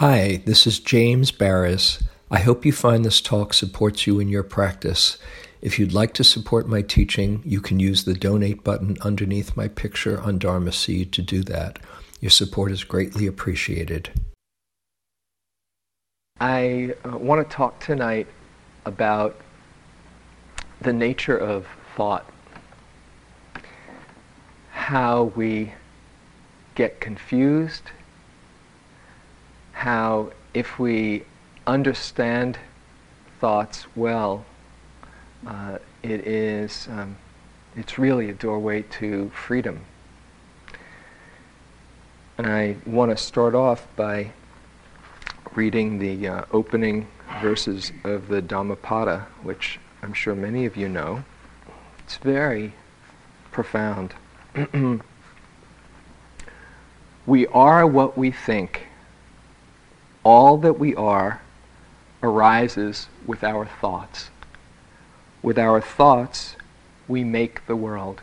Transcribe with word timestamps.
Hi, 0.00 0.40
this 0.46 0.66
is 0.66 0.80
James 0.80 1.30
Baraz. 1.30 2.02
I 2.30 2.38
hope 2.38 2.64
you 2.64 2.72
find 2.72 3.04
this 3.04 3.20
talk 3.20 3.52
supports 3.52 4.06
you 4.06 4.18
in 4.18 4.28
your 4.28 4.42
practice. 4.42 5.18
If 5.60 5.78
you'd 5.78 5.92
like 5.92 6.14
to 6.14 6.24
support 6.24 6.66
my 6.66 6.80
teaching, 6.80 7.42
you 7.44 7.60
can 7.60 7.78
use 7.78 8.04
the 8.04 8.14
donate 8.14 8.64
button 8.64 8.96
underneath 9.02 9.58
my 9.58 9.68
picture 9.68 10.18
on 10.18 10.38
Dharma 10.38 10.72
Seed 10.72 11.12
to 11.12 11.20
do 11.20 11.42
that. 11.42 11.80
Your 12.18 12.30
support 12.30 12.72
is 12.72 12.82
greatly 12.82 13.26
appreciated. 13.26 14.08
I 16.40 16.94
uh, 17.04 17.18
want 17.18 17.46
to 17.46 17.54
talk 17.54 17.78
tonight 17.78 18.26
about 18.86 19.38
the 20.80 20.94
nature 20.94 21.36
of 21.36 21.66
thought, 21.94 22.24
how 24.70 25.24
we 25.36 25.74
get 26.74 27.02
confused, 27.02 27.90
how 29.80 30.30
if 30.52 30.78
we 30.78 31.24
understand 31.66 32.58
thoughts 33.40 33.86
well, 33.96 34.44
uh, 35.46 35.78
it 36.02 36.26
is 36.26 36.86
um, 36.90 37.16
it's 37.74 37.98
really 37.98 38.28
a 38.28 38.34
doorway 38.34 38.82
to 38.82 39.30
freedom. 39.30 39.80
And 42.36 42.46
I 42.46 42.76
want 42.84 43.10
to 43.10 43.16
start 43.16 43.54
off 43.54 43.86
by 43.96 44.32
reading 45.54 45.98
the 45.98 46.28
uh, 46.28 46.44
opening 46.52 47.06
verses 47.40 47.90
of 48.04 48.28
the 48.28 48.42
Dhammapada, 48.42 49.28
which 49.42 49.78
I'm 50.02 50.12
sure 50.12 50.34
many 50.34 50.66
of 50.66 50.76
you 50.76 50.90
know. 50.90 51.24
It's 52.00 52.18
very 52.18 52.74
profound. 53.50 54.12
we 57.24 57.46
are 57.46 57.86
what 57.86 58.18
we 58.18 58.30
think. 58.30 58.88
All 60.22 60.58
that 60.58 60.78
we 60.78 60.94
are 60.94 61.40
arises 62.22 63.08
with 63.26 63.42
our 63.42 63.64
thoughts. 63.64 64.30
With 65.42 65.58
our 65.58 65.80
thoughts, 65.80 66.56
we 67.08 67.24
make 67.24 67.66
the 67.66 67.76
world. 67.76 68.20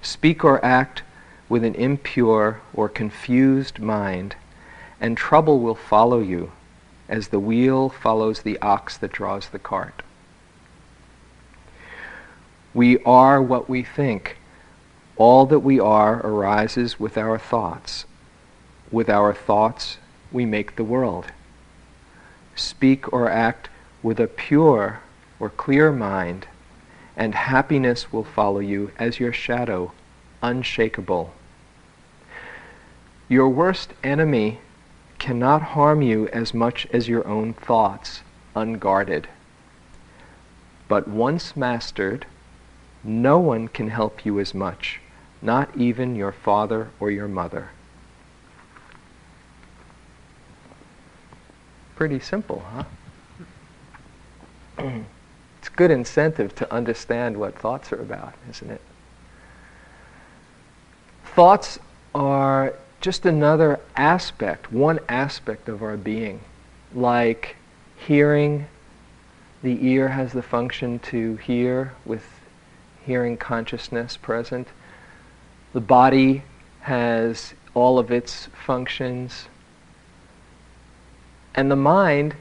Speak 0.00 0.44
or 0.44 0.64
act 0.64 1.02
with 1.48 1.64
an 1.64 1.74
impure 1.74 2.60
or 2.72 2.88
confused 2.88 3.78
mind, 3.78 4.36
and 5.00 5.16
trouble 5.16 5.60
will 5.60 5.74
follow 5.74 6.20
you 6.20 6.52
as 7.08 7.28
the 7.28 7.38
wheel 7.38 7.90
follows 7.90 8.42
the 8.42 8.58
ox 8.60 8.96
that 8.96 9.12
draws 9.12 9.50
the 9.50 9.58
cart. 9.58 10.02
We 12.72 12.98
are 13.04 13.42
what 13.42 13.68
we 13.68 13.82
think. 13.82 14.38
All 15.16 15.46
that 15.46 15.60
we 15.60 15.78
are 15.78 16.26
arises 16.26 16.98
with 16.98 17.16
our 17.18 17.38
thoughts. 17.38 18.06
With 18.90 19.08
our 19.08 19.32
thoughts, 19.34 19.98
we 20.34 20.44
make 20.44 20.76
the 20.76 20.84
world. 20.84 21.26
Speak 22.56 23.10
or 23.12 23.30
act 23.30 23.70
with 24.02 24.20
a 24.20 24.26
pure 24.26 25.00
or 25.40 25.48
clear 25.48 25.92
mind, 25.92 26.46
and 27.16 27.34
happiness 27.34 28.12
will 28.12 28.24
follow 28.24 28.58
you 28.58 28.90
as 28.98 29.20
your 29.20 29.32
shadow, 29.32 29.92
unshakable. 30.42 31.32
Your 33.28 33.48
worst 33.48 33.94
enemy 34.02 34.58
cannot 35.18 35.62
harm 35.62 36.02
you 36.02 36.28
as 36.28 36.52
much 36.52 36.86
as 36.92 37.08
your 37.08 37.26
own 37.26 37.54
thoughts, 37.54 38.22
unguarded. 38.54 39.28
But 40.88 41.08
once 41.08 41.56
mastered, 41.56 42.26
no 43.02 43.38
one 43.38 43.68
can 43.68 43.88
help 43.88 44.26
you 44.26 44.38
as 44.40 44.52
much, 44.52 45.00
not 45.40 45.74
even 45.76 46.16
your 46.16 46.32
father 46.32 46.90
or 47.00 47.10
your 47.10 47.28
mother. 47.28 47.70
Pretty 52.04 52.20
simple, 52.20 52.62
huh? 52.70 52.84
it's 55.58 55.70
good 55.70 55.90
incentive 55.90 56.54
to 56.56 56.70
understand 56.70 57.34
what 57.34 57.58
thoughts 57.58 57.94
are 57.94 58.02
about, 58.02 58.34
isn't 58.50 58.70
it? 58.70 58.82
Thoughts 61.24 61.78
are 62.14 62.74
just 63.00 63.24
another 63.24 63.80
aspect, 63.96 64.70
one 64.70 65.00
aspect 65.08 65.66
of 65.66 65.82
our 65.82 65.96
being, 65.96 66.40
like 66.94 67.56
hearing. 67.96 68.66
The 69.62 69.78
ear 69.86 70.08
has 70.08 70.34
the 70.34 70.42
function 70.42 70.98
to 70.98 71.36
hear 71.36 71.94
with 72.04 72.26
hearing 73.06 73.38
consciousness 73.38 74.18
present. 74.18 74.68
The 75.72 75.80
body 75.80 76.42
has 76.80 77.54
all 77.72 77.98
of 77.98 78.10
its 78.10 78.48
functions. 78.66 79.46
And 81.54 81.70
the 81.70 81.76
mind 81.76 82.34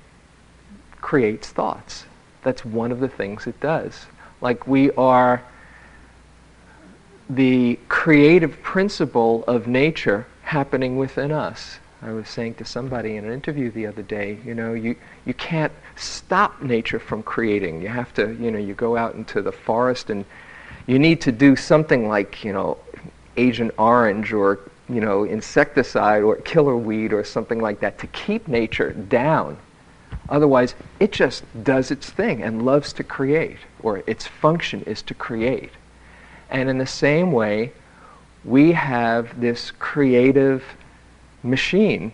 creates 1.02 1.50
thoughts. 1.50 2.06
That's 2.44 2.66
one 2.66 2.92
of 2.92 3.00
the 3.00 3.08
things 3.08 3.48
it 3.48 3.60
does. 3.60 4.06
Like 4.42 4.68
we 4.68 4.92
are 4.92 5.44
the 7.30 7.80
creative 7.90 8.62
principle 8.62 9.44
of 9.46 9.68
nature 9.68 10.26
happening 10.44 10.98
within 10.98 11.32
us. 11.32 11.80
I 12.02 12.12
was 12.12 12.28
saying 12.28 12.56
to 12.56 12.66
somebody 12.66 13.16
in 13.16 13.24
an 13.24 13.32
interview 13.32 13.72
the 13.72 13.88
other 13.88 14.02
day, 14.02 14.38
you 14.46 14.54
know, 14.54 14.74
you, 14.74 14.96
you 15.26 15.34
can't 15.34 15.72
stop 15.96 16.62
nature 16.62 17.00
from 17.00 17.24
creating. 17.24 17.82
You 17.82 17.88
have 17.88 18.14
to, 18.16 18.34
you 18.34 18.52
know, 18.52 18.60
you 18.60 18.74
go 18.74 18.98
out 18.98 19.16
into 19.16 19.42
the 19.42 19.54
forest 19.54 20.10
and 20.10 20.26
you 20.86 21.00
need 21.00 21.22
to 21.22 21.32
do 21.32 21.56
something 21.56 22.10
like, 22.10 22.44
you 22.44 22.52
know, 22.52 22.78
Agent 23.38 23.74
Orange 23.78 24.34
or, 24.34 24.60
you 24.94 25.02
know, 25.02 25.24
insecticide 25.24 26.22
or 26.22 26.36
killer 26.38 26.78
weed 26.78 27.14
or 27.14 27.24
something 27.24 27.60
like 27.60 27.80
that 27.80 27.98
to 28.00 28.08
keep 28.08 28.48
nature 28.48 28.92
down. 28.94 29.58
Otherwise, 30.30 30.76
it 31.00 31.12
just 31.12 31.44
does 31.64 31.90
its 31.90 32.10
thing 32.10 32.44
and 32.44 32.64
loves 32.64 32.94
to 32.94 33.04
create, 33.04 33.58
or 33.82 34.04
its 34.06 34.28
function 34.28 34.84
is 34.84 35.02
to 35.02 35.14
create. 35.14 35.72
And 36.50 36.70
in 36.70 36.78
the 36.78 36.88
same 36.88 37.32
way, 37.32 37.74
we 38.46 38.74
have 38.74 39.40
this 39.40 39.72
creative 39.72 40.64
machine 41.42 42.14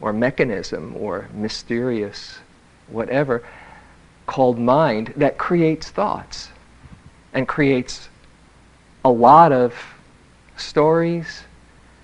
or 0.00 0.12
mechanism 0.12 0.96
or 0.96 1.28
mysterious 1.34 2.38
whatever 2.88 3.42
called 4.26 4.58
mind 4.58 5.12
that 5.16 5.38
creates 5.38 5.90
thoughts 5.90 6.48
and 7.32 7.46
creates 7.46 8.08
a 9.04 9.10
lot 9.10 9.52
of 9.52 9.74
stories 10.56 11.44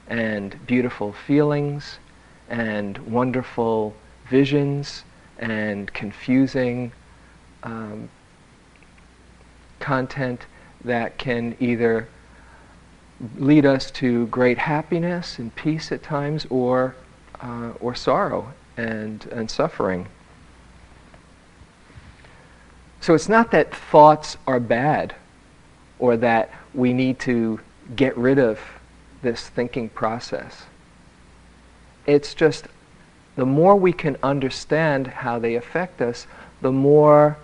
and 0.09 0.67
beautiful 0.67 1.13
feelings 1.13 1.99
and 2.49 2.99
wonderful 2.99 3.95
visions 4.29 5.05
and 5.39 5.93
confusing 5.93 6.93
um, 7.63 8.09
content 9.81 10.47
that 10.85 11.19
can 11.19 11.57
either 11.61 12.09
lead 13.37 13.65
us 13.65 13.91
to 13.91 14.27
great 14.27 14.59
happiness 14.59 15.39
and 15.39 15.55
peace 15.55 15.93
at 15.93 16.03
times 16.03 16.47
or, 16.51 16.95
uh, 17.41 17.71
or 17.81 17.95
sorrow 17.95 18.53
and, 18.77 19.27
and 19.27 19.51
suffering. 19.51 20.07
So 23.01 23.15
it's 23.15 23.29
not 23.29 23.51
that 23.51 23.75
thoughts 23.75 24.37
are 24.47 24.61
bad 24.61 25.15
or 25.99 26.17
that 26.17 26.51
we 26.75 26.93
need 26.93 27.19
to 27.21 27.61
get 27.97 28.17
rid 28.17 28.39
of 28.39 28.61
this 29.23 29.49
thinking 29.49 29.89
process. 29.89 30.65
It's 32.07 32.35
just 32.35 32.67
the 33.37 33.47
more 33.47 33.77
we 33.77 33.93
can 33.93 34.17
understand 34.23 35.07
how 35.07 35.39
they 35.39 35.55
affect 35.55 36.03
us, 36.03 36.27
the 36.61 36.73
more 36.73 37.39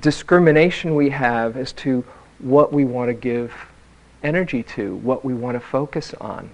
discrimination 0.00 0.94
we 0.94 1.10
have 1.10 1.56
as 1.56 1.72
to 1.72 2.04
what 2.38 2.72
we 2.72 2.84
want 2.84 3.08
to 3.08 3.14
give 3.14 3.52
energy 4.22 4.62
to, 4.62 4.96
what 4.96 5.24
we 5.24 5.34
want 5.34 5.56
to 5.56 5.60
focus 5.60 6.14
on. 6.14 6.50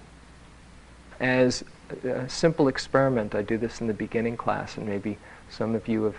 As 1.19 1.63
a 2.03 2.27
simple 2.27 2.67
experiment, 2.67 3.33
I 3.33 3.41
do 3.41 3.57
this 3.57 3.79
in 3.79 3.87
the 3.87 3.93
beginning 3.93 4.35
class, 4.35 4.77
and 4.77 4.85
maybe 4.85 5.17
some 5.49 5.75
of 5.75 5.87
you 5.87 6.03
have, 6.03 6.15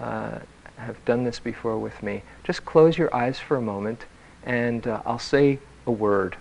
uh, 0.00 0.38
have 0.76 1.04
done 1.04 1.24
this 1.24 1.40
before 1.40 1.78
with 1.78 2.02
me. 2.02 2.22
Just 2.44 2.64
close 2.64 2.96
your 2.96 3.14
eyes 3.14 3.38
for 3.38 3.56
a 3.56 3.62
moment 3.62 4.04
and 4.44 4.86
uh, 4.86 5.02
I'll 5.04 5.18
say 5.18 5.58
a 5.86 5.90
word 5.90 6.36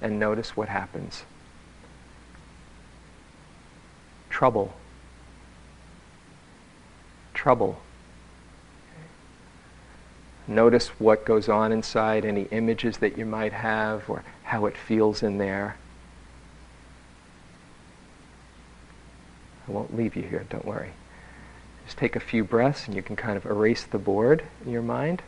and 0.00 0.18
notice 0.18 0.56
what 0.56 0.68
happens. 0.68 1.24
Trouble. 4.30 4.74
Trouble. 7.34 7.80
Notice 10.46 10.88
what 10.98 11.24
goes 11.24 11.48
on 11.48 11.72
inside, 11.72 12.24
any 12.24 12.44
images 12.50 12.98
that 12.98 13.18
you 13.18 13.26
might 13.26 13.52
have, 13.52 14.08
or 14.08 14.22
how 14.44 14.66
it 14.66 14.76
feels 14.76 15.22
in 15.22 15.38
there. 15.38 15.76
I 19.66 19.72
won't 19.72 19.94
leave 19.94 20.16
you 20.16 20.22
here, 20.22 20.46
don't 20.48 20.64
worry. 20.64 20.92
Just 21.84 21.98
take 21.98 22.16
a 22.16 22.20
few 22.20 22.44
breaths 22.44 22.86
and 22.86 22.96
you 22.96 23.02
can 23.02 23.16
kind 23.16 23.36
of 23.36 23.44
erase 23.44 23.84
the 23.84 23.98
board 23.98 24.44
in 24.64 24.70
your 24.70 24.82
mind. 24.82 25.22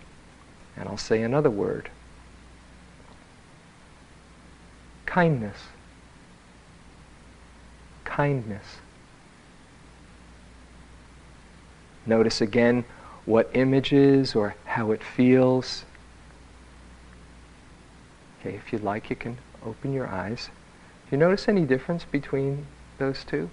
And 0.76 0.88
I'll 0.88 0.96
say 0.96 1.22
another 1.22 1.50
word 1.50 1.90
kindness. 5.10 5.56
kindness. 8.04 8.76
Notice 12.06 12.40
again 12.40 12.84
what 13.24 13.50
images 13.54 14.36
or 14.36 14.54
how 14.66 14.92
it 14.92 15.02
feels. 15.02 15.84
Okay, 18.40 18.54
if 18.54 18.72
you'd 18.72 18.84
like, 18.84 19.10
you 19.10 19.16
can 19.16 19.38
open 19.66 19.92
your 19.92 20.06
eyes. 20.06 20.48
Do 21.08 21.16
you 21.16 21.18
notice 21.18 21.48
any 21.48 21.64
difference 21.64 22.04
between 22.04 22.66
those 22.98 23.24
two? 23.24 23.50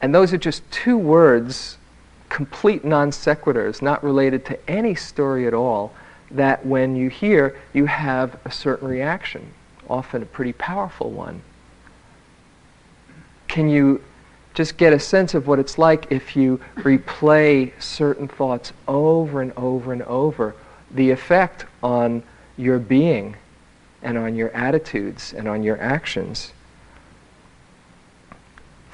And 0.00 0.14
those 0.14 0.32
are 0.32 0.38
just 0.38 0.68
two 0.70 0.96
words, 0.96 1.76
complete 2.28 2.84
non 2.84 3.10
sequiturs, 3.10 3.82
not 3.82 4.02
related 4.04 4.44
to 4.46 4.70
any 4.70 4.94
story 4.94 5.44
at 5.48 5.54
all, 5.54 5.92
that 6.32 6.64
when 6.64 6.96
you 6.96 7.08
hear, 7.08 7.56
you 7.72 7.86
have 7.86 8.38
a 8.44 8.50
certain 8.50 8.88
reaction, 8.88 9.52
often 9.88 10.22
a 10.22 10.26
pretty 10.26 10.52
powerful 10.52 11.10
one. 11.10 11.42
Can 13.48 13.68
you 13.68 14.02
just 14.54 14.76
get 14.76 14.92
a 14.92 14.98
sense 14.98 15.34
of 15.34 15.46
what 15.46 15.58
it's 15.58 15.78
like 15.78 16.10
if 16.10 16.36
you 16.36 16.60
replay 16.76 17.72
certain 17.80 18.28
thoughts 18.28 18.72
over 18.88 19.42
and 19.42 19.52
over 19.56 19.92
and 19.92 20.02
over? 20.02 20.54
The 20.90 21.10
effect 21.10 21.66
on 21.82 22.22
your 22.56 22.78
being 22.78 23.36
and 24.02 24.18
on 24.18 24.34
your 24.34 24.50
attitudes 24.50 25.32
and 25.32 25.48
on 25.48 25.62
your 25.62 25.80
actions. 25.80 26.52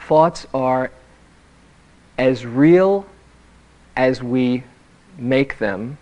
Thoughts 0.06 0.46
are 0.54 0.90
as 2.16 2.44
real 2.44 3.06
as 3.96 4.22
we 4.22 4.64
make 5.18 5.58
them 5.58 5.98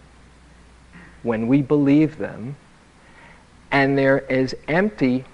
when 1.27 1.49
we 1.49 1.61
believe 1.61 2.19
them, 2.19 2.57
and 3.71 3.99
they're 3.99 4.31
as 4.31 4.55
empty 4.69 5.25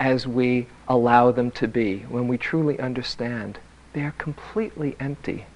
as 0.00 0.26
we 0.26 0.66
allow 0.88 1.30
them 1.30 1.50
to 1.52 1.68
be 1.68 2.00
when 2.08 2.28
we 2.28 2.36
truly 2.36 2.78
understand. 2.80 3.58
They 3.92 4.02
are 4.02 4.14
completely 4.18 4.96
empty 5.00 5.46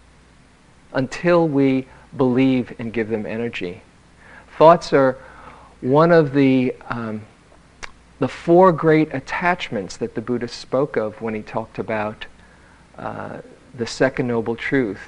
until 0.92 1.48
we 1.48 1.86
believe 2.16 2.74
and 2.78 2.92
give 2.92 3.08
them 3.08 3.26
energy. 3.26 3.82
Thoughts 4.56 4.92
are 4.92 5.18
one 5.80 6.12
of 6.12 6.32
the, 6.32 6.74
um, 6.88 7.22
the 8.18 8.28
four 8.28 8.72
great 8.72 9.12
attachments 9.12 9.96
that 9.96 10.14
the 10.14 10.20
Buddha 10.20 10.48
spoke 10.48 10.96
of 10.96 11.20
when 11.20 11.34
he 11.34 11.42
talked 11.42 11.78
about 11.78 12.26
uh, 12.96 13.38
the 13.74 13.86
second 13.86 14.28
noble 14.28 14.54
truth. 14.54 15.00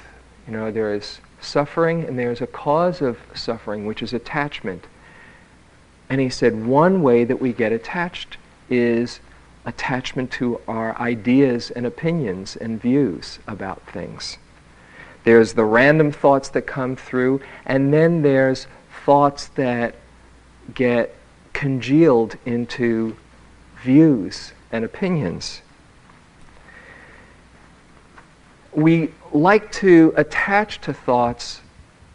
You 0.47 0.53
know, 0.53 0.71
there 0.71 0.93
is 0.93 1.19
suffering 1.45 2.03
and 2.03 2.17
there 2.17 2.31
is 2.31 2.41
a 2.41 2.47
cause 2.47 3.01
of 3.01 3.17
suffering, 3.33 3.85
which 3.85 4.01
is 4.01 4.13
attachment. 4.13 4.85
And 6.09 6.21
he 6.21 6.29
said 6.29 6.65
one 6.65 7.01
way 7.01 7.23
that 7.23 7.41
we 7.41 7.53
get 7.53 7.71
attached 7.71 8.37
is 8.69 9.19
attachment 9.65 10.31
to 10.31 10.61
our 10.67 10.97
ideas 10.99 11.71
and 11.71 11.85
opinions 11.85 12.55
and 12.55 12.81
views 12.81 13.39
about 13.47 13.81
things. 13.87 14.37
There's 15.23 15.53
the 15.53 15.65
random 15.65 16.11
thoughts 16.11 16.49
that 16.49 16.63
come 16.63 16.95
through, 16.95 17.41
and 17.65 17.91
then 17.91 18.21
there's 18.21 18.67
thoughts 19.05 19.47
that 19.55 19.95
get 20.73 21.15
congealed 21.53 22.37
into 22.45 23.17
views 23.81 24.53
and 24.71 24.85
opinions. 24.85 25.61
We 28.75 29.11
like 29.31 29.71
to 29.73 30.13
attach 30.17 30.81
to 30.81 30.93
thoughts 30.93 31.61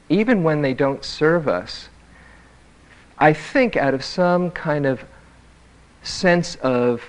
even 0.09 0.43
when 0.43 0.61
they 0.63 0.75
don't 0.75 1.05
serve 1.05 1.49
us. 1.49 1.89
I 3.19 3.33
think 3.33 3.77
out 3.77 3.95
of 3.95 4.05
some 4.05 4.51
kind 4.51 4.87
of 4.87 5.05
sense 6.03 6.57
of 6.57 7.03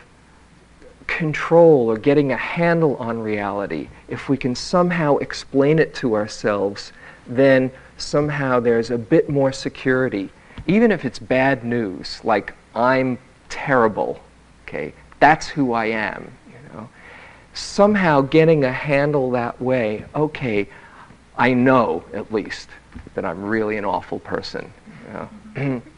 control 1.08 1.90
or 1.90 1.98
getting 1.98 2.32
a 2.32 2.38
handle 2.38 2.96
on 2.98 3.20
reality, 3.20 3.90
if 4.08 4.30
we 4.30 4.38
can 4.38 4.56
somehow 4.56 5.18
explain 5.18 5.80
it 5.80 5.94
to 5.96 6.16
ourselves, 6.16 6.94
then 7.28 7.72
somehow 7.98 8.60
there's 8.60 8.92
a 8.92 8.98
bit 8.98 9.30
more 9.30 9.52
security. 9.52 10.30
Even 10.68 10.92
if 10.92 11.04
it's 11.04 11.20
bad 11.20 11.64
news, 11.64 12.22
like 12.24 12.54
I'm 12.76 13.18
terrible, 13.50 14.20
okay, 14.66 14.94
that's 15.20 15.48
who 15.48 15.74
I 15.74 15.86
am. 15.86 16.32
Somehow 17.54 18.22
getting 18.22 18.64
a 18.64 18.72
handle 18.72 19.32
that 19.32 19.62
way, 19.62 20.06
okay, 20.16 20.68
I 21.38 21.54
know 21.54 22.04
at 22.14 22.32
least 22.34 22.70
that 23.16 23.26
I'm 23.26 23.44
really 23.44 23.78
an 23.78 23.86
awful 23.86 24.20
person. 24.20 24.72
You 25.08 25.14
know? 25.64 25.82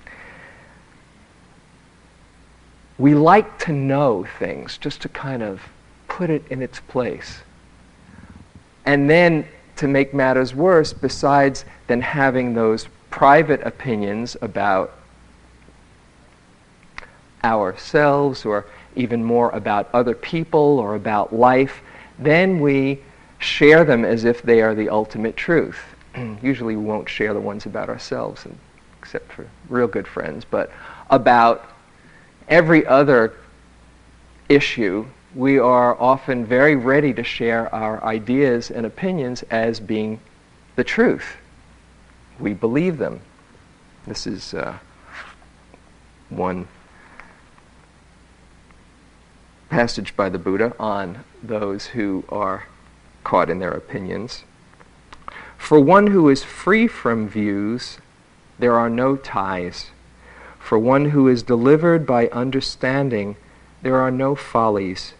we 2.97 3.15
like 3.15 3.59
to 3.59 3.71
know 3.71 4.25
things 4.39 4.77
just 4.77 5.01
to 5.01 5.09
kind 5.09 5.43
of 5.43 5.61
put 6.07 6.29
it 6.29 6.43
in 6.49 6.61
its 6.61 6.79
place. 6.79 7.39
And 8.85 9.09
then 9.09 9.47
to 9.77 9.87
make 9.87 10.13
matters 10.13 10.53
worse, 10.53 10.93
besides 10.93 11.65
then 11.87 12.01
having 12.01 12.53
those 12.53 12.87
private 13.09 13.61
opinions 13.61 14.37
about 14.41 14.93
ourselves 17.43 18.45
or 18.45 18.65
even 18.95 19.23
more 19.23 19.49
about 19.51 19.89
other 19.93 20.15
people 20.15 20.79
or 20.79 20.95
about 20.95 21.33
life, 21.33 21.81
then 22.19 22.59
we 22.59 23.01
share 23.39 23.83
them 23.83 24.05
as 24.05 24.23
if 24.23 24.41
they 24.41 24.61
are 24.61 24.73
the 24.73 24.89
ultimate 24.89 25.35
truth. 25.35 25.79
Usually 26.41 26.75
we 26.75 26.83
won't 26.83 27.09
share 27.09 27.33
the 27.33 27.39
ones 27.39 27.65
about 27.65 27.89
ourselves, 27.89 28.45
except 28.99 29.31
for 29.31 29.47
real 29.69 29.87
good 29.87 30.07
friends, 30.07 30.45
but 30.45 30.71
about 31.09 31.69
every 32.47 32.85
other 32.85 33.33
issue, 34.49 35.05
we 35.35 35.57
are 35.57 35.99
often 35.99 36.45
very 36.45 36.75
ready 36.75 37.13
to 37.13 37.23
share 37.23 37.73
our 37.73 38.03
ideas 38.03 38.69
and 38.69 38.85
opinions 38.85 39.43
as 39.43 39.79
being 39.79 40.19
the 40.75 40.83
truth. 40.83 41.37
We 42.39 42.53
believe 42.53 42.97
them. 42.97 43.21
This 44.05 44.27
is 44.27 44.53
uh, 44.53 44.77
one 46.29 46.67
passage 49.73 50.15
by 50.15 50.29
the 50.29 50.37
Buddha 50.37 50.71
on 50.79 51.23
those 51.41 51.87
who 51.87 52.23
are 52.29 52.67
caught 53.23 53.49
in 53.49 53.57
their 53.57 53.71
opinions. 53.71 54.43
For 55.57 55.79
one 55.79 56.05
who 56.07 56.29
is 56.29 56.43
free 56.43 56.85
from 56.87 57.27
views, 57.27 57.97
there 58.59 58.75
are 58.75 58.87
no 58.87 59.15
ties. 59.15 59.87
For 60.59 60.77
one 60.77 61.05
who 61.05 61.27
is 61.27 61.41
delivered 61.41 62.05
by 62.05 62.27
understanding, 62.27 63.35
there 63.81 63.95
are 63.95 64.11
no 64.11 64.35
follies. 64.35 65.15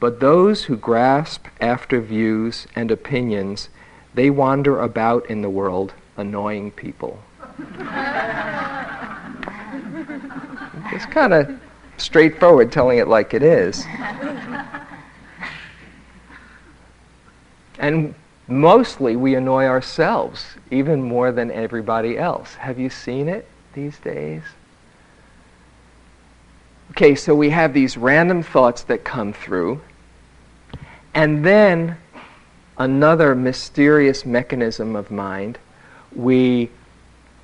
But 0.00 0.20
those 0.20 0.64
who 0.64 0.76
grasp 0.78 1.48
after 1.60 2.00
views 2.00 2.66
and 2.74 2.90
opinions, 2.90 3.68
they 4.14 4.30
wander 4.30 4.80
about 4.80 5.28
in 5.28 5.42
the 5.42 5.50
world, 5.50 5.92
annoying 6.16 6.70
people. 6.70 7.22
it's 10.90 11.04
kind 11.04 11.34
of 11.34 11.60
straightforward 11.98 12.72
telling 12.72 12.98
it 12.98 13.08
like 13.08 13.34
it 13.34 13.42
is. 13.42 13.84
And 17.78 18.14
mostly 18.48 19.14
we 19.14 19.34
annoy 19.34 19.66
ourselves 19.66 20.44
even 20.70 21.02
more 21.02 21.30
than 21.30 21.50
everybody 21.50 22.18
else. 22.18 22.54
Have 22.54 22.78
you 22.78 22.90
seen 22.90 23.28
it? 23.28 23.46
these 23.78 23.98
days? 23.98 24.42
Okay, 26.90 27.14
so 27.14 27.34
we 27.34 27.50
have 27.50 27.72
these 27.74 27.96
random 27.96 28.42
thoughts 28.42 28.82
that 28.84 29.04
come 29.04 29.32
through, 29.32 29.80
and 31.14 31.44
then 31.44 31.96
another 32.76 33.34
mysterious 33.36 34.26
mechanism 34.26 34.96
of 34.96 35.10
mind. 35.12 35.58
We 36.14 36.70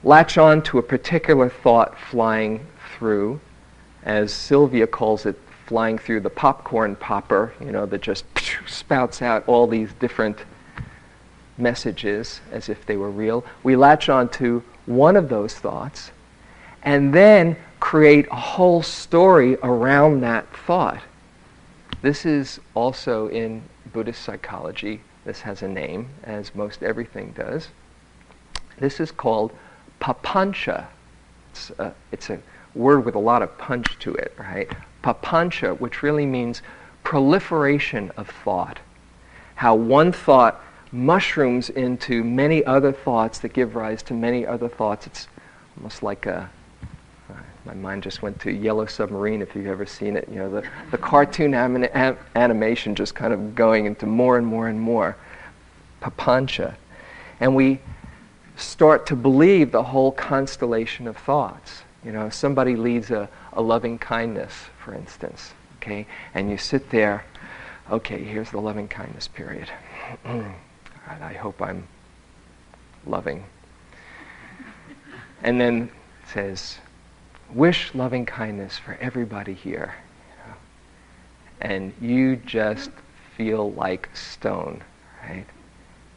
latch 0.03 0.39
on 0.39 0.63
to 0.63 0.79
a 0.79 0.83
particular 0.83 1.49
thought 1.49 1.97
flying 1.99 2.67
through, 2.97 3.41
as 4.05 4.33
Sylvia 4.33 4.87
calls 4.87 5.27
it, 5.27 5.39
flying 5.67 5.97
through 5.97 6.21
the 6.21 6.31
popcorn 6.31 6.95
popper, 6.97 7.55
you 7.61 7.73
know, 7.73 7.87
that 7.87 8.03
just 8.03 8.25
spouts 8.67 9.23
out 9.23 9.47
all 9.49 9.67
these 9.67 9.93
different 9.95 10.45
messages 11.57 12.41
as 12.51 12.69
if 12.69 12.85
they 12.87 12.97
were 12.97 13.11
real. 13.11 13.45
We 13.63 13.77
latch 13.77 14.09
on 14.09 14.29
to 14.31 14.63
one 14.87 15.17
of 15.17 15.29
those 15.29 15.55
thoughts, 15.55 16.11
and 16.83 17.15
then 17.15 17.57
create 17.81 18.27
a 18.31 18.37
whole 18.37 18.83
story 18.83 19.57
around 19.63 20.21
that 20.21 20.55
thought. 20.55 21.01
This 22.03 22.27
is 22.27 22.61
also 22.75 23.29
in 23.29 23.63
Buddhist 23.93 24.23
psychology. 24.23 25.01
This 25.25 25.41
has 25.41 25.63
a 25.63 25.69
name, 25.69 26.11
as 26.25 26.55
most 26.55 26.83
everything 26.83 27.33
does. 27.33 27.69
This 28.79 29.01
is 29.01 29.11
called 29.11 29.53
papancha. 30.01 30.87
It's 31.51 31.71
a, 31.79 31.95
it's 32.13 32.29
a 32.31 32.39
word 32.75 33.05
with 33.05 33.15
a 33.15 33.21
lot 33.21 33.43
of 33.43 33.57
punch 33.59 33.99
to 34.01 34.15
it, 34.15 34.35
right? 34.39 34.71
Papancha, 35.03 35.79
which 35.79 36.03
really 36.03 36.27
means 36.27 36.63
proliferation 37.03 38.11
of 38.17 38.29
thought. 38.29 38.79
How 39.57 39.75
one 39.75 40.13
thought 40.13 40.63
mushrooms 40.91 41.71
into 41.71 42.25
many 42.25 42.65
other 42.65 42.93
thoughts 42.93 43.39
that 43.41 43.53
give 43.53 43.75
rise 43.75 44.03
to 44.05 44.15
many 44.15 44.47
other 44.47 44.69
thoughts. 44.69 45.07
It's 45.07 45.29
almost 45.77 46.03
like 46.03 46.27
a 46.27 46.49
my 47.65 47.75
mind 47.75 48.03
just 48.03 48.21
went 48.21 48.39
to 48.41 48.53
Yellow 48.53 48.85
Submarine, 48.87 49.41
if 49.41 49.55
you've 49.55 49.67
ever 49.67 49.87
seen 49.87 50.17
it. 50.17 50.29
You 50.29 50.37
know, 50.37 50.51
the, 50.51 50.69
the 50.91 50.99
cartoon 50.99 51.55
animation 51.55 52.95
just 52.95 53.15
kind 53.15 53.33
of 53.33 53.55
going 53.55 53.87
into 53.87 54.07
more 54.07 54.37
and 54.37 54.47
more 54.47 54.69
and 54.69 54.79
more. 54.79 55.17
Papancha. 56.03 56.75
And 57.41 57.57
we 57.57 57.81
start 58.57 59.07
to 59.07 59.17
believe 59.17 59.73
the 59.73 59.83
whole 59.83 60.13
constellation 60.13 61.09
of 61.09 61.17
thoughts. 61.17 61.83
You 62.05 62.13
know, 62.13 62.29
somebody 62.29 62.77
leads 62.77 63.11
a, 63.11 63.29
a 63.53 63.63
loving 63.63 63.99
kindness, 63.99 64.53
for 64.85 64.95
instance, 64.95 65.55
okay, 65.77 66.07
and 66.35 66.51
you 66.51 66.59
sit 66.59 66.91
there, 66.91 67.25
okay, 67.91 68.23
here's 68.23 68.51
the 68.51 68.61
loving 68.61 68.89
kindness 68.89 69.29
period. 69.29 69.71
I 70.25 71.33
hope 71.35 71.61
I'm 71.63 71.87
loving. 73.07 73.45
And 75.43 75.61
then 75.61 75.91
says, 76.33 76.79
wish 77.53 77.95
loving 77.95 78.27
kindness 78.27 78.79
for 78.79 78.99
everybody 79.01 79.55
here. 79.55 79.95
And 81.61 81.93
you 82.01 82.37
just 82.37 82.91
feel 83.37 83.73
like 83.73 84.09
stone, 84.15 84.83
right? 85.23 85.47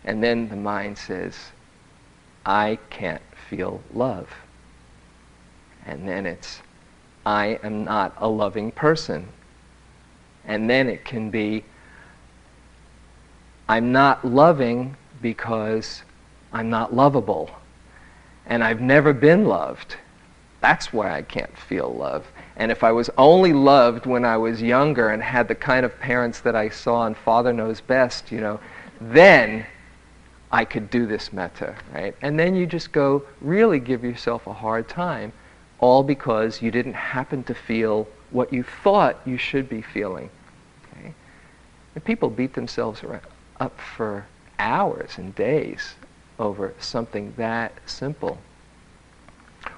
And 0.03 0.23
then 0.23 0.49
the 0.49 0.55
mind 0.55 0.97
says, 0.97 1.35
I 2.45 2.79
can't 2.89 3.21
feel 3.49 3.81
love. 3.93 4.29
And 5.87 6.07
then 6.07 6.25
it's, 6.25 6.61
I 7.25 7.59
am 7.63 7.85
not 7.85 8.13
a 8.17 8.27
loving 8.27 8.71
person. 8.71 9.27
And 10.45 10.69
then 10.69 10.87
it 10.87 11.03
can 11.03 11.29
be, 11.29 11.63
I'm 13.67 13.91
not 13.91 14.23
loving 14.23 14.95
because 15.21 16.03
I'm 16.53 16.69
not 16.69 16.93
lovable. 16.93 17.49
And 18.45 18.63
I've 18.63 18.81
never 18.81 19.13
been 19.13 19.45
loved. 19.45 19.95
That's 20.61 20.91
why 20.93 21.15
I 21.15 21.21
can't 21.21 21.57
feel 21.57 21.93
love. 21.93 22.25
And 22.55 22.71
if 22.71 22.83
I 22.83 22.91
was 22.91 23.09
only 23.17 23.53
loved 23.53 24.05
when 24.05 24.25
I 24.25 24.37
was 24.37 24.61
younger 24.61 25.09
and 25.09 25.21
had 25.21 25.47
the 25.47 25.55
kind 25.55 25.85
of 25.85 25.97
parents 25.99 26.39
that 26.41 26.55
I 26.55 26.69
saw 26.69 27.05
and 27.05 27.15
Father 27.15 27.53
Knows 27.53 27.81
Best, 27.81 28.31
you 28.31 28.41
know, 28.41 28.59
then 28.99 29.65
I 30.51 30.65
could 30.65 30.89
do 30.89 31.05
this 31.05 31.31
metta, 31.31 31.75
right? 31.93 32.15
And 32.21 32.39
then 32.39 32.55
you 32.55 32.65
just 32.65 32.91
go 32.91 33.23
really 33.41 33.79
give 33.79 34.03
yourself 34.03 34.47
a 34.47 34.53
hard 34.53 34.87
time, 34.87 35.33
all 35.79 36.03
because 36.03 36.61
you 36.61 36.71
didn't 36.71 36.93
happen 36.93 37.43
to 37.43 37.53
feel 37.53 38.07
what 38.31 38.51
you 38.51 38.63
thought 38.63 39.19
you 39.25 39.37
should 39.37 39.69
be 39.69 39.81
feeling. 39.81 40.29
Okay? 40.91 41.13
And 41.95 42.03
people 42.03 42.29
beat 42.29 42.53
themselves 42.53 43.03
up 43.59 43.79
for 43.79 44.25
hours 44.59 45.17
and 45.17 45.33
days 45.35 45.95
over 46.39 46.73
something 46.79 47.33
that 47.37 47.73
simple. 47.85 48.37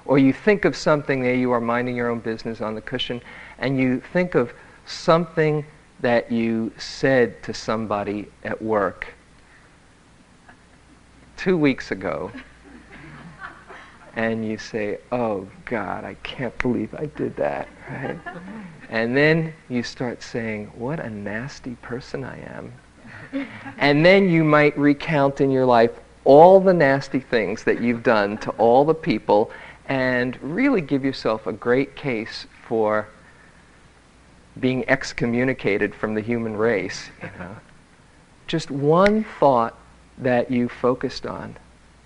Or 0.04 0.18
you 0.18 0.32
think 0.32 0.64
of 0.64 0.76
something 0.76 1.22
there, 1.22 1.34
you 1.34 1.52
are 1.52 1.60
minding 1.60 1.96
your 1.96 2.08
own 2.08 2.20
business 2.20 2.60
on 2.60 2.74
the 2.74 2.80
cushion, 2.80 3.20
and 3.58 3.78
you 3.78 4.00
think 4.12 4.34
of 4.34 4.52
something 4.86 5.64
that 6.00 6.32
you 6.32 6.72
said 6.78 7.42
to 7.42 7.52
somebody 7.52 8.26
at 8.44 8.60
work 8.60 9.14
two 11.36 11.56
weeks 11.56 11.90
ago, 11.90 12.30
and 14.14 14.46
you 14.46 14.58
say, 14.58 14.98
Oh 15.12 15.48
God, 15.64 16.04
I 16.04 16.14
can't 16.22 16.56
believe 16.58 16.94
I 16.94 17.06
did 17.06 17.36
that, 17.36 17.68
right? 17.88 18.18
And 18.88 19.16
then 19.16 19.54
you 19.68 19.82
start 19.82 20.22
saying, 20.22 20.66
What 20.74 21.00
a 21.00 21.10
nasty 21.10 21.76
person 21.76 22.24
I 22.24 22.40
am. 22.56 22.72
And 23.78 24.04
then 24.04 24.28
you 24.28 24.44
might 24.44 24.76
recount 24.78 25.40
in 25.40 25.50
your 25.50 25.66
life 25.66 25.92
all 26.24 26.60
the 26.60 26.74
nasty 26.74 27.20
things 27.20 27.64
that 27.64 27.80
you've 27.80 28.02
done 28.02 28.36
to 28.38 28.50
all 28.52 28.84
the 28.84 28.94
people 28.94 29.50
and 29.86 30.38
really 30.42 30.80
give 30.80 31.04
yourself 31.04 31.46
a 31.46 31.52
great 31.52 31.96
case 31.96 32.46
for 32.66 33.08
being 34.58 34.88
excommunicated 34.88 35.94
from 35.94 36.14
the 36.14 36.20
human 36.20 36.56
race, 36.56 37.10
you 37.22 37.30
know. 37.38 37.56
Just 38.46 38.70
one 38.70 39.24
thought 39.38 39.76
that 40.18 40.50
you 40.50 40.68
focused 40.68 41.24
on, 41.26 41.56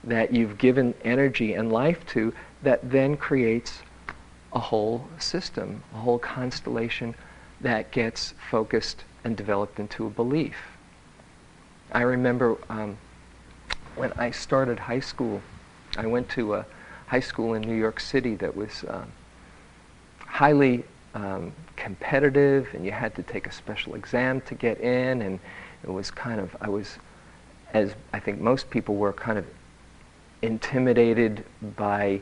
that 0.07 0.33
you've 0.33 0.59
given 0.59 0.95
energy 1.05 1.55
and 1.55 1.73
life 1.73 2.05
to, 2.07 2.33
that 2.63 2.91
then 2.91 3.17
creates 3.17 3.81
a 4.53 4.59
whole 4.59 5.07
system, 5.19 5.83
a 5.95 5.99
whole 5.99 6.19
constellation 6.19 7.15
that 7.61 7.91
gets 7.91 8.35
focused 8.51 9.05
and 9.25 9.37
developed 9.37 9.81
into 9.81 10.07
a 10.07 10.11
belief. 10.11 10.57
I 11.93 12.03
remember 12.03 12.57
um, 12.69 12.97
when 13.97 14.13
I 14.13 14.31
started 14.31 14.79
high 14.79 15.01
school, 15.01 15.41
I 15.97 16.07
went 16.07 16.29
to 16.31 16.55
a 16.55 16.67
high 17.07 17.21
school 17.21 17.55
in 17.55 17.63
New 17.63 17.77
York 17.77 18.01
City 18.01 18.35
that 18.37 18.55
was 18.55 18.85
uh, 18.85 19.05
highly 20.19 20.85
um, 21.15 21.53
competitive, 21.77 22.69
and 22.75 22.85
you 22.85 22.91
had 22.91 23.15
to 23.15 23.23
take 23.23 23.47
a 23.47 23.53
special 23.53 23.95
exam 23.95 24.41
to 24.43 24.55
get 24.55 24.81
in, 24.81 25.23
and 25.23 25.39
it 25.83 25.91
was 25.91 26.11
kind 26.11 26.41
of, 26.41 26.57
I 26.61 26.69
was 26.69 26.99
as 27.73 27.95
I 28.13 28.21
think 28.21 28.41
most 28.41 28.71
people 28.71 28.95
were 28.95 29.13
kind 29.13 29.37
of 29.37 29.45
intimidated 30.45 31.45
by, 31.77 32.21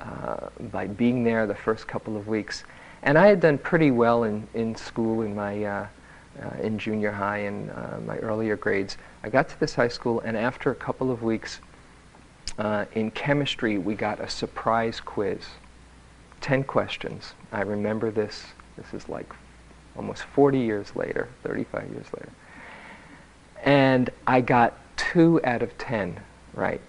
uh, 0.00 0.48
by 0.70 0.86
being 0.86 1.24
there 1.24 1.46
the 1.46 1.54
first 1.54 1.88
couple 1.88 2.16
of 2.16 2.28
weeks. 2.28 2.64
And 3.02 3.18
I 3.18 3.26
had 3.26 3.40
done 3.40 3.58
pretty 3.58 3.90
well 3.90 4.24
in, 4.24 4.46
in 4.54 4.74
school 4.76 5.22
in 5.22 5.34
my 5.34 5.64
uh, 5.64 5.86
uh, 6.42 6.50
in 6.60 6.78
junior 6.78 7.12
high 7.12 7.38
and 7.38 7.70
uh, 7.70 7.98
my 8.06 8.16
earlier 8.18 8.56
grades. 8.56 8.96
I 9.22 9.28
got 9.28 9.48
to 9.50 9.60
this 9.60 9.74
high 9.74 9.88
school, 9.88 10.20
and 10.20 10.36
after 10.36 10.70
a 10.70 10.74
couple 10.74 11.10
of 11.10 11.22
weeks 11.22 11.60
uh, 12.58 12.86
in 12.94 13.10
chemistry, 13.10 13.78
we 13.78 13.94
got 13.94 14.20
a 14.20 14.28
surprise 14.28 15.00
quiz. 15.00 15.40
Ten 16.40 16.64
questions. 16.64 17.34
I 17.52 17.62
remember 17.62 18.10
this. 18.10 18.44
This 18.76 18.92
is 18.92 19.08
like 19.08 19.32
almost 19.96 20.24
40 20.24 20.58
years 20.58 20.96
later, 20.96 21.28
35 21.44 21.88
years 21.90 22.06
later. 22.12 22.30
And 23.62 24.10
I 24.26 24.40
got 24.40 24.74
two 24.96 25.40
out 25.44 25.62
of 25.62 25.76
ten, 25.78 26.20
right? 26.52 26.80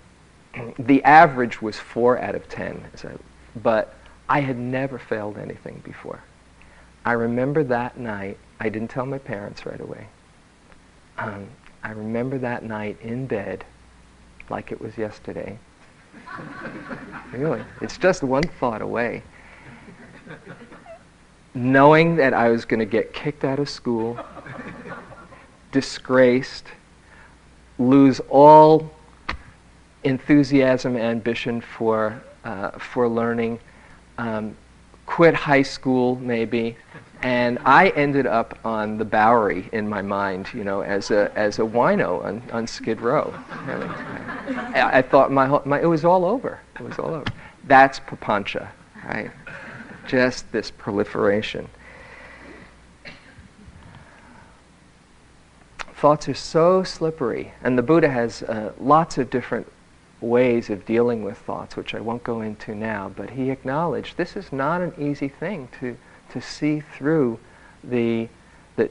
The 0.80 1.04
average 1.04 1.62
was 1.62 1.78
four 1.78 2.20
out 2.20 2.36
of 2.36 2.48
ten, 2.50 2.84
so, 2.96 3.20
but 3.56 3.94
I 4.28 4.40
had 4.40 4.58
never 4.58 4.98
failed 4.98 5.38
anything 5.38 5.82
before. 5.84 6.24
I 7.06 7.14
remember 7.14 7.64
that 7.66 7.98
night, 7.98 8.38
I 8.60 8.70
didn't 8.70 8.90
tell 8.90 9.06
my 9.06 9.20
parents 9.20 9.66
right 9.66 9.80
away. 9.80 10.08
Um, 11.18 11.48
I 11.84 11.92
remember 11.92 12.38
that 12.40 12.64
night 12.64 12.98
in 13.02 13.28
bed 13.28 13.64
like 14.50 14.72
it 14.72 14.82
was 14.82 14.98
yesterday. 14.98 15.58
really, 17.32 17.64
it's 17.82 17.98
just 17.98 18.24
one 18.24 18.44
thought 18.44 18.82
away. 18.82 19.24
Knowing 21.54 22.16
that 22.16 22.34
I 22.34 22.50
was 22.50 22.66
going 22.66 22.80
to 22.80 22.86
get 22.86 23.14
kicked 23.14 23.44
out 23.44 23.60
of 23.60 23.70
school, 23.70 24.20
disgraced, 25.72 26.66
lose 27.78 28.20
all 28.30 28.92
enthusiasm, 30.06 30.96
ambition 30.96 31.62
for, 31.62 32.22
uh, 32.44 32.72
for 32.72 33.08
learning, 33.10 33.60
um, 34.18 34.56
quit 35.06 35.34
high 35.34 35.62
school 35.62 36.16
maybe, 36.16 36.76
and 37.22 37.58
I 37.66 37.90
ended 37.90 38.28
up 38.28 38.60
on 38.64 38.98
the 38.98 39.06
Bowery 39.06 39.70
in 39.72 39.88
my 39.90 40.02
mind, 40.02 40.48
you 40.54 40.64
know, 40.64 40.82
as 40.82 41.12
a, 41.12 41.32
as 41.36 41.60
a 41.60 41.64
wino 41.64 42.24
on, 42.24 42.42
on 42.52 42.68
Skid 42.68 43.02
Row. 43.02 43.34
I, 44.76 45.00
I 45.00 45.02
thought 45.02 45.32
my, 45.32 45.48
whole, 45.48 45.62
my, 45.66 45.82
it 45.82 45.86
was 45.86 46.06
all 46.06 46.26
over. 46.26 46.60
It 46.80 46.84
was 46.84 47.00
all 47.00 47.14
over. 47.14 47.26
That's 47.66 48.00
papancha, 48.00 48.70
right? 49.06 49.32
Just 50.08 50.52
this 50.52 50.70
proliferation. 50.72 51.68
thoughts 56.06 56.30
are 56.30 56.36
so 56.36 56.84
slippery, 56.84 57.52
and 57.64 57.76
the 57.76 57.82
Buddha 57.82 58.08
has 58.08 58.44
uh, 58.44 58.72
lots 58.80 59.18
of 59.18 59.30
different 59.32 59.66
ways 60.26 60.70
of 60.70 60.86
dealing 60.86 61.24
with 61.24 61.38
thoughts, 61.38 61.76
which 61.76 61.94
I 61.94 62.00
won't 62.00 62.24
go 62.24 62.42
into 62.42 62.76
now, 62.76 63.12
but 63.16 63.32
he 63.32 63.52
acknowledged 63.52 64.18
this 64.18 64.36
is 64.36 64.52
not 64.52 64.82
an 64.82 64.94
easy 64.98 65.28
thing 65.28 65.70
to, 65.80 65.98
to 66.32 66.42
see 66.42 66.82
through 66.82 67.40
the, 67.84 68.28
the, 68.76 68.90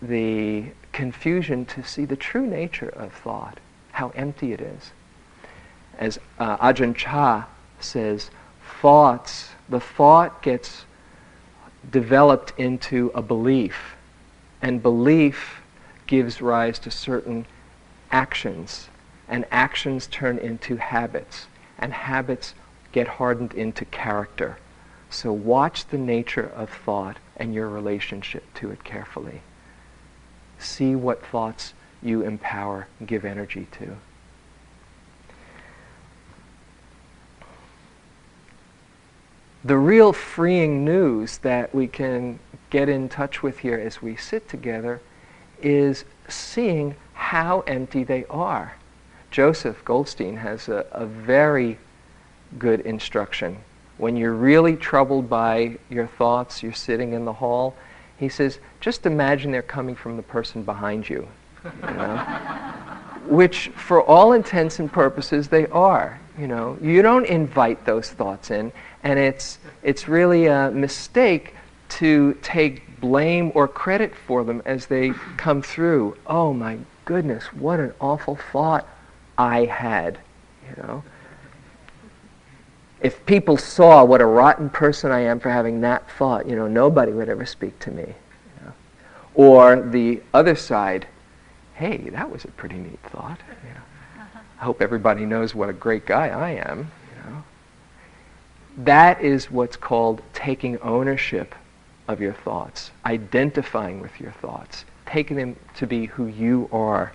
the 0.00 0.64
confusion, 0.92 1.64
to 1.66 1.82
see 1.82 2.04
the 2.04 2.16
true 2.16 2.46
nature 2.46 2.88
of 2.90 3.12
thought, 3.12 3.58
how 3.92 4.10
empty 4.10 4.52
it 4.52 4.60
is. 4.60 4.92
As 5.98 6.18
uh, 6.38 6.56
Ajahn 6.58 6.94
Chah 6.94 7.46
says, 7.80 8.30
thoughts, 8.80 9.50
the 9.68 9.80
thought 9.80 10.42
gets 10.42 10.84
developed 11.90 12.52
into 12.58 13.10
a 13.14 13.22
belief, 13.22 13.96
and 14.62 14.82
belief 14.82 15.60
gives 16.06 16.40
rise 16.40 16.78
to 16.80 16.90
certain 16.90 17.46
actions, 18.10 18.88
and 19.28 19.44
actions 19.50 20.06
turn 20.06 20.38
into 20.38 20.76
habits, 20.76 21.46
and 21.78 21.92
habits 21.92 22.54
get 22.92 23.06
hardened 23.06 23.54
into 23.54 23.84
character. 23.84 24.58
So 25.10 25.32
watch 25.32 25.86
the 25.86 25.98
nature 25.98 26.50
of 26.54 26.70
thought 26.70 27.18
and 27.36 27.54
your 27.54 27.68
relationship 27.68 28.44
to 28.54 28.70
it 28.70 28.84
carefully. 28.84 29.42
See 30.58 30.94
what 30.94 31.24
thoughts 31.24 31.74
you 32.02 32.22
empower, 32.22 32.88
give 33.06 33.24
energy 33.24 33.66
to. 33.78 33.96
the 39.64 39.76
real 39.76 40.12
freeing 40.14 40.84
news 40.84 41.38
that 41.38 41.74
we 41.74 41.86
can 41.86 42.38
get 42.70 42.88
in 42.88 43.08
touch 43.08 43.42
with 43.42 43.58
here 43.58 43.78
as 43.78 44.00
we 44.00 44.16
sit 44.16 44.48
together 44.48 45.00
is 45.62 46.04
seeing 46.28 46.94
how 47.12 47.60
empty 47.66 48.02
they 48.02 48.24
are. 48.30 48.74
Joseph 49.30 49.84
Goldstein 49.84 50.36
has 50.36 50.68
a, 50.68 50.86
a 50.92 51.06
very 51.06 51.78
good 52.58 52.80
instruction. 52.80 53.58
When 53.98 54.16
you're 54.16 54.34
really 54.34 54.76
troubled 54.76 55.28
by 55.28 55.78
your 55.90 56.06
thoughts, 56.06 56.62
you're 56.62 56.72
sitting 56.72 57.12
in 57.12 57.24
the 57.24 57.32
hall, 57.32 57.74
he 58.16 58.28
says, 58.28 58.58
just 58.80 59.06
imagine 59.06 59.52
they're 59.52 59.62
coming 59.62 59.94
from 59.94 60.16
the 60.16 60.22
person 60.22 60.62
behind 60.62 61.08
you. 61.08 61.28
you 61.64 61.94
know? 61.94 62.16
Which, 63.26 63.68
for 63.68 64.02
all 64.02 64.32
intents 64.32 64.78
and 64.78 64.90
purposes, 64.90 65.48
they 65.48 65.66
are. 65.66 66.18
You 66.38 66.46
know, 66.46 66.78
you 66.80 67.02
don't 67.02 67.26
invite 67.26 67.84
those 67.84 68.10
thoughts 68.10 68.50
in, 68.50 68.72
and 69.02 69.18
it's 69.18 69.58
it's 69.82 70.08
really 70.08 70.46
a 70.46 70.70
mistake 70.70 71.54
to 71.88 72.38
take 72.42 73.00
blame 73.00 73.50
or 73.54 73.66
credit 73.66 74.14
for 74.14 74.44
them 74.44 74.62
as 74.64 74.86
they 74.86 75.10
come 75.36 75.60
through. 75.62 76.16
Oh 76.26 76.54
my 76.54 76.78
goodness, 77.04 77.52
what 77.52 77.80
an 77.80 77.92
awful 78.00 78.36
thought 78.36 78.86
I 79.38 79.64
had. 79.64 80.18
You 80.68 80.82
know, 80.82 81.04
if 83.00 83.24
people 83.24 83.56
saw 83.56 84.04
what 84.04 84.20
a 84.20 84.26
rotten 84.26 84.68
person 84.68 85.10
I 85.12 85.20
am 85.20 85.40
for 85.40 85.50
having 85.50 85.80
that 85.82 86.10
thought, 86.10 86.46
you 86.46 86.56
know, 86.56 86.66
nobody 86.66 87.12
would 87.12 87.28
ever 87.28 87.46
speak 87.46 87.78
to 87.80 87.90
me. 87.90 88.02
You 88.02 88.66
know? 88.66 88.72
Or 89.34 89.80
the 89.80 90.20
other 90.34 90.56
side, 90.56 91.06
hey, 91.74 92.10
that 92.10 92.30
was 92.30 92.44
a 92.44 92.48
pretty 92.48 92.76
neat 92.76 92.98
thought. 93.04 93.38
You 93.62 93.74
know? 93.74 94.24
I 94.60 94.64
hope 94.64 94.82
everybody 94.82 95.24
knows 95.24 95.54
what 95.54 95.68
a 95.68 95.72
great 95.72 96.04
guy 96.04 96.28
I 96.28 96.50
am. 96.68 96.90
You 97.14 97.30
know? 97.30 97.44
That 98.78 99.22
is 99.22 99.50
what's 99.50 99.76
called 99.76 100.20
taking 100.34 100.78
ownership 100.80 101.54
of 102.08 102.20
your 102.20 102.32
thoughts, 102.32 102.90
identifying 103.06 104.00
with 104.00 104.18
your 104.20 104.32
thoughts, 104.32 104.84
taking 105.06 105.36
them 105.36 105.56
to 105.76 105.86
be 105.86 106.06
who 106.06 106.26
you 106.26 106.68
are. 106.72 107.12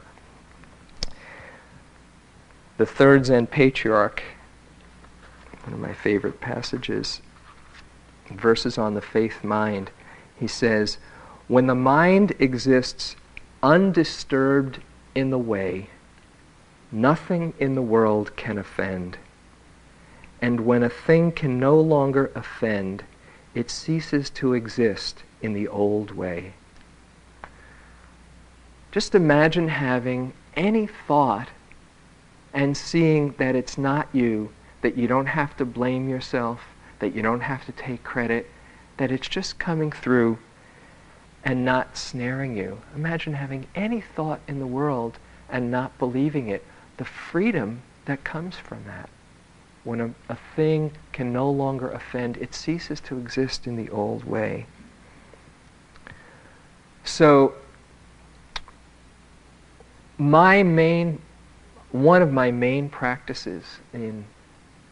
The 2.78 2.86
third 2.86 3.28
Zen 3.28 3.48
patriarch 3.48 4.24
one 5.64 5.74
of 5.74 5.80
my 5.80 5.94
favorite 5.94 6.42
passages, 6.42 7.22
verses 8.30 8.78
on 8.78 8.94
the 8.94 9.02
faith 9.02 9.44
mind. 9.44 9.92
He 10.38 10.48
says, 10.48 10.98
When 11.48 11.68
the 11.68 11.76
mind 11.76 12.34
exists 12.40 13.16
undisturbed 13.62 14.80
in 15.16 15.30
the 15.30 15.38
way, 15.38 15.90
nothing 16.92 17.54
in 17.60 17.76
the 17.76 17.82
world 17.82 18.36
can 18.36 18.58
offend. 18.58 19.18
And 20.42 20.62
when 20.62 20.84
a 20.84 20.90
thing 20.90 21.32
can 21.32 21.60
no 21.60 21.80
longer 21.80 22.30
offend, 22.36 23.04
it 23.56 23.70
ceases 23.70 24.30
to 24.32 24.54
exist 24.54 25.24
in 25.42 25.54
the 25.54 25.68
old 25.68 26.12
way. 26.12 26.54
Just 28.92 29.16
imagine 29.16 29.70
having 29.70 30.34
any 30.56 30.88
thought 30.88 31.50
and 32.54 32.78
seeing 32.78 33.34
that 33.38 33.56
it's 33.56 33.78
not 33.78 34.08
you 34.14 34.52
that 34.82 34.98
you 34.98 35.08
don't 35.08 35.28
have 35.28 35.56
to 35.58 35.66
blame 35.66 36.10
yourself, 36.10 36.60
that 37.00 37.16
you 37.16 37.22
don't 37.22 37.42
have 37.42 37.66
to 37.66 37.72
take 37.72 38.04
credit, 38.04 38.50
that 38.98 39.12
it's 39.12 39.28
just 39.28 39.58
coming 39.58 39.92
through 39.92 40.38
and 41.44 41.66
not 41.66 41.98
snaring 41.98 42.56
you. 42.56 42.80
Imagine 42.96 43.34
having 43.34 43.66
any 43.76 44.02
thought 44.02 44.42
in 44.48 44.60
the 44.60 44.68
world 44.68 45.18
and 45.50 45.72
not 45.72 45.98
believing 45.98 46.50
it. 46.50 46.64
The 46.98 47.06
freedom 47.06 47.82
that 48.06 48.24
comes 48.24 48.58
from 48.58 48.84
that. 48.86 49.10
When 49.84 50.00
a, 50.00 50.14
a 50.30 50.38
thing 50.56 50.92
can 51.12 51.34
no 51.34 51.50
longer 51.50 51.90
offend, 51.90 52.38
it 52.38 52.54
ceases 52.54 53.00
to 53.02 53.18
exist 53.18 53.68
in 53.68 53.76
the 53.76 53.90
old 53.90 54.24
way. 54.24 54.66
So, 57.04 57.54
my 60.18 60.64
main, 60.64 61.22
one 61.94 62.24
of 62.24 62.34
my 62.34 62.50
main 62.50 62.90
practices 62.90 63.64
in 63.94 64.26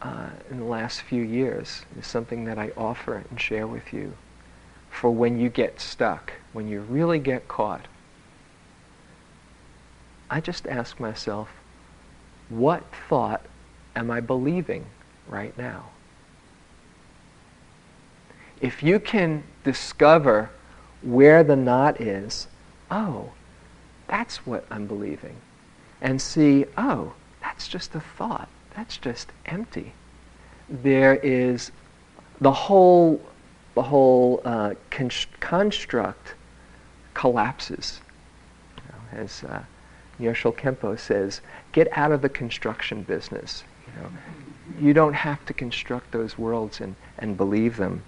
uh, 0.00 0.30
in 0.50 0.58
the 0.58 0.64
last 0.64 1.02
few 1.02 1.22
years 1.22 1.82
is 1.98 2.06
something 2.06 2.44
that 2.44 2.58
I 2.58 2.70
offer 2.76 3.22
and 3.28 3.40
share 3.40 3.66
with 3.66 3.92
you 3.92 4.14
for 4.90 5.10
when 5.10 5.38
you 5.38 5.48
get 5.48 5.80
stuck, 5.80 6.32
when 6.52 6.68
you 6.68 6.80
really 6.80 7.18
get 7.18 7.46
caught. 7.48 7.86
I 10.28 10.40
just 10.40 10.66
ask 10.66 10.98
myself, 10.98 11.50
what 12.48 12.82
thought 13.08 13.42
am 13.94 14.10
I 14.10 14.20
believing 14.20 14.86
right 15.28 15.56
now? 15.56 15.90
If 18.60 18.82
you 18.82 18.98
can 18.98 19.44
discover 19.64 20.50
where 21.02 21.44
the 21.44 21.56
knot 21.56 22.00
is, 22.00 22.48
oh, 22.90 23.32
that's 24.08 24.46
what 24.46 24.64
I'm 24.70 24.86
believing. 24.86 25.36
And 26.02 26.20
see, 26.20 26.66
oh, 26.76 27.14
that's 27.40 27.66
just 27.66 27.94
a 27.94 28.00
thought 28.00 28.48
that's 28.76 28.96
just 28.96 29.30
empty. 29.46 29.92
There 30.68 31.16
is 31.16 31.70
the 32.40 32.52
whole, 32.52 33.20
the 33.74 33.82
whole 33.82 34.40
uh, 34.44 34.74
construct 34.90 36.34
collapses. 37.14 38.00
You 38.76 38.82
know, 38.92 39.22
as 39.22 39.44
uh, 39.44 39.62
Nyoshul 40.18 40.56
Khenpo 40.56 40.98
says, 40.98 41.40
get 41.72 41.88
out 41.96 42.12
of 42.12 42.22
the 42.22 42.28
construction 42.28 43.02
business. 43.02 43.64
You, 43.86 44.02
know. 44.02 44.10
you 44.80 44.94
don't 44.94 45.14
have 45.14 45.44
to 45.46 45.52
construct 45.52 46.12
those 46.12 46.38
worlds 46.38 46.80
and, 46.80 46.94
and 47.18 47.36
believe 47.36 47.76
them. 47.76 48.02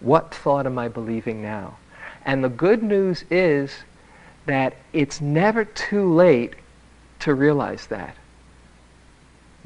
What 0.00 0.34
thought 0.34 0.66
am 0.66 0.78
I 0.78 0.88
believing 0.88 1.42
now? 1.42 1.78
And 2.24 2.42
the 2.42 2.48
good 2.48 2.82
news 2.82 3.24
is 3.30 3.72
that 4.46 4.76
it's 4.92 5.20
never 5.20 5.64
too 5.64 6.12
late 6.12 6.54
to 7.20 7.34
realize 7.34 7.86
that. 7.86 8.16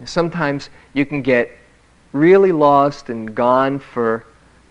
Sometimes 0.04 0.70
you 0.94 1.04
can 1.04 1.22
get 1.22 1.50
really 2.12 2.52
lost 2.52 3.10
and 3.10 3.34
gone 3.34 3.78
for, 3.78 4.24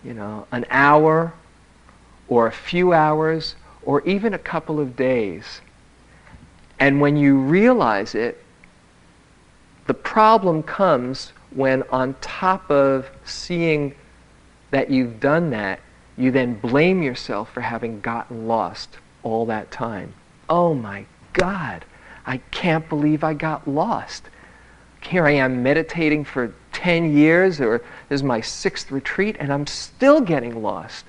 you 0.04 0.12
know, 0.12 0.46
an 0.50 0.66
hour 0.70 1.32
or 2.28 2.46
a 2.46 2.52
few 2.52 2.92
hours 2.92 3.54
or 3.82 4.02
even 4.02 4.34
a 4.34 4.38
couple 4.38 4.80
of 4.80 4.96
days. 4.96 5.60
And 6.78 7.00
when 7.00 7.16
you 7.16 7.38
realize 7.38 8.14
it, 8.14 8.42
the 9.86 9.94
problem 9.94 10.62
comes 10.62 11.32
when 11.50 11.82
on 11.90 12.14
top 12.20 12.70
of 12.70 13.10
seeing 13.24 13.94
that 14.70 14.90
you've 14.90 15.20
done 15.20 15.50
that, 15.50 15.80
you 16.16 16.30
then 16.30 16.54
blame 16.54 17.02
yourself 17.02 17.52
for 17.52 17.60
having 17.60 18.00
gotten 18.00 18.46
lost 18.46 18.98
all 19.22 19.46
that 19.46 19.70
time. 19.70 20.14
Oh 20.48 20.74
my 20.74 21.06
God, 21.32 21.84
I 22.26 22.38
can't 22.50 22.88
believe 22.88 23.24
I 23.24 23.34
got 23.34 23.66
lost 23.66 24.28
here 25.02 25.26
I 25.26 25.32
am 25.32 25.62
meditating 25.62 26.24
for 26.24 26.52
10 26.72 27.12
years, 27.12 27.60
or 27.60 27.78
this 28.08 28.20
is 28.20 28.22
my 28.22 28.40
sixth 28.40 28.90
retreat, 28.90 29.36
and 29.38 29.52
I'm 29.52 29.66
still 29.66 30.20
getting 30.20 30.62
lost. 30.62 31.04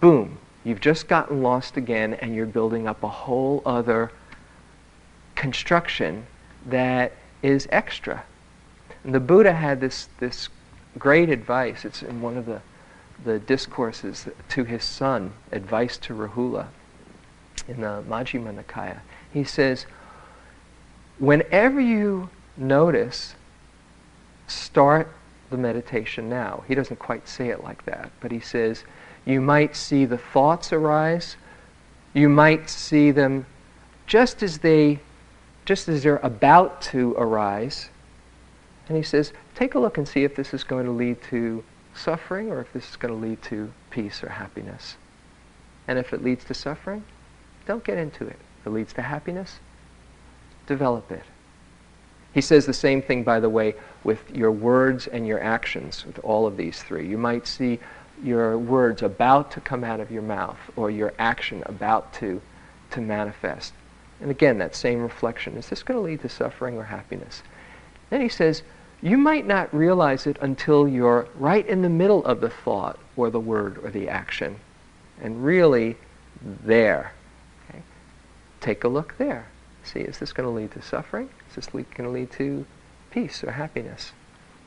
Boom, 0.00 0.38
you've 0.64 0.80
just 0.80 1.08
gotten 1.08 1.42
lost 1.42 1.76
again, 1.76 2.14
and 2.14 2.34
you're 2.34 2.46
building 2.46 2.86
up 2.86 3.02
a 3.02 3.08
whole 3.08 3.62
other 3.66 4.10
construction 5.34 6.26
that 6.66 7.12
is 7.42 7.68
extra. 7.70 8.22
And 9.04 9.14
the 9.14 9.20
Buddha 9.20 9.52
had 9.52 9.80
this, 9.80 10.08
this 10.18 10.48
great 10.98 11.30
advice. 11.30 11.84
It's 11.84 12.02
in 12.02 12.20
one 12.20 12.36
of 12.36 12.46
the, 12.46 12.60
the 13.24 13.38
discourses 13.38 14.28
to 14.50 14.64
his 14.64 14.84
son, 14.84 15.32
Advice 15.52 15.96
to 15.98 16.14
Rahula, 16.14 16.68
in 17.66 17.80
the 17.80 18.02
Majjhima 18.08 18.62
Nikaya. 18.62 19.00
He 19.32 19.44
says, 19.44 19.86
whenever 21.20 21.80
you 21.80 22.28
notice, 22.56 23.34
start 24.48 25.08
the 25.50 25.56
meditation 25.56 26.28
now. 26.28 26.64
He 26.66 26.74
doesn't 26.74 26.98
quite 26.98 27.28
say 27.28 27.50
it 27.50 27.62
like 27.62 27.84
that, 27.84 28.10
but 28.20 28.32
he 28.32 28.40
says, 28.40 28.84
you 29.24 29.40
might 29.40 29.76
see 29.76 30.04
the 30.06 30.18
thoughts 30.18 30.72
arise, 30.72 31.36
you 32.14 32.28
might 32.28 32.68
see 32.68 33.12
them 33.12 33.46
just 34.06 34.42
as 34.42 34.58
they 34.58 34.98
just 35.66 35.88
as 35.88 36.02
they're 36.02 36.16
about 36.16 36.80
to 36.80 37.14
arise. 37.16 37.90
And 38.88 38.96
he 38.96 39.04
says, 39.04 39.32
take 39.54 39.76
a 39.76 39.78
look 39.78 39.98
and 39.98 40.08
see 40.08 40.24
if 40.24 40.34
this 40.34 40.52
is 40.52 40.64
going 40.64 40.86
to 40.86 40.90
lead 40.90 41.22
to 41.24 41.62
suffering 41.94 42.50
or 42.50 42.60
if 42.60 42.72
this 42.72 42.90
is 42.90 42.96
going 42.96 43.14
to 43.14 43.20
lead 43.28 43.40
to 43.42 43.72
peace 43.90 44.24
or 44.24 44.30
happiness. 44.30 44.96
And 45.86 45.96
if 45.96 46.12
it 46.12 46.24
leads 46.24 46.44
to 46.46 46.54
suffering, 46.54 47.04
don't 47.66 47.84
get 47.84 47.98
into 47.98 48.26
it. 48.26 48.36
If 48.60 48.66
it 48.66 48.70
leads 48.70 48.92
to 48.94 49.02
happiness, 49.02 49.60
develop 50.70 51.10
it. 51.10 51.24
He 52.32 52.40
says 52.40 52.64
the 52.64 52.72
same 52.72 53.02
thing, 53.02 53.24
by 53.24 53.40
the 53.40 53.48
way, 53.48 53.74
with 54.04 54.30
your 54.34 54.52
words 54.52 55.08
and 55.08 55.26
your 55.26 55.42
actions, 55.42 56.06
with 56.06 56.20
all 56.20 56.46
of 56.46 56.56
these 56.56 56.80
three. 56.80 57.06
You 57.08 57.18
might 57.18 57.46
see 57.46 57.80
your 58.22 58.56
words 58.56 59.02
about 59.02 59.50
to 59.52 59.60
come 59.60 59.82
out 59.82 59.98
of 59.98 60.12
your 60.12 60.22
mouth 60.22 60.58
or 60.76 60.90
your 60.90 61.12
action 61.18 61.62
about 61.66 62.12
to, 62.14 62.40
to 62.92 63.00
manifest. 63.00 63.72
And 64.20 64.30
again, 64.30 64.58
that 64.58 64.76
same 64.76 65.02
reflection 65.02 65.56
is 65.56 65.68
this 65.68 65.82
going 65.82 65.98
to 65.98 66.04
lead 66.04 66.20
to 66.20 66.28
suffering 66.28 66.76
or 66.76 66.84
happiness? 66.84 67.42
Then 68.10 68.20
he 68.20 68.28
says, 68.28 68.62
you 69.02 69.18
might 69.18 69.46
not 69.46 69.74
realize 69.74 70.26
it 70.26 70.36
until 70.40 70.86
you're 70.86 71.26
right 71.34 71.66
in 71.66 71.82
the 71.82 71.88
middle 71.88 72.24
of 72.24 72.40
the 72.40 72.50
thought 72.50 72.98
or 73.16 73.30
the 73.30 73.40
word 73.40 73.78
or 73.82 73.90
the 73.90 74.08
action. 74.08 74.56
And 75.20 75.44
really 75.44 75.96
there. 76.42 77.12
Okay? 77.68 77.82
Take 78.60 78.84
a 78.84 78.88
look 78.88 79.16
there. 79.18 79.49
See, 79.82 80.00
is 80.00 80.18
this 80.18 80.32
going 80.32 80.48
to 80.48 80.54
lead 80.54 80.72
to 80.72 80.82
suffering? 80.82 81.28
Is 81.48 81.56
this 81.56 81.66
going 81.66 81.86
to 81.96 82.08
lead 82.08 82.30
to 82.32 82.66
peace 83.10 83.42
or 83.42 83.52
happiness? 83.52 84.12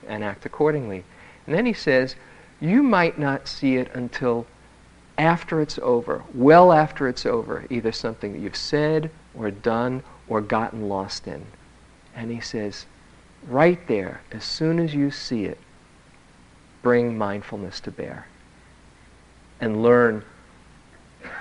And 0.08 0.23
act 0.23 0.45
accordingly. 0.45 1.04
And 1.45 1.56
then 1.56 1.65
he 1.65 1.73
says, 1.73 2.15
you 2.60 2.84
might 2.84 3.17
not 3.17 3.47
see 3.47 3.76
it 3.76 3.93
until 3.93 4.45
after 5.17 5.62
it's 5.62 5.78
over, 5.80 6.23
well 6.34 6.71
after 6.71 7.08
it's 7.08 7.26
over, 7.26 7.65
either 7.69 7.91
something 7.91 8.34
that 8.34 8.39
you've 8.39 8.56
said 8.56 9.12
or 9.36 9.52
done 9.52 10.04
or 10.28 10.41
gotten 10.41 10.89
lost 10.89 11.28
in. 11.28 11.45
And 12.15 12.32
he 12.32 12.39
says, 12.39 12.86
right 13.47 13.86
there, 13.88 14.21
as 14.32 14.43
soon 14.43 14.80
as 14.80 14.93
you 14.93 15.12
see 15.12 15.45
it, 15.45 15.60
bring 16.82 17.17
mindfulness 17.17 17.80
to 17.82 17.91
bear 17.91 18.28
and 19.60 19.84
learn 19.84 20.23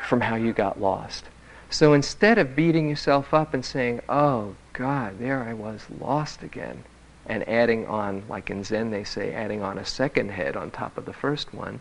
from 0.07 0.21
how 0.21 0.37
you 0.37 0.53
got 0.53 0.81
lost. 0.81 1.25
So 1.73 1.95
instead 1.95 2.37
of 2.37 2.55
beating 2.55 2.91
yourself 2.91 3.33
up 3.33 3.55
and 3.55 3.65
saying, 3.65 4.03
oh, 4.07 4.55
God, 4.75 5.19
there 5.19 5.43
I 5.43 5.55
was, 5.55 5.81
lost 6.01 6.43
again, 6.43 6.85
and 7.27 7.49
adding 7.49 7.87
on, 7.87 8.25
like 8.29 8.51
in 8.51 8.63
Zen 8.63 8.91
they 8.91 9.05
say, 9.05 9.33
adding 9.33 9.63
on 9.63 9.79
a 9.79 9.85
second 9.87 10.33
head 10.33 10.55
on 10.55 10.71
top 10.71 10.99
of 10.99 11.07
the 11.07 11.15
first 11.15 11.55
one, 11.55 11.81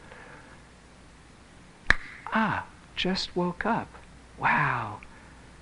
ah, 2.33 2.65
just 2.95 3.35
woke 3.35 3.65
up. 3.65 3.89
Wow, 4.39 5.01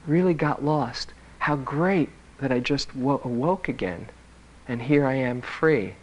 really 0.05 0.35
got 0.35 0.63
lost. 0.63 1.11
How 1.39 1.55
great 1.55 2.09
that 2.39 2.51
I 2.51 2.59
just 2.59 2.95
wo- 2.95 3.21
awoke 3.23 3.67
again 3.67 4.09
and 4.67 4.83
here 4.83 5.07
I 5.07 5.15
am 5.15 5.41
free. 5.41 5.95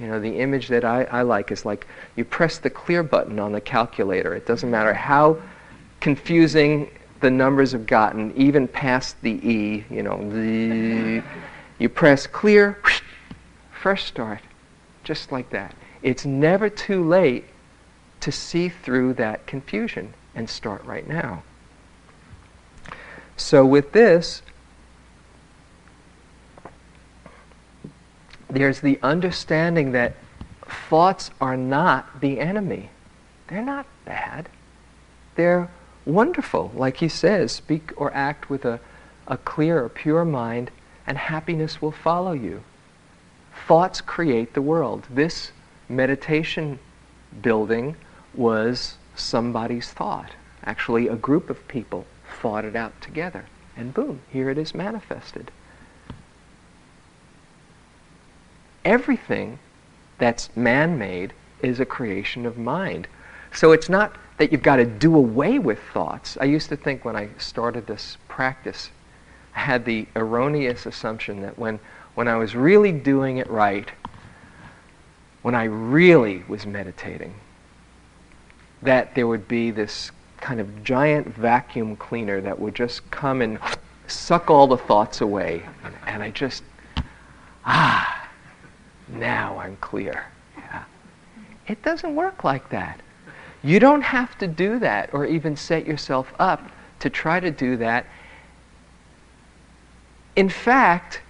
You 0.00 0.08
know, 0.08 0.18
the 0.18 0.40
image 0.40 0.66
that 0.68 0.84
I, 0.84 1.04
I 1.04 1.22
like 1.22 1.52
is 1.52 1.64
like 1.64 1.86
you 2.16 2.24
press 2.24 2.58
the 2.58 2.70
clear 2.70 3.04
button 3.04 3.38
on 3.38 3.52
the 3.52 3.60
calculator. 3.60 4.34
It 4.34 4.46
doesn't 4.46 4.70
matter 4.70 4.94
how 4.94 5.38
confusing 6.00 6.90
the 7.20 7.30
numbers 7.30 7.72
have 7.72 7.86
gotten, 7.86 8.32
even 8.36 8.68
past 8.68 9.20
the 9.22 9.32
E, 9.32 9.84
you 9.90 10.02
know, 10.02 10.18
the, 10.30 11.22
you 11.78 11.88
press 11.88 12.26
clear, 12.26 12.78
whoosh, 12.84 13.00
fresh 13.70 14.04
start, 14.04 14.40
just 15.04 15.32
like 15.32 15.50
that. 15.50 15.74
It's 16.02 16.24
never 16.24 16.68
too 16.68 17.06
late 17.06 17.44
to 18.20 18.32
see 18.32 18.68
through 18.68 19.14
that 19.14 19.46
confusion 19.46 20.14
and 20.34 20.48
start 20.48 20.84
right 20.84 21.08
now. 21.08 21.42
So 23.36 23.64
with 23.64 23.92
this, 23.92 24.42
there's 28.48 28.80
the 28.80 28.98
understanding 29.02 29.92
that 29.92 30.14
thoughts 30.88 31.30
are 31.40 31.56
not 31.56 32.20
the 32.20 32.40
enemy. 32.40 32.90
They're 33.48 33.64
not 33.64 33.86
bad. 34.04 34.48
They're 35.34 35.70
wonderful. 36.08 36.72
Like 36.74 36.96
he 36.96 37.08
says, 37.08 37.52
speak 37.52 37.92
or 37.96 38.12
act 38.12 38.50
with 38.50 38.64
a, 38.64 38.80
a 39.26 39.36
clear 39.36 39.84
or 39.84 39.88
pure 39.88 40.24
mind, 40.24 40.70
and 41.06 41.16
happiness 41.16 41.80
will 41.80 41.92
follow 41.92 42.32
you. 42.32 42.62
Thoughts 43.66 44.00
create 44.00 44.54
the 44.54 44.62
world. 44.62 45.06
This 45.10 45.52
meditation 45.88 46.78
building 47.42 47.96
was 48.34 48.96
somebody's 49.14 49.90
thought. 49.90 50.32
Actually, 50.64 51.08
a 51.08 51.16
group 51.16 51.50
of 51.50 51.66
people 51.68 52.06
thought 52.40 52.64
it 52.64 52.74
out 52.74 53.00
together. 53.00 53.44
And 53.76 53.94
boom, 53.94 54.20
here 54.30 54.50
it 54.50 54.58
is 54.58 54.74
manifested. 54.74 55.50
everything 58.88 59.58
that's 60.16 60.56
man 60.56 60.98
made 60.98 61.32
is 61.62 61.78
a 61.78 61.84
creation 61.84 62.46
of 62.46 62.56
mind. 62.56 63.06
So 63.52 63.72
it's 63.72 63.88
not 63.88 64.16
that 64.38 64.52
you've 64.52 64.62
got 64.62 64.76
to 64.76 64.86
do 64.86 65.16
away 65.16 65.58
with 65.58 65.78
thoughts. 65.92 66.38
I 66.40 66.44
used 66.44 66.68
to 66.70 66.76
think 66.76 67.04
when 67.04 67.16
I 67.16 67.28
started 67.38 67.86
this 67.86 68.16
practice, 68.28 68.90
I 69.54 69.60
had 69.60 69.84
the 69.84 70.06
erroneous 70.14 70.86
assumption 70.86 71.42
that 71.42 71.58
when, 71.58 71.80
when 72.14 72.28
I 72.28 72.36
was 72.36 72.54
really 72.54 72.92
doing 72.92 73.38
it 73.38 73.50
right, 73.50 73.90
when 75.42 75.54
I 75.54 75.64
really 75.64 76.44
was 76.48 76.66
meditating, 76.66 77.34
that 78.82 79.14
there 79.14 79.26
would 79.26 79.48
be 79.48 79.72
this 79.72 80.12
kind 80.40 80.60
of 80.60 80.84
giant 80.84 81.26
vacuum 81.34 81.96
cleaner 81.96 82.40
that 82.40 82.58
would 82.58 82.74
just 82.74 83.10
come 83.10 83.42
and 83.42 83.58
suck 84.06 84.50
all 84.50 84.68
the 84.68 84.76
thoughts 84.76 85.20
away. 85.20 85.62
And 86.06 86.22
I 86.22 86.30
just, 86.30 86.62
ah, 87.64 88.28
now 89.08 89.58
I'm 89.58 89.76
clear. 89.76 90.26
Yeah. 90.56 90.84
It 91.66 91.82
doesn't 91.82 92.14
work 92.14 92.44
like 92.44 92.68
that. 92.70 93.00
You 93.62 93.80
don't 93.80 94.02
have 94.02 94.38
to 94.38 94.46
do 94.46 94.78
that 94.78 95.12
or 95.12 95.26
even 95.26 95.56
set 95.56 95.86
yourself 95.86 96.32
up 96.38 96.70
to 97.00 97.10
try 97.10 97.40
to 97.40 97.50
do 97.50 97.76
that. 97.78 98.06
In 100.36 100.48
fact, 100.48 101.20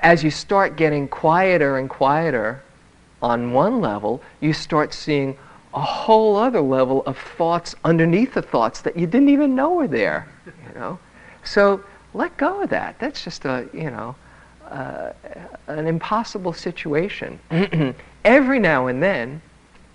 as 0.00 0.22
you 0.22 0.30
start 0.30 0.76
getting 0.76 1.08
quieter 1.08 1.78
and 1.78 1.90
quieter 1.90 2.62
on 3.20 3.52
one 3.52 3.80
level, 3.80 4.22
you 4.40 4.52
start 4.52 4.94
seeing 4.94 5.36
a 5.74 5.80
whole 5.80 6.36
other 6.36 6.60
level 6.60 7.02
of 7.06 7.18
thoughts 7.18 7.74
underneath 7.84 8.34
the 8.34 8.42
thoughts 8.42 8.80
that 8.82 8.96
you 8.96 9.06
didn't 9.06 9.28
even 9.28 9.54
know 9.54 9.74
were 9.74 9.88
there. 9.88 10.28
You 10.46 10.78
know, 10.78 10.98
so 11.44 11.82
let 12.14 12.36
go 12.36 12.62
of 12.62 12.70
that. 12.70 12.98
That's 12.98 13.22
just 13.22 13.44
a 13.44 13.68
you 13.72 13.90
know 13.90 14.16
uh, 14.70 15.12
an 15.66 15.86
impossible 15.86 16.52
situation. 16.52 17.38
Every 18.24 18.58
now 18.58 18.86
and 18.86 19.02
then, 19.02 19.42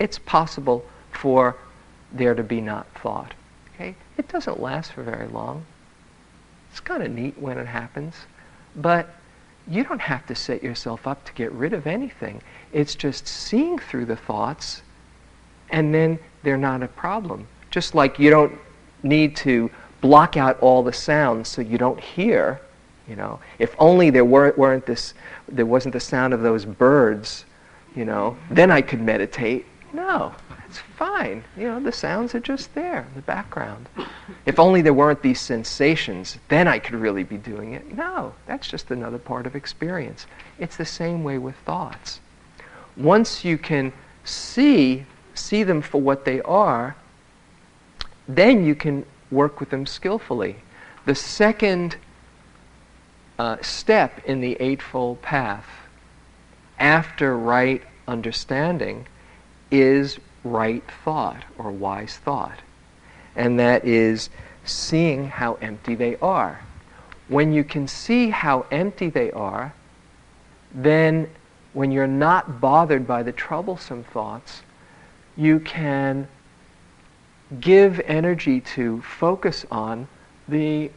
it's 0.01 0.19
possible 0.19 0.83
for 1.11 1.55
there 2.11 2.33
to 2.33 2.43
be 2.43 2.59
not 2.59 2.87
thought. 3.01 3.33
Okay? 3.75 3.95
It 4.17 4.27
doesn't 4.27 4.59
last 4.59 4.93
for 4.93 5.03
very 5.03 5.27
long. 5.27 5.65
It's 6.71 6.79
kind 6.79 7.03
of 7.03 7.11
neat 7.11 7.37
when 7.37 7.57
it 7.57 7.67
happens, 7.67 8.15
but 8.75 9.09
you 9.67 9.83
don't 9.83 10.01
have 10.01 10.25
to 10.27 10.35
set 10.35 10.63
yourself 10.63 11.05
up 11.05 11.23
to 11.25 11.33
get 11.33 11.51
rid 11.51 11.73
of 11.73 11.85
anything. 11.85 12.41
It's 12.73 12.95
just 12.95 13.27
seeing 13.27 13.77
through 13.77 14.05
the 14.05 14.15
thoughts, 14.15 14.81
and 15.69 15.93
then 15.93 16.17
they're 16.43 16.57
not 16.57 16.81
a 16.81 16.87
problem. 16.87 17.47
Just 17.69 17.93
like 17.93 18.17
you 18.17 18.29
don't 18.29 18.57
need 19.03 19.35
to 19.37 19.69
block 20.01 20.35
out 20.35 20.59
all 20.61 20.81
the 20.81 20.93
sounds 20.93 21.47
so 21.47 21.61
you 21.61 21.77
don't 21.77 21.99
hear 21.99 22.59
you 23.07 23.15
know, 23.17 23.39
if 23.59 23.75
only 23.77 24.09
there 24.09 24.23
weren't, 24.23 24.57
weren't 24.57 24.85
this, 24.85 25.13
there 25.49 25.65
wasn't 25.65 25.91
the 25.91 25.99
sound 25.99 26.33
of 26.33 26.41
those 26.41 26.63
birds, 26.63 27.43
you 27.93 28.05
know, 28.05 28.37
then 28.49 28.71
I 28.71 28.81
could 28.81 29.01
meditate. 29.01 29.65
No, 29.93 30.34
it's 30.67 30.77
fine. 30.77 31.43
You 31.58 31.67
know, 31.67 31.80
the 31.80 31.91
sounds 31.91 32.34
are 32.34 32.39
just 32.39 32.73
there 32.75 33.06
in 33.10 33.15
the 33.15 33.21
background. 33.21 33.88
If 34.45 34.58
only 34.60 34.82
there 34.82 34.93
weren't 34.93 35.21
these 35.21 35.41
sensations, 35.41 36.38
then 36.47 36.67
I 36.67 36.80
could 36.80 36.95
really 36.95 37.23
be 37.23 37.38
doing 37.38 37.73
it. 37.73 37.93
No, 37.93 38.34
that's 38.45 38.67
just 38.67 38.89
another 38.91 39.17
part 39.17 39.45
of 39.45 39.56
experience. 39.56 40.27
It's 40.60 40.77
the 40.77 40.86
same 40.86 41.23
way 41.23 41.38
with 41.38 41.56
thoughts. 41.58 42.19
Once 42.95 43.43
you 43.43 43.58
can 43.58 43.91
see, 44.23 45.06
see 45.34 45.63
them 45.63 45.82
for 45.82 45.99
what 45.99 46.23
they 46.23 46.41
are, 46.41 46.95
then 48.27 48.65
you 48.65 48.75
can 48.75 49.06
work 49.30 49.60
with 49.60 49.69
them 49.69 49.86
skillfully. 49.86 50.58
The 51.06 51.15
second 51.15 51.97
uh, 53.38 53.58
step 53.62 54.23
in 54.25 54.39
the 54.39 54.56
Eightfold 54.62 55.21
Path 55.21 55.67
after 56.80 57.38
right 57.38 57.82
understanding 58.08 59.08
is 59.71 60.19
right 60.43 60.84
thought 61.03 61.43
or 61.57 61.71
wise 61.71 62.17
thought. 62.17 62.60
And 63.36 63.60
that 63.60 63.86
is 63.86 64.29
seeing 64.65 65.27
how 65.27 65.55
empty 65.55 65.95
they 65.95 66.17
are. 66.17 66.62
When 67.27 67.53
you 67.53 67.63
can 67.63 67.88
see 67.88 68.29
how 68.29 68.65
empty 68.71 69.10
they 69.10 69.31
are, 69.31 69.73
then 70.73 71.29
when 71.73 71.91
you're 71.91 72.07
not 72.07 72.60
bothered 72.60 73.07
by 73.07 73.23
the 73.23 73.31
troublesome 73.31 74.03
thoughts, 74.03 74.62
you 75.38 75.60
can 75.60 76.27
give 77.60 77.99
energy 78.01 78.62
to 78.62 79.01
focus 79.01 79.65
on 79.71 80.07
the 80.47 80.91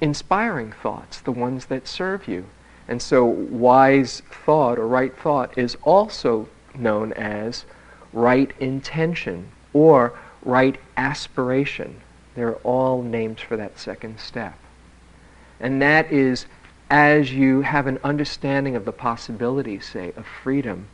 inspiring 0.00 0.72
thoughts, 0.72 1.20
the 1.20 1.32
ones 1.32 1.66
that 1.66 1.86
serve 1.86 2.26
you. 2.26 2.44
And 2.88 3.00
so, 3.00 3.24
wise 3.24 4.22
thought 4.44 4.78
or 4.78 4.86
right 4.86 5.16
thought 5.16 5.56
is 5.56 5.76
also 5.82 6.48
known 6.74 7.12
as 7.12 7.64
right 8.12 8.52
intention 8.58 9.50
or 9.72 10.18
right 10.42 10.78
aspiration. 10.96 12.00
They're 12.34 12.56
all 12.56 13.02
names 13.02 13.40
for 13.40 13.56
that 13.56 13.78
second 13.78 14.20
step. 14.20 14.58
And 15.58 15.82
that 15.82 16.10
is 16.10 16.46
as 16.90 17.32
you 17.32 17.60
have 17.60 17.86
an 17.86 17.98
understanding 18.02 18.74
of 18.74 18.84
the 18.84 18.92
possibilities, 18.92 19.86
say, 19.86 20.12
of 20.16 20.26
freedom, 20.26 20.88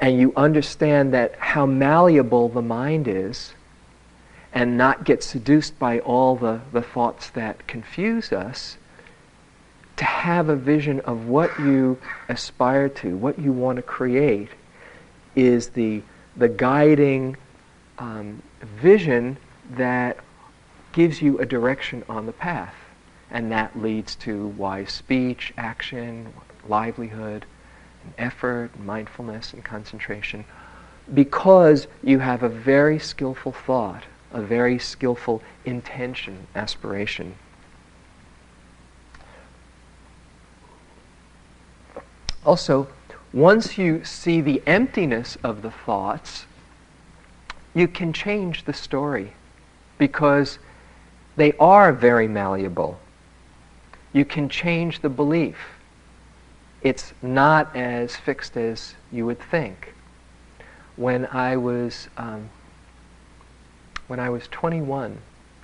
and 0.00 0.18
you 0.18 0.32
understand 0.36 1.14
that 1.14 1.36
how 1.36 1.64
malleable 1.64 2.48
the 2.48 2.62
mind 2.62 3.06
is, 3.06 3.54
and 4.52 4.76
not 4.76 5.04
get 5.04 5.22
seduced 5.22 5.78
by 5.78 6.00
all 6.00 6.34
the, 6.34 6.60
the 6.72 6.82
thoughts 6.82 7.30
that 7.30 7.66
confuse 7.66 8.32
us, 8.32 8.78
to 9.96 10.04
have 10.04 10.48
a 10.48 10.56
vision 10.56 11.00
of 11.00 11.26
what 11.26 11.58
you 11.58 11.98
aspire 12.28 12.88
to, 12.88 13.16
what 13.16 13.38
you 13.38 13.52
want 13.52 13.76
to 13.76 13.82
create, 13.82 14.48
is 15.36 15.68
the, 15.68 16.02
the 16.36 16.48
guiding 16.48 17.36
um, 17.98 18.42
vision 18.60 19.36
that 19.70 20.18
gives 20.92 21.20
you 21.22 21.38
a 21.38 21.46
direction 21.46 22.02
on 22.08 22.26
the 22.26 22.32
path. 22.32 22.74
And 23.30 23.52
that 23.52 23.78
leads 23.78 24.14
to 24.16 24.48
wise 24.48 24.92
speech, 24.92 25.52
action, 25.56 26.32
livelihood, 26.68 27.44
and 28.02 28.14
effort, 28.18 28.70
and 28.74 28.86
mindfulness, 28.86 29.52
and 29.52 29.64
concentration. 29.64 30.44
Because 31.12 31.86
you 32.02 32.20
have 32.20 32.42
a 32.42 32.48
very 32.48 32.98
skillful 32.98 33.52
thought, 33.52 34.04
a 34.32 34.40
very 34.40 34.78
skillful 34.78 35.42
intention, 35.64 36.46
aspiration. 36.54 37.34
Also, 42.44 42.86
once 43.32 43.76
you 43.76 44.04
see 44.04 44.40
the 44.40 44.62
emptiness 44.66 45.36
of 45.42 45.62
the 45.62 45.70
thoughts, 45.70 46.46
you 47.74 47.86
can 47.86 48.12
change 48.12 48.64
the 48.64 48.72
story 48.72 49.32
because 49.98 50.58
they 51.36 51.52
are 51.54 51.92
very 51.92 52.28
malleable. 52.28 52.98
You 54.12 54.24
can 54.24 54.48
change 54.48 55.00
the 55.00 55.08
belief. 55.08 55.56
It's 56.82 57.12
not 57.20 57.74
as 57.76 58.16
fixed 58.16 58.56
as 58.56 58.94
you 59.12 59.26
would 59.26 59.40
think. 59.40 59.92
When 60.96 61.26
I 61.26 61.56
was 61.56 62.08
um, 62.16 62.48
when 64.06 64.20
I 64.20 64.30
was 64.30 64.46
21, 64.48 65.18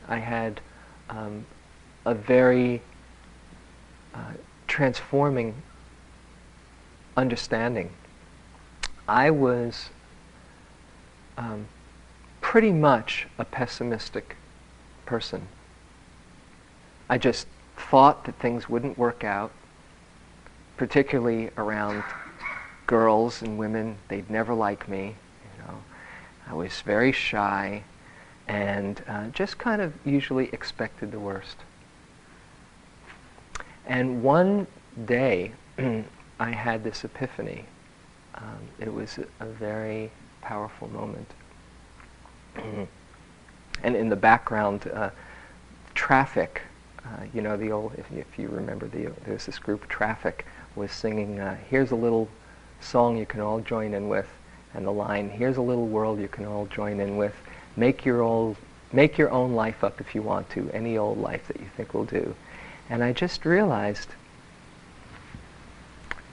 I 0.08 0.18
had 0.18 0.60
um, 1.08 1.46
a 2.04 2.14
very 2.14 2.82
uh, 4.14 4.32
transforming 4.66 5.54
understanding. 7.16 7.90
I 9.08 9.30
was 9.30 9.90
um, 11.36 11.66
pretty 12.40 12.72
much 12.72 13.26
a 13.38 13.44
pessimistic 13.44 14.36
person. 15.06 15.48
I 17.08 17.18
just 17.18 17.46
thought 17.76 18.24
that 18.24 18.36
things 18.36 18.68
wouldn't 18.68 18.96
work 18.96 19.24
out, 19.24 19.52
particularly 20.76 21.50
around 21.56 22.02
girls 22.86 23.42
and 23.42 23.58
women. 23.58 23.96
They'd 24.08 24.30
never 24.30 24.54
like 24.54 24.88
me. 24.88 25.16
You 25.44 25.64
know, 25.64 25.74
I 26.48 26.54
was 26.54 26.80
very 26.80 27.12
shy 27.12 27.84
and 28.48 29.02
uh, 29.08 29.28
just 29.28 29.58
kind 29.58 29.80
of 29.80 29.94
usually 30.04 30.48
expected 30.52 31.12
the 31.12 31.20
worst. 31.20 31.56
And 33.86 34.22
one 34.22 34.66
day, 35.04 35.52
I 36.42 36.50
had 36.50 36.82
this 36.82 37.04
epiphany. 37.04 37.64
Um, 38.34 38.58
it 38.80 38.92
was 38.92 39.16
a, 39.18 39.44
a, 39.44 39.46
very 39.46 40.10
powerful 40.40 40.88
moment. 40.88 41.30
and 43.84 43.96
in 43.96 44.08
the 44.08 44.16
background, 44.16 44.90
uh, 44.92 45.10
traffic, 45.94 46.62
uh, 47.04 47.26
you 47.32 47.42
know, 47.42 47.56
the 47.56 47.70
old, 47.70 47.92
if, 47.96 48.10
if 48.10 48.40
you 48.40 48.48
remember, 48.48 48.88
the, 48.88 49.12
there's 49.24 49.46
this 49.46 49.60
group, 49.60 49.88
Traffic, 49.88 50.44
was 50.74 50.90
singing, 50.90 51.38
uh, 51.38 51.56
here's 51.70 51.92
a 51.92 51.96
little 51.96 52.28
song 52.80 53.16
you 53.16 53.26
can 53.26 53.38
all 53.38 53.60
join 53.60 53.94
in 53.94 54.08
with, 54.08 54.28
and 54.74 54.84
the 54.84 54.90
line, 54.90 55.30
here's 55.30 55.58
a 55.58 55.62
little 55.62 55.86
world 55.86 56.18
you 56.18 56.26
can 56.26 56.44
all 56.44 56.66
join 56.66 56.98
in 56.98 57.16
with. 57.16 57.36
Make 57.76 58.04
your, 58.04 58.20
old, 58.20 58.56
make 58.92 59.16
your 59.16 59.30
own 59.30 59.52
life 59.52 59.84
up 59.84 60.00
if 60.00 60.12
you 60.12 60.22
want 60.22 60.50
to, 60.50 60.68
any 60.72 60.98
old 60.98 61.18
life 61.18 61.46
that 61.46 61.60
you 61.60 61.66
think 61.76 61.94
will 61.94 62.04
do. 62.04 62.34
And 62.90 63.04
I 63.04 63.12
just 63.12 63.44
realized 63.44 64.08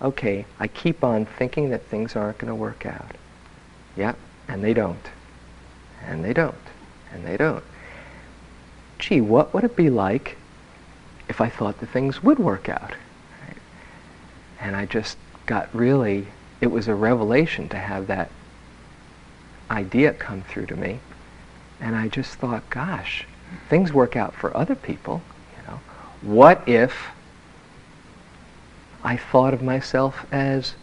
okay, 0.01 0.45
I 0.59 0.67
keep 0.67 1.03
on 1.03 1.25
thinking 1.25 1.69
that 1.69 1.83
things 1.85 2.15
aren't 2.15 2.37
going 2.37 2.49
to 2.49 2.55
work 2.55 2.85
out. 2.85 3.15
Yep, 3.97 4.17
and 4.47 4.63
they 4.63 4.73
don't. 4.73 5.09
And 6.05 6.23
they 6.23 6.33
don't. 6.33 6.55
And 7.11 7.25
they 7.25 7.37
don't. 7.37 7.63
Gee, 8.97 9.21
what 9.21 9.53
would 9.53 9.63
it 9.63 9.75
be 9.75 9.89
like 9.89 10.37
if 11.27 11.41
I 11.41 11.49
thought 11.49 11.79
that 11.79 11.87
things 11.87 12.23
would 12.23 12.39
work 12.39 12.69
out? 12.69 12.91
Right? 13.45 13.57
And 14.59 14.75
I 14.75 14.85
just 14.85 15.17
got 15.45 15.73
really, 15.73 16.27
it 16.61 16.67
was 16.67 16.87
a 16.87 16.95
revelation 16.95 17.69
to 17.69 17.77
have 17.77 18.07
that 18.07 18.29
idea 19.69 20.13
come 20.13 20.41
through 20.43 20.67
to 20.67 20.75
me. 20.75 20.99
And 21.81 21.95
I 21.95 22.07
just 22.09 22.35
thought, 22.35 22.69
gosh, 22.69 23.25
things 23.69 23.93
work 23.93 24.15
out 24.15 24.33
for 24.33 24.55
other 24.55 24.75
people. 24.75 25.21
You 25.57 25.71
know, 25.71 25.79
what 26.21 26.67
if 26.67 26.93
I 29.03 29.17
thought 29.17 29.53
of 29.53 29.61
myself 29.61 30.25
as 30.31 30.75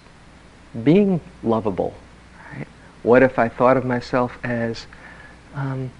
being 0.84 1.20
lovable? 1.42 1.94
Right? 2.52 2.66
What 3.02 3.22
if 3.22 3.38
I 3.38 3.48
thought 3.48 3.76
of 3.76 3.84
myself 3.84 4.38
as 4.42 4.86
um, 5.54 5.90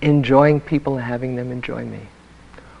enjoying 0.00 0.60
people 0.60 0.96
and 0.96 1.04
having 1.04 1.36
them 1.36 1.50
enjoy 1.50 1.84
me? 1.84 2.00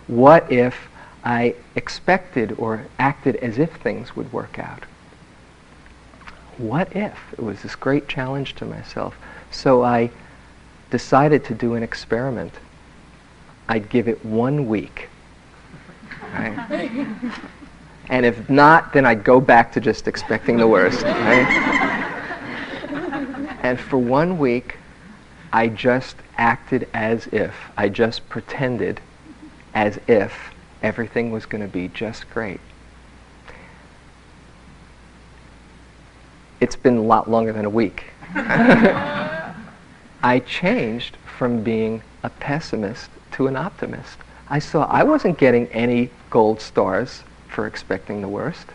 What 0.06 0.50
if 0.50 0.88
I 1.24 1.54
expected 1.76 2.54
or 2.58 2.86
acted 2.98 3.36
as 3.36 3.58
if 3.58 3.72
things 3.76 4.16
would 4.16 4.32
work 4.32 4.58
out? 4.58 4.84
What 6.58 6.94
if? 6.94 7.18
It 7.32 7.42
was 7.42 7.62
this 7.62 7.74
great 7.74 8.08
challenge 8.08 8.54
to 8.56 8.64
myself. 8.64 9.16
So 9.50 9.82
I 9.82 10.10
decided 10.90 11.44
to 11.46 11.54
do 11.54 11.74
an 11.74 11.82
experiment. 11.82 12.52
I'd 13.68 13.88
give 13.88 14.08
it 14.08 14.24
one 14.24 14.66
week. 14.66 15.08
Right? 16.34 17.08
And 18.08 18.26
if 18.26 18.48
not, 18.50 18.92
then 18.92 19.06
I'd 19.06 19.24
go 19.24 19.40
back 19.40 19.72
to 19.72 19.80
just 19.80 20.08
expecting 20.08 20.56
the 20.56 20.66
worst. 20.66 21.02
Right? 21.02 21.46
and 23.62 23.78
for 23.78 23.98
one 23.98 24.38
week, 24.38 24.76
I 25.52 25.68
just 25.68 26.16
acted 26.36 26.88
as 26.94 27.26
if, 27.28 27.54
I 27.76 27.88
just 27.88 28.28
pretended 28.28 29.00
as 29.74 29.98
if 30.08 30.52
everything 30.82 31.30
was 31.30 31.46
going 31.46 31.62
to 31.62 31.68
be 31.68 31.88
just 31.88 32.28
great. 32.30 32.60
It's 36.60 36.76
been 36.76 36.96
a 36.96 37.02
lot 37.02 37.28
longer 37.30 37.52
than 37.52 37.64
a 37.64 37.70
week. 37.70 38.04
I 40.22 40.42
changed 40.46 41.16
from 41.38 41.62
being 41.62 42.02
a 42.22 42.30
pessimist 42.30 43.10
to 43.32 43.46
an 43.46 43.56
optimist. 43.56 44.18
I 44.48 44.58
saw 44.58 44.84
I 44.84 45.02
wasn't 45.02 45.38
getting 45.38 45.66
any 45.68 46.10
gold 46.30 46.60
stars 46.60 47.24
for 47.52 47.66
expecting 47.66 48.20
the 48.20 48.28
worst. 48.28 48.66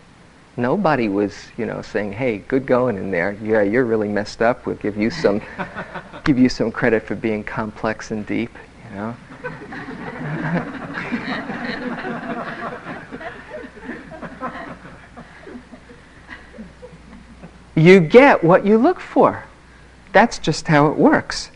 Nobody 0.56 1.10
was, 1.10 1.48
you 1.58 1.66
know, 1.66 1.82
saying, 1.82 2.14
"Hey, 2.14 2.40
good 2.40 2.66
going 2.66 2.98
in 2.98 3.12
there. 3.12 3.38
Yeah, 3.44 3.62
you're 3.62 3.86
really 3.86 4.08
messed 4.08 4.42
up. 4.42 4.66
We'll 4.66 4.76
give 4.76 4.98
you 4.98 5.10
some, 5.10 5.42
give 6.24 6.40
you 6.40 6.50
some 6.50 6.72
credit 6.72 7.04
for 7.04 7.16
being 7.16 7.44
complex 7.44 8.12
and 8.12 8.26
deep." 8.26 8.58
You 8.90 8.96
know. 8.96 9.16
you 17.76 18.00
get 18.00 18.44
what 18.44 18.66
you 18.66 18.78
look 18.78 19.00
for. 19.00 19.44
That's 20.14 20.40
just 20.40 20.68
how 20.68 20.88
it 20.88 20.98
works. 20.98 21.52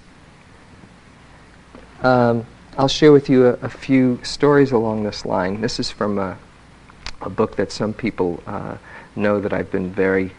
Um, 2.03 2.45
I'll 2.77 2.87
share 2.87 3.11
with 3.11 3.29
you 3.29 3.47
a, 3.47 3.53
a, 3.53 3.69
few 3.69 4.19
stories 4.23 4.71
along 4.71 5.03
this 5.03 5.25
line. 5.25 5.61
This 5.61 5.79
is 5.79 5.91
from 5.91 6.17
a 6.17 6.37
a 7.21 7.29
book 7.29 7.55
that 7.55 7.71
some 7.71 7.93
people 7.93 8.41
uh, 8.47 8.77
know 9.15 9.39
that 9.39 9.53
I've 9.53 9.71
been 9.71 9.91
very 9.91 10.31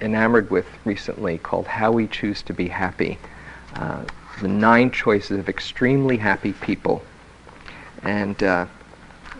enamored 0.00 0.50
with 0.50 0.66
recently 0.84 1.38
called 1.38 1.66
How 1.66 1.92
We 1.92 2.06
Choose 2.06 2.42
to 2.42 2.52
Be 2.52 2.68
Happy. 2.68 3.18
Uh, 3.74 4.04
the 4.40 4.48
nine 4.48 4.90
choices 4.90 5.38
of 5.38 5.48
extremely 5.48 6.18
happy 6.18 6.52
people. 6.52 7.02
And 8.02 8.42
uh, 8.42 8.66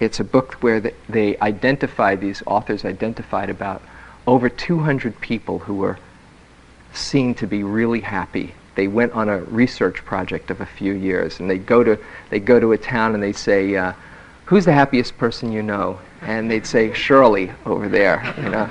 it's 0.01 0.21
a 0.21 0.25
book 0.25 0.55
where 0.55 0.81
they, 0.81 0.95
they 1.09 1.39
identify, 1.39 2.17
these 2.17 2.43
authors 2.47 2.85
identified 2.85 3.51
about 3.51 3.83
over 4.27 4.49
200 4.49 5.21
people 5.21 5.61
who 5.61 5.75
were 5.75 5.99
seen 6.93 7.35
to 7.35 7.47
be 7.47 7.63
really 7.63 8.01
happy. 8.01 8.55
They 8.75 8.89
went 8.89 9.13
on 9.13 9.29
a 9.29 9.39
research 9.39 10.05
project 10.05 10.51
of 10.51 10.61
a 10.61 10.67
few 10.67 10.93
years, 10.93 11.41
and 11.41 11.49
they 11.49 11.59
go 11.59 11.83
to 11.83 11.99
they 12.31 12.41
go 12.41 12.61
to 12.61 12.73
a 12.73 12.79
town 12.79 13.15
and 13.15 13.23
they 13.23 13.33
say, 13.33 13.75
uh, 13.75 13.93
"Who's 14.47 14.67
the 14.67 14.73
happiest 14.73 15.17
person 15.17 15.51
you 15.51 15.63
know?" 15.63 15.99
And 16.27 16.51
they'd 16.51 16.67
say 16.67 16.93
Shirley 16.93 17.53
over 17.65 17.89
there, 17.89 18.35
you 18.37 18.51
know. 18.51 18.69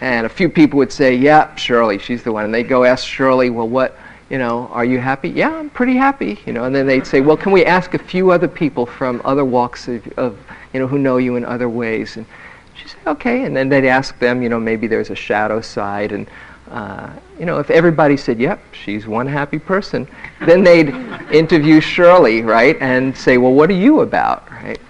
And 0.00 0.26
a 0.26 0.28
few 0.28 0.48
people 0.48 0.76
would 0.78 0.92
say, 0.92 1.14
"Yeah, 1.14 1.54
Shirley, 1.56 1.98
she's 1.98 2.22
the 2.22 2.32
one." 2.32 2.44
And 2.44 2.54
they'd 2.54 2.68
go 2.68 2.84
ask 2.84 3.06
Shirley, 3.06 3.50
"Well, 3.50 3.68
what, 3.68 3.98
you 4.28 4.38
know, 4.38 4.68
are 4.72 4.84
you 4.84 4.98
happy?" 4.98 5.30
"Yeah, 5.30 5.54
I'm 5.54 5.70
pretty 5.70 5.96
happy," 5.96 6.38
you 6.44 6.52
know. 6.52 6.64
And 6.64 6.74
then 6.74 6.86
they'd 6.86 7.06
say, 7.06 7.20
"Well, 7.20 7.36
can 7.36 7.50
we 7.50 7.64
ask 7.64 7.94
a 7.94 7.98
few 7.98 8.30
other 8.30 8.48
people 8.48 8.84
from 8.84 9.22
other 9.24 9.44
walks 9.44 9.88
of, 9.88 10.06
of 10.18 10.38
you 10.72 10.80
know, 10.80 10.86
who 10.86 10.98
know 10.98 11.16
you 11.16 11.36
in 11.36 11.44
other 11.44 11.68
ways?" 11.68 12.16
And 12.16 12.26
she 12.74 12.88
said, 12.88 13.00
"Okay." 13.06 13.44
And 13.44 13.56
then 13.56 13.68
they'd 13.68 13.88
ask 13.88 14.18
them, 14.18 14.42
you 14.42 14.48
know, 14.48 14.60
maybe 14.60 14.86
there's 14.86 15.10
a 15.10 15.16
shadow 15.16 15.60
side 15.60 16.12
and 16.12 16.26
uh, 16.70 17.10
you 17.38 17.44
know, 17.44 17.58
if 17.58 17.70
everybody 17.70 18.16
said, 18.16 18.40
yep, 18.40 18.58
she's 18.72 19.06
one 19.06 19.26
happy 19.26 19.58
person, 19.58 20.08
then 20.46 20.64
they'd 20.64 20.88
interview 21.30 21.82
Shirley, 21.82 22.40
right, 22.40 22.78
and 22.80 23.14
say, 23.14 23.36
well, 23.36 23.52
what 23.52 23.68
are 23.68 23.74
you 23.74 24.00
about, 24.00 24.50
right? 24.50 24.80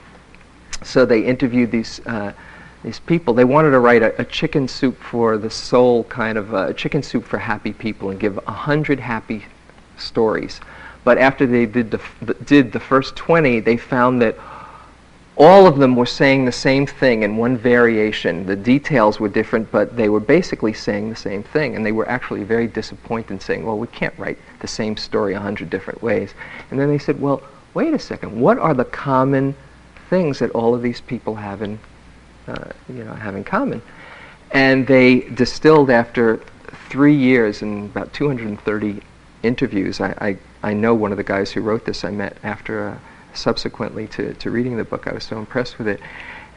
So 0.84 1.04
they 1.04 1.24
interviewed 1.24 1.70
these 1.70 2.00
uh, 2.06 2.32
these 2.82 2.98
people. 2.98 3.34
They 3.34 3.44
wanted 3.44 3.70
to 3.70 3.78
write 3.78 4.02
a, 4.02 4.20
a, 4.20 4.24
chicken 4.24 4.66
soup 4.66 4.98
for 4.98 5.38
the 5.38 5.50
soul, 5.50 6.04
kind 6.04 6.36
of 6.36 6.52
a 6.52 6.74
chicken 6.74 7.02
soup 7.02 7.24
for 7.24 7.38
happy 7.38 7.72
people, 7.72 8.10
and 8.10 8.18
give 8.18 8.38
a 8.46 8.52
hundred 8.52 8.98
happy 8.98 9.44
stories. 9.96 10.60
But 11.04 11.18
after 11.18 11.46
they 11.46 11.66
did 11.66 11.90
the, 11.90 11.98
f- 11.98 12.44
did 12.44 12.72
the 12.72 12.80
first 12.80 13.16
20, 13.16 13.60
they 13.60 13.76
found 13.76 14.22
that 14.22 14.36
all 15.36 15.66
of 15.66 15.78
them 15.78 15.96
were 15.96 16.06
saying 16.06 16.44
the 16.44 16.52
same 16.52 16.86
thing 16.86 17.22
in 17.22 17.36
one 17.36 17.56
variation. 17.56 18.46
The 18.46 18.56
details 18.56 19.18
were 19.18 19.28
different, 19.28 19.70
but 19.72 19.96
they 19.96 20.08
were 20.08 20.20
basically 20.20 20.72
saying 20.72 21.08
the 21.08 21.16
same 21.16 21.42
thing. 21.42 21.74
And 21.74 21.84
they 21.84 21.92
were 21.92 22.08
actually 22.08 22.44
very 22.44 22.66
disappointed, 22.66 23.30
in 23.30 23.40
saying, 23.40 23.64
well, 23.64 23.78
we 23.78 23.86
can't 23.88 24.16
write 24.18 24.38
the 24.60 24.68
same 24.68 24.96
story 24.96 25.34
a 25.34 25.40
hundred 25.40 25.70
different 25.70 26.02
ways. 26.02 26.34
And 26.70 26.78
then 26.78 26.88
they 26.88 26.98
said, 26.98 27.20
well, 27.20 27.42
wait 27.74 27.94
a 27.94 27.98
second, 27.98 28.38
what 28.38 28.58
are 28.58 28.74
the 28.74 28.84
common 28.84 29.54
things 30.12 30.40
that 30.40 30.50
all 30.50 30.74
of 30.74 30.82
these 30.82 31.00
people 31.00 31.36
have 31.36 31.62
in, 31.62 31.78
uh, 32.46 32.66
you 32.86 33.02
know, 33.02 33.14
have 33.14 33.34
in 33.34 33.42
common? 33.42 33.80
And 34.50 34.86
they 34.86 35.20
distilled 35.20 35.88
after 35.88 36.38
three 36.90 37.14
years 37.14 37.62
and 37.62 37.86
about 37.86 38.12
230 38.12 39.00
interviews. 39.42 40.02
I, 40.02 40.10
I, 40.20 40.70
I 40.70 40.74
know 40.74 40.94
one 40.94 41.12
of 41.12 41.16
the 41.16 41.24
guys 41.24 41.50
who 41.50 41.62
wrote 41.62 41.86
this 41.86 42.04
I 42.04 42.10
met 42.10 42.36
after 42.42 42.90
uh, 42.90 42.98
subsequently 43.32 44.06
to, 44.08 44.34
to 44.34 44.50
reading 44.50 44.76
the 44.76 44.84
book. 44.84 45.08
I 45.08 45.14
was 45.14 45.24
so 45.24 45.38
impressed 45.38 45.78
with 45.78 45.88
it. 45.88 46.00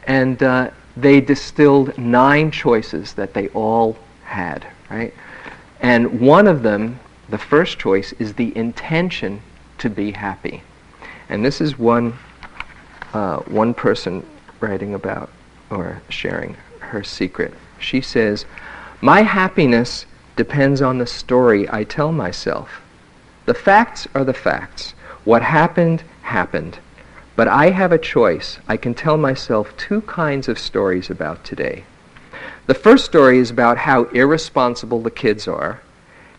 And 0.06 0.42
uh, 0.42 0.70
they 0.94 1.22
distilled 1.22 1.96
nine 1.96 2.50
choices 2.50 3.14
that 3.14 3.32
they 3.32 3.48
all 3.48 3.96
had, 4.24 4.66
right? 4.90 5.14
And 5.80 6.20
one 6.20 6.46
of 6.46 6.62
them, 6.62 7.00
the 7.30 7.38
first 7.38 7.78
choice, 7.78 8.12
is 8.18 8.34
the 8.34 8.54
intention 8.54 9.40
to 9.78 9.88
be 9.88 10.10
happy. 10.10 10.62
And 11.30 11.42
this 11.42 11.62
is 11.62 11.78
one, 11.78 12.18
uh, 13.16 13.38
one 13.44 13.72
person 13.72 14.22
writing 14.60 14.92
about 14.92 15.30
or 15.70 16.02
sharing 16.10 16.54
her 16.80 17.02
secret. 17.02 17.54
She 17.78 18.02
says, 18.02 18.44
My 19.00 19.22
happiness 19.22 20.04
depends 20.36 20.82
on 20.82 20.98
the 20.98 21.06
story 21.06 21.66
I 21.70 21.84
tell 21.84 22.12
myself. 22.12 22.82
The 23.46 23.54
facts 23.54 24.06
are 24.14 24.22
the 24.22 24.34
facts. 24.34 24.92
What 25.24 25.40
happened, 25.40 26.04
happened. 26.22 26.78
But 27.36 27.48
I 27.48 27.70
have 27.70 27.90
a 27.90 27.98
choice. 27.98 28.58
I 28.68 28.76
can 28.76 28.92
tell 28.92 29.16
myself 29.16 29.74
two 29.78 30.02
kinds 30.02 30.46
of 30.46 30.58
stories 30.58 31.08
about 31.08 31.42
today. 31.42 31.84
The 32.66 32.74
first 32.74 33.06
story 33.06 33.38
is 33.38 33.50
about 33.50 33.78
how 33.78 34.04
irresponsible 34.04 35.00
the 35.00 35.10
kids 35.10 35.48
are, 35.48 35.80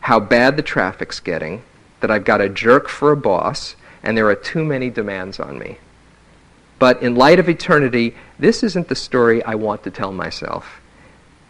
how 0.01 0.19
bad 0.19 0.57
the 0.57 0.61
traffic's 0.61 1.19
getting, 1.19 1.63
that 2.01 2.11
I've 2.11 2.25
got 2.25 2.39
a 2.39 2.49
jerk 2.49 2.87
for 2.87 3.11
a 3.11 3.17
boss, 3.17 3.75
and 4.03 4.15
there 4.15 4.29
are 4.29 4.35
too 4.35 4.63
many 4.63 4.91
demands 4.91 5.39
on 5.39 5.57
me. 5.57 5.79
But 6.79 7.01
in 7.01 7.15
light 7.15 7.39
of 7.39 7.49
eternity, 7.49 8.15
this 8.37 8.63
isn't 8.63 8.87
the 8.87 8.95
story 8.95 9.43
I 9.43 9.55
want 9.55 9.83
to 9.83 9.91
tell 9.91 10.11
myself. 10.11 10.79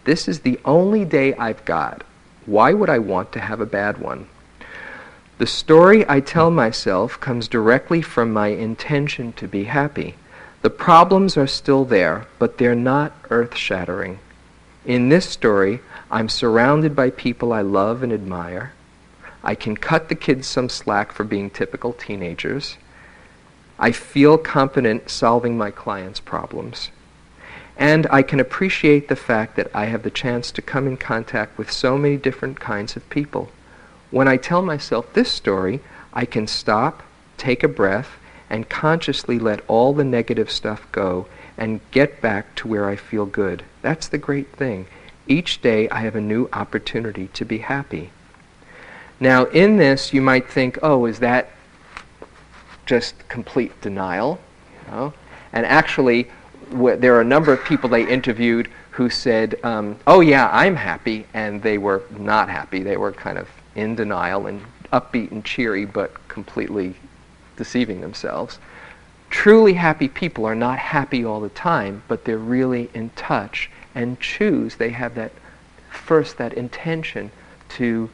This 0.05 0.27
is 0.27 0.39
the 0.39 0.59
only 0.63 1.03
day 1.03 1.33
I've 1.33 1.65
got. 1.65 2.03
Why 2.45 2.71
would 2.73 2.89
I 2.89 2.99
want 2.99 3.33
to 3.33 3.41
have 3.41 3.59
a 3.59 3.65
bad 3.65 3.97
one? 3.97 4.27
The 5.37 5.45
story 5.45 6.05
I 6.09 6.21
tell 6.21 6.49
myself 6.49 7.19
comes 7.19 7.47
directly 7.47 8.01
from 8.01 8.31
my 8.31 8.47
intention 8.47 9.33
to 9.33 9.47
be 9.47 9.65
happy. 9.65 10.15
The 10.61 10.69
problems 10.69 11.37
are 11.37 11.45
still 11.45 11.85
there, 11.85 12.25
but 12.39 12.57
they're 12.57 12.73
not 12.73 13.13
earth 13.29 13.55
shattering. 13.55 14.19
In 14.85 15.09
this 15.09 15.29
story, 15.29 15.81
I'm 16.09 16.29
surrounded 16.29 16.95
by 16.95 17.09
people 17.09 17.51
I 17.51 17.61
love 17.61 18.01
and 18.01 18.13
admire. 18.13 18.71
I 19.43 19.53
can 19.53 19.75
cut 19.75 20.09
the 20.09 20.15
kids 20.15 20.47
some 20.47 20.69
slack 20.69 21.11
for 21.11 21.23
being 21.23 21.49
typical 21.49 21.93
teenagers. 21.93 22.77
I 23.79 23.91
feel 23.91 24.37
confident 24.37 25.09
solving 25.09 25.57
my 25.57 25.71
clients' 25.71 26.19
problems. 26.19 26.89
And 27.77 28.07
I 28.09 28.23
can 28.23 28.39
appreciate 28.39 29.07
the 29.07 29.15
fact 29.15 29.55
that 29.55 29.69
I 29.73 29.85
have 29.85 30.01
the 30.01 30.09
chance 30.09 30.51
to 30.51 30.61
come 30.61 30.87
in 30.87 30.97
contact 30.97 31.57
with 31.57 31.71
so 31.71 31.97
many 31.97 32.17
different 32.17 32.59
kinds 32.59 32.95
of 32.95 33.09
people. 33.09 33.49
When 34.09 34.27
I 34.27 34.37
tell 34.37 34.63
myself 34.63 35.13
this 35.13 35.31
story, 35.31 35.79
I 36.11 36.25
can 36.25 36.47
stop, 36.47 37.03
take 37.37 37.63
a 37.63 37.67
breath, 37.67 38.17
and 38.49 38.69
consciously 38.69 39.37
let 39.37 39.61
all 39.67 39.93
the 39.93 40.03
negative 40.03 40.49
stuff 40.49 40.87
go 40.91 41.27
and 41.57 41.81
get 41.91 42.21
back 42.21 42.55
to 42.55 42.67
where 42.67 42.87
I 42.87 42.95
feel 42.95 43.25
good. 43.25 43.63
That's 43.81 44.07
the 44.07 44.17
great 44.17 44.51
thing. 44.55 44.87
Each 45.27 45.61
day 45.61 45.89
I 45.89 45.99
have 45.99 46.15
a 46.15 46.21
new 46.21 46.49
opportunity 46.53 47.27
to 47.27 47.45
be 47.45 47.59
happy. 47.59 48.11
Now, 49.19 49.45
in 49.45 49.77
this, 49.77 50.13
you 50.13 50.21
might 50.21 50.49
think, 50.49 50.79
oh, 50.81 51.05
is 51.05 51.19
that 51.19 51.49
just 52.88 53.28
complete 53.28 53.80
denial? 53.82 54.39
You 54.71 54.91
know? 54.91 55.13
And 55.54 55.65
actually, 55.65 56.23
wh- 56.71 56.97
there 56.97 57.15
are 57.15 57.21
a 57.21 57.26
number 57.26 57.54
of 57.54 57.63
people 57.63 57.89
they 57.89 58.08
interviewed 58.08 58.69
who 58.91 59.12
said, 59.12 59.60
um, 59.63 60.00
oh, 60.08 60.21
yeah, 60.21 60.50
I'm 60.52 60.76
happy, 60.76 61.28
and 61.36 61.62
they 61.62 61.78
were 61.78 62.02
not 62.17 62.50
happy. 62.50 62.82
They 62.82 62.97
were 62.97 63.12
kind 63.12 63.38
of 63.38 63.47
in 63.76 63.93
denial 63.93 64.47
and 64.47 64.63
upbeat 64.91 65.30
and 65.30 65.45
cheery, 65.45 65.86
but 65.86 66.28
completely 66.28 66.95
deceiving 67.58 68.02
themselves. 68.02 68.58
Truly 69.30 69.73
happy 69.73 70.08
people 70.08 70.45
are 70.45 70.56
not 70.56 70.80
happy 70.80 71.23
all 71.23 71.41
the 71.41 71.50
time, 71.50 72.02
but 72.08 72.26
they're 72.26 72.38
really 72.38 72.89
in 72.93 73.12
touch 73.12 73.69
and 73.93 74.19
choose. 74.19 74.78
They 74.78 74.89
have 74.91 75.13
that 75.15 75.34
first, 75.91 76.38
that 76.38 76.54
intention 76.54 77.32
to 77.69 78.10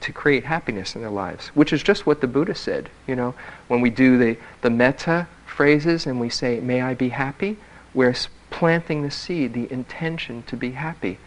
to 0.00 0.12
create 0.12 0.44
happiness 0.44 0.94
in 0.94 1.00
their 1.00 1.10
lives, 1.10 1.48
which 1.48 1.72
is 1.72 1.82
just 1.82 2.06
what 2.06 2.20
the 2.20 2.26
Buddha 2.26 2.54
said. 2.54 2.90
You 3.06 3.16
know, 3.16 3.34
when 3.68 3.80
we 3.80 3.90
do 3.90 4.18
the, 4.18 4.36
the 4.60 4.70
metta 4.70 5.28
phrases 5.46 6.06
and 6.06 6.20
we 6.20 6.28
say, 6.28 6.60
May 6.60 6.82
I 6.82 6.94
be 6.94 7.10
happy, 7.10 7.56
we're 7.94 8.14
planting 8.50 9.02
the 9.02 9.10
seed, 9.10 9.54
the 9.54 9.70
intention 9.72 10.42
to 10.44 10.56
be 10.56 10.72
happy 10.72 11.18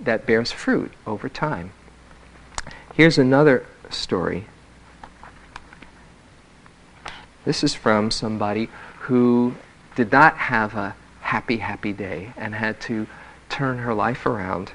that 0.00 0.26
bears 0.26 0.50
fruit 0.50 0.92
over 1.06 1.28
time. 1.28 1.72
Here's 2.94 3.18
another 3.18 3.66
story. 3.90 4.46
This 7.44 7.64
is 7.64 7.74
from 7.74 8.10
somebody 8.10 8.68
who 9.00 9.54
did 9.96 10.12
not 10.12 10.36
have 10.36 10.74
a 10.74 10.94
happy, 11.20 11.58
happy 11.58 11.92
day 11.92 12.32
and 12.36 12.54
had 12.54 12.80
to 12.82 13.06
turn 13.48 13.78
her 13.78 13.94
life 13.94 14.26
around. 14.26 14.72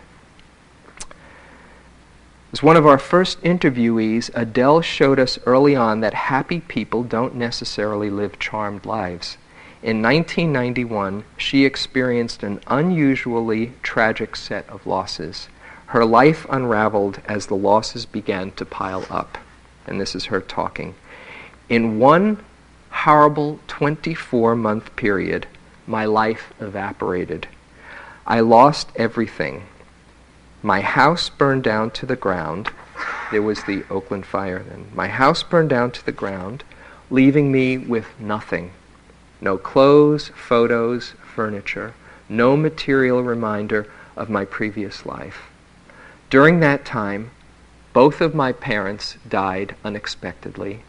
As 2.56 2.64
one 2.64 2.78
of 2.78 2.88
our 2.88 2.98
first 2.98 3.42
interviewees, 3.42 4.32
Adele 4.34 4.80
showed 4.80 5.20
us 5.20 5.38
early 5.46 5.76
on 5.76 6.00
that 6.00 6.14
happy 6.14 6.62
people 6.62 7.04
don't 7.04 7.36
necessarily 7.36 8.10
live 8.10 8.40
charmed 8.40 8.86
lives. 8.86 9.38
In 9.84 10.02
1991, 10.02 11.26
she 11.36 11.66
experienced 11.66 12.44
an 12.44 12.62
unusually 12.68 13.74
tragic 13.84 14.38
set 14.38 14.70
of 14.70 14.88
losses. 14.88 15.50
Her 15.88 16.06
life 16.06 16.46
unraveled 16.50 17.20
as 17.26 17.48
the 17.48 17.58
losses 17.58 18.06
began 18.06 18.52
to 18.52 18.64
pile 18.64 19.06
up. 19.10 19.38
And 19.86 20.00
this 20.00 20.16
is 20.16 20.28
her 20.28 20.40
talking. 20.40 20.96
In 21.68 22.00
one 22.00 22.42
horrible 22.90 23.60
24 23.68 24.56
month 24.56 24.96
period, 24.96 25.46
my 25.86 26.06
life 26.06 26.54
evaporated. 26.62 27.50
I 28.26 28.40
lost 28.40 28.94
everything. 28.96 29.64
My 30.66 30.82
house 30.82 31.30
burned 31.30 31.64
down 31.64 31.92
to 31.92 32.08
the 32.08 32.16
ground. 32.16 32.72
There 33.30 33.44
was 33.44 33.66
the 33.66 33.84
Oakland 33.88 34.26
fire 34.26 34.66
then. 34.68 34.88
My 34.96 35.08
house 35.08 35.44
burned 35.44 35.70
down 35.70 35.92
to 35.92 36.04
the 36.04 36.12
ground, 36.12 36.64
leaving 37.12 37.52
me 37.52 37.78
with 37.78 38.08
nothing. 38.20 38.72
No 39.40 39.60
clothes, 39.60 40.30
photos, 40.30 41.14
furniture, 41.24 41.94
no 42.28 42.58
material 42.58 43.22
reminder 43.22 43.86
of 44.18 44.32
my 44.32 44.44
previous 44.44 45.06
life. 45.06 45.52
During 46.32 46.62
that 46.62 46.84
time, 46.84 47.30
both 47.94 48.20
of 48.20 48.34
my 48.34 48.52
parents 48.52 49.18
died 49.30 49.76
unexpectedly. 49.84 50.82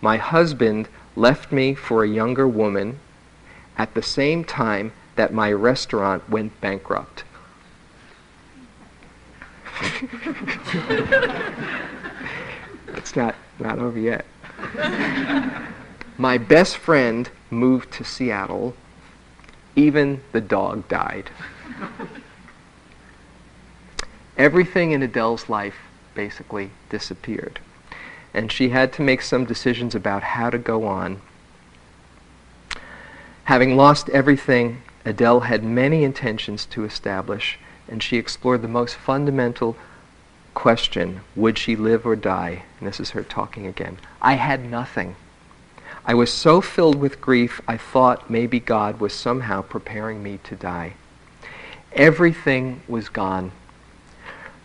My 0.00 0.18
husband 0.18 0.86
left 1.16 1.50
me 1.50 1.74
for 1.74 2.04
a 2.04 2.08
younger 2.08 2.46
woman 2.46 3.00
at 3.76 3.94
the 3.94 4.02
same 4.04 4.44
time 4.44 4.92
that 5.16 5.34
my 5.34 5.52
restaurant 5.52 6.30
went 6.30 6.60
bankrupt. 6.60 7.24
it's 12.88 13.16
not, 13.16 13.34
not 13.58 13.78
over 13.78 13.98
yet. 13.98 14.26
my 16.18 16.38
best 16.38 16.76
friend 16.76 17.30
moved 17.50 17.92
to 17.92 18.04
Seattle. 18.04 18.74
Even 19.76 20.22
the 20.32 20.40
dog 20.40 20.88
died. 20.88 21.30
Everything 24.36 24.92
in 24.92 25.02
Adele's 25.02 25.48
life 25.48 25.76
basically 26.14 26.70
disappeared. 26.88 27.60
And 28.32 28.50
she 28.50 28.70
had 28.70 28.92
to 28.94 29.02
make 29.02 29.22
some 29.22 29.44
decisions 29.44 29.94
about 29.94 30.22
how 30.22 30.50
to 30.50 30.58
go 30.58 30.86
on. 30.86 31.20
Having 33.44 33.76
lost 33.76 34.08
everything, 34.10 34.82
Adele 35.04 35.40
had 35.40 35.64
many 35.64 36.04
intentions 36.04 36.64
to 36.66 36.84
establish, 36.84 37.58
and 37.90 38.02
she 38.02 38.16
explored 38.16 38.62
the 38.62 38.68
most 38.68 38.94
fundamental 38.94 39.76
question 40.54 41.20
would 41.36 41.58
she 41.58 41.76
live 41.76 42.06
or 42.06 42.16
die? 42.16 42.62
And 42.78 42.88
this 42.88 43.00
is 43.00 43.10
her 43.10 43.22
talking 43.22 43.66
again. 43.66 43.98
I 44.22 44.34
had 44.34 44.64
nothing. 44.64 45.16
I 46.04 46.14
was 46.14 46.32
so 46.32 46.60
filled 46.60 46.96
with 46.96 47.20
grief, 47.20 47.60
I 47.68 47.76
thought 47.76 48.30
maybe 48.30 48.58
God 48.58 49.00
was 49.00 49.12
somehow 49.12 49.62
preparing 49.62 50.22
me 50.22 50.38
to 50.44 50.56
die. 50.56 50.94
Everything 51.92 52.80
was 52.88 53.08
gone. 53.08 53.52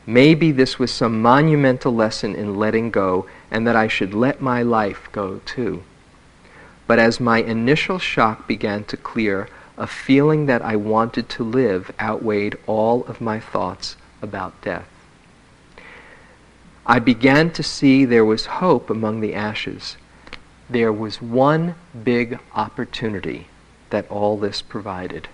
Maybe 0.05 0.51
this 0.51 0.77
was 0.77 0.91
some 0.91 1.21
monumental 1.21 1.93
lesson 1.93 2.35
in 2.35 2.55
letting 2.55 2.91
go, 2.91 3.27
and 3.49 3.67
that 3.67 3.75
I 3.75 3.87
should 3.87 4.13
let 4.13 4.41
my 4.41 4.61
life 4.61 5.09
go 5.11 5.41
too. 5.45 5.83
But 6.87 6.99
as 6.99 7.19
my 7.19 7.39
initial 7.39 7.97
shock 7.97 8.47
began 8.47 8.83
to 8.85 8.97
clear, 8.97 9.49
a 9.77 9.87
feeling 9.87 10.45
that 10.45 10.61
I 10.61 10.75
wanted 10.75 11.29
to 11.29 11.43
live 11.43 11.91
outweighed 11.99 12.57
all 12.65 13.03
of 13.05 13.21
my 13.21 13.39
thoughts 13.39 13.97
about 14.21 14.61
death. 14.61 14.87
I 16.85 16.99
began 16.99 17.51
to 17.51 17.63
see 17.63 18.05
there 18.05 18.25
was 18.25 18.45
hope 18.45 18.89
among 18.89 19.19
the 19.19 19.33
ashes. 19.33 19.97
There 20.69 20.93
was 20.93 21.21
one 21.21 21.75
big 22.03 22.39
opportunity 22.53 23.47
that 23.89 24.09
all 24.09 24.37
this 24.37 24.61
provided. 24.61 25.27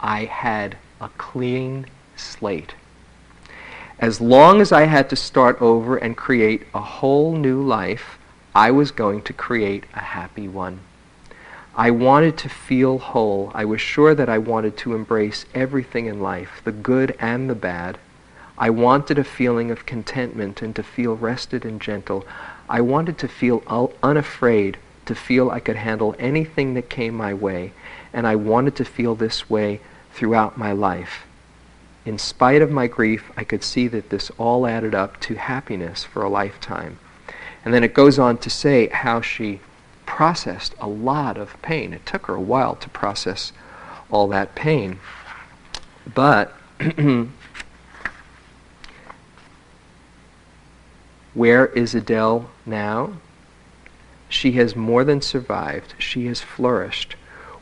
I 0.00 0.24
had 0.24 0.76
a 1.00 1.08
clean 1.16 1.86
slate. 2.16 2.74
As 3.98 4.20
long 4.20 4.60
as 4.60 4.70
I 4.70 4.84
had 4.84 5.10
to 5.10 5.16
start 5.16 5.60
over 5.60 5.96
and 5.96 6.16
create 6.16 6.66
a 6.72 6.80
whole 6.80 7.36
new 7.36 7.60
life, 7.62 8.18
I 8.54 8.70
was 8.70 8.90
going 8.90 9.22
to 9.22 9.32
create 9.32 9.84
a 9.94 10.00
happy 10.00 10.48
one. 10.48 10.80
I 11.78 11.92
wanted 11.92 12.36
to 12.38 12.48
feel 12.48 12.98
whole. 12.98 13.52
I 13.54 13.64
was 13.64 13.80
sure 13.80 14.12
that 14.12 14.28
I 14.28 14.36
wanted 14.38 14.76
to 14.78 14.96
embrace 14.96 15.46
everything 15.54 16.06
in 16.06 16.18
life, 16.20 16.60
the 16.64 16.72
good 16.72 17.14
and 17.20 17.48
the 17.48 17.54
bad. 17.54 17.98
I 18.58 18.68
wanted 18.68 19.16
a 19.16 19.22
feeling 19.22 19.70
of 19.70 19.86
contentment 19.86 20.60
and 20.60 20.74
to 20.74 20.82
feel 20.82 21.14
rested 21.14 21.64
and 21.64 21.80
gentle. 21.80 22.26
I 22.68 22.80
wanted 22.80 23.16
to 23.18 23.28
feel 23.28 23.62
unafraid, 24.02 24.76
to 25.06 25.14
feel 25.14 25.52
I 25.52 25.60
could 25.60 25.76
handle 25.76 26.16
anything 26.18 26.74
that 26.74 26.90
came 26.90 27.14
my 27.14 27.32
way. 27.32 27.72
And 28.12 28.26
I 28.26 28.34
wanted 28.34 28.74
to 28.74 28.84
feel 28.84 29.14
this 29.14 29.48
way 29.48 29.80
throughout 30.12 30.58
my 30.58 30.72
life. 30.72 31.26
In 32.04 32.18
spite 32.18 32.60
of 32.60 32.72
my 32.72 32.88
grief, 32.88 33.30
I 33.36 33.44
could 33.44 33.62
see 33.62 33.86
that 33.86 34.10
this 34.10 34.32
all 34.36 34.66
added 34.66 34.96
up 34.96 35.20
to 35.20 35.36
happiness 35.36 36.02
for 36.02 36.24
a 36.24 36.28
lifetime. 36.28 36.98
And 37.64 37.72
then 37.72 37.84
it 37.84 37.94
goes 37.94 38.18
on 38.18 38.38
to 38.38 38.50
say 38.50 38.88
how 38.88 39.20
she 39.20 39.60
processed 40.08 40.74
a 40.80 40.88
lot 40.88 41.36
of 41.36 41.60
pain. 41.60 41.92
It 41.92 42.06
took 42.06 42.26
her 42.26 42.34
a 42.34 42.40
while 42.40 42.74
to 42.76 42.88
process 42.88 43.52
all 44.10 44.26
that 44.28 44.54
pain. 44.54 45.00
But 46.12 46.54
where 51.34 51.66
is 51.66 51.94
Adele 51.94 52.50
now? 52.64 53.18
She 54.30 54.52
has 54.52 54.74
more 54.74 55.04
than 55.04 55.20
survived. 55.20 55.92
She 55.98 56.26
has 56.26 56.40
flourished. 56.40 57.14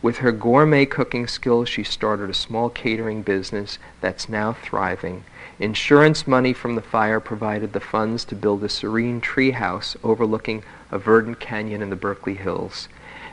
With 0.07 0.19
her 0.19 0.31
gourmet 0.31 0.87
cooking 0.87 1.27
skills, 1.27 1.69
she 1.69 1.83
started 1.83 2.31
a 2.31 2.33
small 2.33 2.71
catering 2.71 3.23
business 3.23 3.81
that's 4.01 4.29
now 4.29 4.53
thriving. 4.53 5.25
Insurance 5.59 6.29
money 6.29 6.53
from 6.53 6.77
the 6.77 6.81
fire 6.81 7.19
provided 7.19 7.73
the 7.73 7.81
funds 7.81 8.25
to 8.27 8.37
build 8.37 8.63
a 8.63 8.69
serene 8.69 9.21
tree 9.21 9.51
house 9.51 9.97
overlooking 10.05 10.63
a 10.93 10.99
verdant 11.01 11.41
canyon 11.41 11.83
in 11.83 11.91
the 11.91 11.97
Berkeley 11.97 12.37
Hills. 12.37 12.87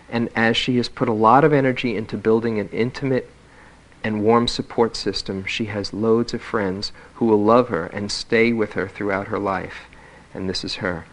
And 0.10 0.30
as 0.36 0.58
she 0.58 0.78
has 0.78 0.90
put 0.90 1.08
a 1.08 1.14
lot 1.14 1.44
of 1.44 1.54
energy 1.54 1.96
into 1.96 2.18
building 2.18 2.60
an 2.60 2.70
intimate 2.70 3.30
and 4.04 4.24
warm 4.24 4.48
support 4.48 4.96
system, 4.96 5.46
she 5.46 5.66
has 5.66 5.94
loads 5.94 6.34
of 6.34 6.42
friends 6.42 6.92
who 7.14 7.28
will 7.28 7.44
love 7.44 7.70
her 7.70 7.86
and 7.86 8.12
stay 8.12 8.52
with 8.52 8.74
her 8.74 8.88
throughout 8.88 9.28
her 9.28 9.38
life. 9.38 9.82
And 10.34 10.50
this 10.50 10.64
is 10.64 10.78
her. 10.78 11.06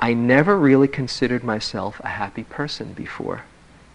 I 0.00 0.14
never 0.14 0.58
really 0.58 0.88
considered 0.88 1.44
myself 1.44 2.00
a 2.02 2.08
happy 2.08 2.44
person 2.44 2.94
before. 2.94 3.42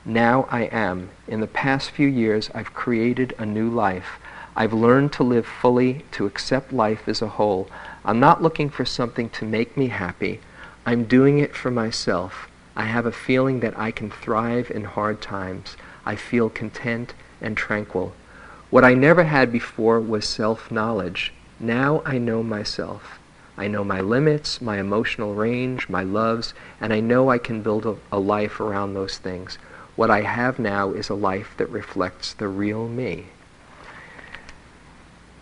Now 0.06 0.48
I 0.50 0.64
am. 0.64 1.10
In 1.28 1.42
the 1.42 1.48
past 1.48 1.92
few 1.92 2.08
years, 2.08 2.50
I've 2.56 2.74
created 2.74 3.36
a 3.38 3.46
new 3.46 3.70
life. 3.70 4.20
I've 4.56 4.74
learned 4.74 5.12
to 5.14 5.24
live 5.24 5.46
fully, 5.46 6.06
to 6.12 6.26
accept 6.26 6.72
life 6.72 7.08
as 7.08 7.22
a 7.22 7.28
whole. 7.28 7.70
I'm 8.06 8.20
not 8.20 8.42
looking 8.42 8.70
for 8.70 8.86
something 8.86 9.30
to 9.32 9.46
make 9.46 9.76
me 9.76 9.90
happy. 9.90 10.40
I'm 10.86 11.04
doing 11.04 11.40
it 11.40 11.56
for 11.56 11.70
myself. 11.70 12.50
I 12.76 12.84
have 12.84 13.06
a 13.06 13.12
feeling 13.12 13.60
that 13.60 13.78
I 13.78 13.92
can 13.92 14.10
thrive 14.10 14.72
in 14.72 14.86
hard 14.86 15.22
times. 15.22 15.76
I 16.06 16.16
feel 16.16 16.50
content 16.50 17.14
and 17.42 17.58
tranquil. 17.58 18.14
What 18.70 18.86
I 18.86 18.94
never 18.94 19.26
had 19.26 19.52
before 19.52 20.00
was 20.00 20.26
self-knowledge. 20.26 21.34
Now 21.60 22.02
I 22.06 22.18
know 22.18 22.42
myself. 22.42 23.20
I 23.58 23.68
know 23.68 23.84
my 23.84 24.00
limits, 24.00 24.62
my 24.62 24.80
emotional 24.80 25.36
range, 25.36 25.90
my 25.90 26.04
loves, 26.04 26.54
and 26.80 26.94
I 26.94 27.02
know 27.02 27.30
I 27.30 27.38
can 27.38 27.62
build 27.62 27.86
a, 27.86 27.98
a 28.14 28.18
life 28.18 28.62
around 28.62 28.94
those 28.94 29.18
things. 29.18 29.58
What 30.00 30.10
I 30.10 30.22
have 30.22 30.60
now 30.60 30.92
is 30.92 31.10
a 31.10 31.14
life 31.14 31.56
that 31.58 31.70
reflects 31.70 32.34
the 32.34 32.48
real 32.48 32.88
me. 32.88 33.26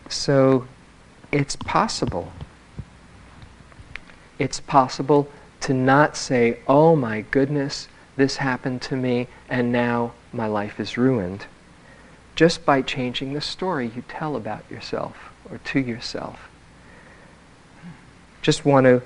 So 0.09 0.65
it's 1.31 1.55
possible. 1.55 2.31
It's 4.39 4.59
possible 4.59 5.29
to 5.59 5.75
not 5.75 6.17
say, 6.17 6.57
oh 6.67 6.95
my 6.95 7.21
goodness, 7.21 7.87
this 8.15 8.37
happened 8.37 8.81
to 8.81 8.95
me 8.95 9.27
and 9.47 9.71
now 9.71 10.13
my 10.33 10.47
life 10.47 10.79
is 10.79 10.97
ruined. 10.97 11.45
Just 12.35 12.65
by 12.65 12.81
changing 12.81 13.33
the 13.33 13.41
story 13.41 13.91
you 13.95 14.03
tell 14.07 14.35
about 14.35 14.63
yourself 14.71 15.31
or 15.51 15.59
to 15.59 15.79
yourself. 15.79 16.49
Just 18.41 18.65
want 18.65 18.85
to 18.85 19.03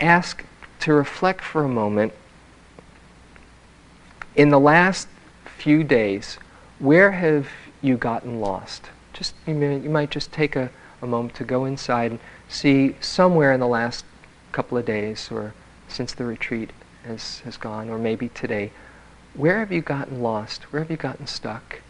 ask 0.00 0.42
to 0.80 0.94
reflect 0.94 1.42
for 1.42 1.64
a 1.64 1.68
moment 1.68 2.14
in 4.36 4.50
the 4.50 4.60
last 4.60 5.08
few 5.44 5.82
days, 5.82 6.38
where 6.78 7.12
have 7.12 7.48
you 7.80 7.96
gotten 7.96 8.38
lost? 8.40 8.90
Just 9.12 9.34
you, 9.46 9.54
may, 9.54 9.78
you 9.78 9.88
might 9.88 10.10
just 10.10 10.30
take 10.30 10.54
a, 10.54 10.70
a 11.00 11.06
moment 11.06 11.34
to 11.36 11.44
go 11.44 11.64
inside 11.64 12.10
and 12.12 12.20
see 12.48 12.94
somewhere 13.00 13.52
in 13.52 13.60
the 13.60 13.66
last 13.66 14.04
couple 14.52 14.76
of 14.76 14.84
days 14.84 15.30
or 15.32 15.54
since 15.88 16.12
the 16.12 16.24
retreat 16.24 16.70
has, 17.04 17.40
has 17.40 17.56
gone, 17.56 17.88
or 17.88 17.98
maybe 17.98 18.28
today, 18.28 18.72
where 19.34 19.60
have 19.60 19.72
you 19.72 19.80
gotten 19.80 20.20
lost? 20.22 20.64
Where 20.64 20.82
have 20.82 20.90
you 20.90 20.96
gotten 20.96 21.26
stuck? 21.26 21.80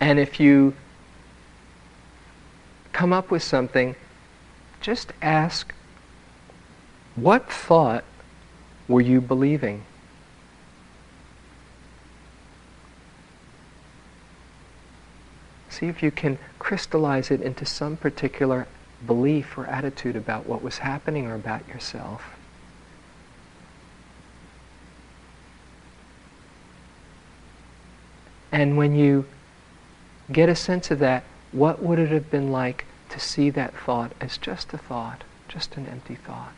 And 0.00 0.18
if 0.18 0.38
you 0.38 0.74
come 2.92 3.12
up 3.12 3.30
with 3.30 3.42
something, 3.42 3.96
just 4.80 5.12
ask 5.20 5.74
what 7.16 7.50
thought 7.50 8.04
were 8.86 9.00
you 9.00 9.20
believing? 9.20 9.82
See 15.70 15.86
if 15.86 16.02
you 16.02 16.10
can 16.10 16.38
crystallize 16.58 17.30
it 17.30 17.40
into 17.40 17.66
some 17.66 17.96
particular 17.96 18.66
belief 19.06 19.58
or 19.58 19.66
attitude 19.66 20.16
about 20.16 20.46
what 20.46 20.62
was 20.62 20.78
happening 20.78 21.26
or 21.26 21.34
about 21.34 21.66
yourself. 21.68 22.22
And 28.52 28.78
when 28.78 28.94
you 28.94 29.26
get 30.32 30.48
a 30.48 30.56
sense 30.56 30.90
of 30.90 30.98
that, 31.00 31.24
what 31.52 31.82
would 31.82 31.98
it 31.98 32.08
have 32.08 32.30
been 32.30 32.50
like 32.50 32.86
to 33.10 33.20
see 33.20 33.50
that 33.50 33.74
thought 33.74 34.12
as 34.20 34.38
just 34.38 34.72
a 34.72 34.78
thought, 34.78 35.24
just 35.46 35.76
an 35.76 35.86
empty 35.86 36.14
thought? 36.14 36.52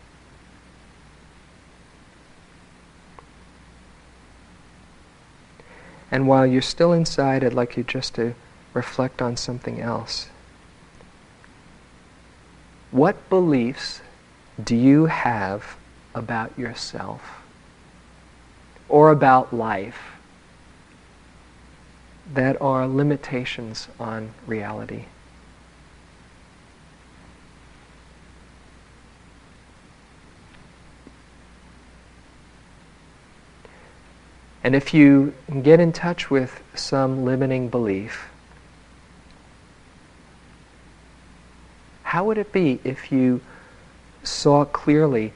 And 6.10 6.26
while 6.26 6.46
you're 6.46 6.62
still 6.62 6.92
inside, 6.92 7.44
I'd 7.44 7.52
like 7.52 7.76
you 7.76 7.84
just 7.84 8.14
to 8.14 8.34
reflect 8.72 9.20
on 9.20 9.36
something 9.36 9.80
else. 9.80 10.28
What 12.90 13.28
beliefs 13.28 14.00
do 14.62 14.74
you 14.74 15.06
have 15.06 15.76
about 16.14 16.58
yourself 16.58 17.42
or 18.88 19.10
about 19.10 19.52
life 19.52 20.16
that 22.32 22.60
are 22.60 22.86
limitations 22.86 23.88
on 24.00 24.32
reality? 24.46 25.04
And 34.64 34.74
if 34.74 34.92
you 34.92 35.34
get 35.62 35.80
in 35.80 35.92
touch 35.92 36.30
with 36.30 36.62
some 36.74 37.24
limiting 37.24 37.68
belief, 37.68 38.28
how 42.02 42.24
would 42.24 42.38
it 42.38 42.52
be 42.52 42.80
if 42.84 43.12
you 43.12 43.40
saw 44.22 44.64
clearly 44.64 45.32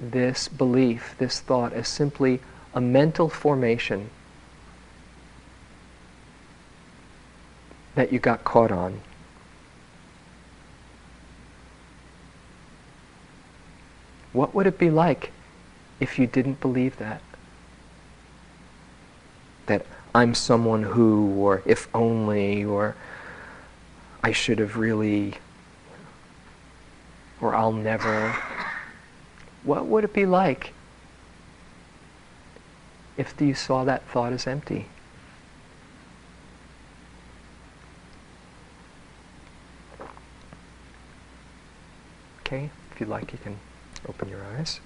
this 0.00 0.48
belief, 0.48 1.14
this 1.18 1.40
thought, 1.40 1.72
as 1.72 1.88
simply 1.88 2.40
a 2.74 2.80
mental 2.80 3.28
formation 3.28 4.10
that 7.94 8.12
you 8.12 8.18
got 8.18 8.44
caught 8.44 8.70
on? 8.70 9.00
What 14.32 14.54
would 14.54 14.66
it 14.66 14.78
be 14.78 14.90
like 14.90 15.30
if 16.00 16.18
you 16.18 16.26
didn't 16.26 16.60
believe 16.60 16.96
that? 16.98 17.22
That 19.66 19.86
I'm 20.14 20.34
someone 20.34 20.82
who, 20.82 21.34
or 21.36 21.62
if 21.64 21.88
only, 21.94 22.64
or 22.64 22.94
I 24.22 24.32
should 24.32 24.58
have 24.58 24.76
really, 24.76 25.34
or 27.40 27.54
I'll 27.54 27.72
never. 27.72 28.34
What 29.64 29.86
would 29.86 30.04
it 30.04 30.12
be 30.12 30.26
like 30.26 30.72
if 33.16 33.34
you 33.40 33.54
saw 33.54 33.84
that 33.84 34.02
thought 34.08 34.32
as 34.32 34.46
empty? 34.46 34.86
Okay, 42.40 42.70
if 42.90 43.00
you'd 43.00 43.08
like, 43.08 43.32
you 43.32 43.38
can 43.38 43.56
open 44.08 44.28
your 44.28 44.44
eyes. 44.44 44.80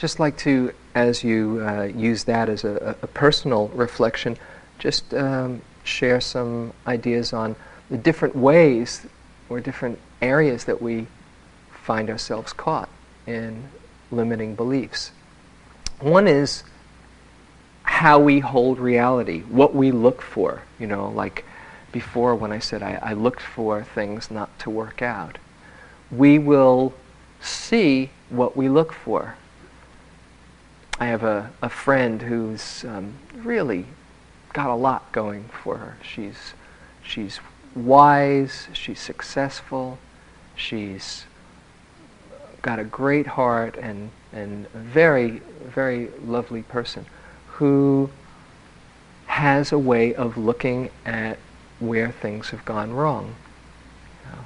Just 0.00 0.18
like 0.18 0.38
to, 0.38 0.72
as 0.94 1.22
you 1.22 1.62
uh, 1.62 1.82
use 1.82 2.24
that 2.24 2.48
as 2.48 2.64
a, 2.64 2.96
a, 3.02 3.06
personal 3.06 3.68
reflection, 3.68 4.38
just 4.78 5.12
um, 5.12 5.60
share 5.84 6.22
some 6.22 6.72
ideas 6.86 7.34
on 7.34 7.54
the 7.90 7.98
different 7.98 8.34
ways 8.34 9.06
or 9.50 9.60
different 9.60 9.98
areas 10.22 10.64
that 10.64 10.80
we 10.80 11.06
find 11.70 12.08
ourselves 12.08 12.54
caught 12.54 12.88
in 13.26 13.68
limiting 14.10 14.54
beliefs. 14.54 15.10
One 16.00 16.26
is 16.26 16.62
how 17.82 18.18
we 18.20 18.38
hold 18.38 18.78
reality, 18.78 19.40
what 19.42 19.74
we 19.74 19.90
look 19.92 20.22
for. 20.22 20.62
You 20.78 20.86
know, 20.86 21.10
like 21.10 21.44
before 21.92 22.34
when 22.34 22.52
I 22.52 22.58
said 22.58 22.82
I, 22.82 22.98
I 23.02 23.12
looked 23.12 23.42
for 23.42 23.84
things 23.84 24.30
not 24.30 24.58
to 24.60 24.70
work 24.70 25.02
out. 25.02 25.36
We 26.10 26.38
will 26.38 26.94
see 27.42 28.08
what 28.30 28.56
we 28.56 28.70
look 28.70 28.94
for. 28.94 29.34
I 31.00 31.06
have 31.06 31.22
a, 31.22 31.50
a 31.62 31.70
friend 31.70 32.20
who's 32.20 32.84
um, 32.84 33.14
really 33.34 33.86
got 34.52 34.68
a 34.68 34.74
lot 34.74 35.10
going 35.12 35.44
for 35.62 35.78
her. 35.78 35.96
She's, 36.02 36.52
she's 37.02 37.40
wise, 37.74 38.68
she's 38.74 39.00
successful, 39.00 39.98
she's 40.54 41.24
got 42.60 42.78
a 42.78 42.84
great 42.84 43.26
heart 43.26 43.76
and, 43.76 44.10
and 44.32 44.66
a 44.74 44.78
very, 44.78 45.40
very 45.64 46.08
lovely 46.22 46.62
person 46.62 47.06
who 47.46 48.10
has 49.24 49.72
a 49.72 49.78
way 49.78 50.14
of 50.14 50.36
looking 50.36 50.90
at 51.06 51.38
where 51.78 52.10
things 52.10 52.50
have 52.50 52.62
gone 52.66 52.92
wrong 52.92 53.34
you 54.26 54.32
know, 54.32 54.38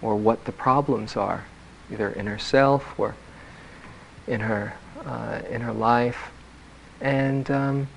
or 0.00 0.16
what 0.16 0.46
the 0.46 0.52
problems 0.52 1.16
are, 1.16 1.44
either 1.92 2.08
in 2.08 2.26
herself 2.26 2.98
or 2.98 3.14
in 4.26 4.40
her, 4.40 4.74
uh, 5.08 5.40
in 5.50 5.62
her 5.62 5.72
life. 5.72 6.30
And 7.00 7.50
um, 7.50 7.88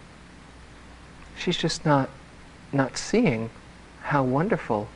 she's 1.38 1.58
just 1.58 1.86
not, 1.86 2.10
not 2.72 2.98
seeing 2.98 3.50
how 4.04 4.24
wonderful 4.24 4.88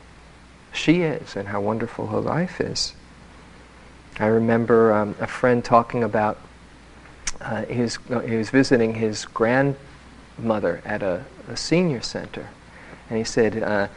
she 0.72 1.02
is 1.02 1.36
and 1.36 1.50
how 1.50 1.62
wonderful 1.62 2.08
her 2.08 2.20
life 2.20 2.62
is. 2.62 2.94
I 4.18 4.28
remember 4.28 4.94
um, 4.94 5.16
a 5.20 5.28
friend 5.28 5.64
talking 5.64 6.04
about 6.04 6.40
uh, 7.42 7.66
his, 7.66 7.98
uh, 8.10 8.20
he 8.20 8.36
was 8.36 8.50
visiting 8.50 8.96
his 8.96 9.26
grandmother 9.26 10.82
at 10.86 11.04
a, 11.04 11.26
a 11.50 11.58
senior 11.58 12.02
center, 12.02 12.48
and 13.10 13.18
he 13.18 13.26
said 13.26 13.62
uh, 13.62 13.88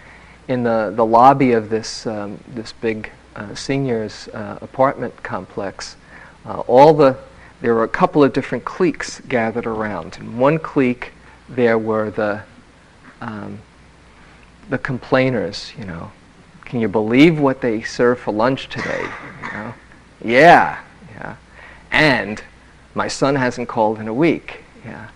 in 0.49 0.65
the, 0.65 0.93
the 0.95 1.07
lobby 1.07 1.53
of 1.53 1.71
this, 1.71 2.07
um, 2.07 2.41
this 2.49 2.73
big 2.73 3.13
uh, 3.37 3.55
seniors 3.55 4.29
uh, 4.29 4.59
apartment 4.61 5.23
complex, 5.23 5.95
uh, 6.45 6.61
all 6.61 6.93
the, 6.95 7.17
there 7.61 7.75
were 7.75 7.85
a 7.85 7.89
couple 7.89 8.23
of 8.23 8.33
different 8.33 8.65
cliques 8.65 9.21
gathered 9.23 9.67
around. 9.67 10.17
In 10.21 10.39
one 10.39 10.59
clique, 10.59 11.13
there 11.49 11.79
were 11.79 12.11
the, 12.11 12.43
um, 13.21 13.59
the 14.71 14.79
complainers, 14.79 15.73
you 15.79 15.85
know. 15.85 16.13
Can 16.65 16.81
you 16.81 16.89
believe 16.89 17.41
what 17.41 17.61
they 17.63 17.83
served 17.83 18.21
for 18.21 18.33
lunch 18.33 18.69
today? 18.69 19.03
You 19.45 19.53
know? 19.53 19.75
Yeah, 20.23 20.79
yeah. 21.15 21.37
And 21.91 22.43
my 22.95 23.09
son 23.09 23.35
hasn't 23.35 23.69
called 23.69 23.99
in 23.99 24.09
a 24.09 24.15
week. 24.15 24.63
Yeah. 24.85 25.09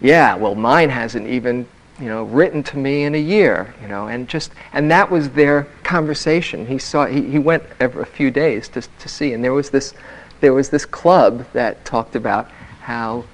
Yeah, 0.00 0.36
well 0.36 0.54
mine 0.54 0.90
hasn't 0.90 1.26
even, 1.26 1.66
you 1.98 2.06
know, 2.06 2.24
written 2.24 2.62
to 2.64 2.78
me 2.78 3.04
in 3.04 3.14
a 3.14 3.18
year, 3.18 3.74
you 3.82 3.88
know, 3.88 4.08
and 4.08 4.28
just 4.28 4.52
and 4.72 4.90
that 4.90 5.10
was 5.10 5.30
their 5.30 5.66
conversation. 5.82 6.66
He 6.66 6.78
saw 6.78 7.06
he, 7.06 7.22
he 7.22 7.38
went 7.38 7.62
every 7.80 8.02
a 8.02 8.06
few 8.06 8.30
days 8.30 8.68
to 8.70 8.82
to 8.82 9.08
see 9.08 9.32
and 9.32 9.42
there 9.42 9.52
was 9.52 9.70
this 9.70 9.94
there 10.40 10.52
was 10.52 10.70
this 10.70 10.84
club 10.84 11.46
that 11.52 11.84
talked 11.84 12.16
about 12.16 12.50
how 12.82 13.24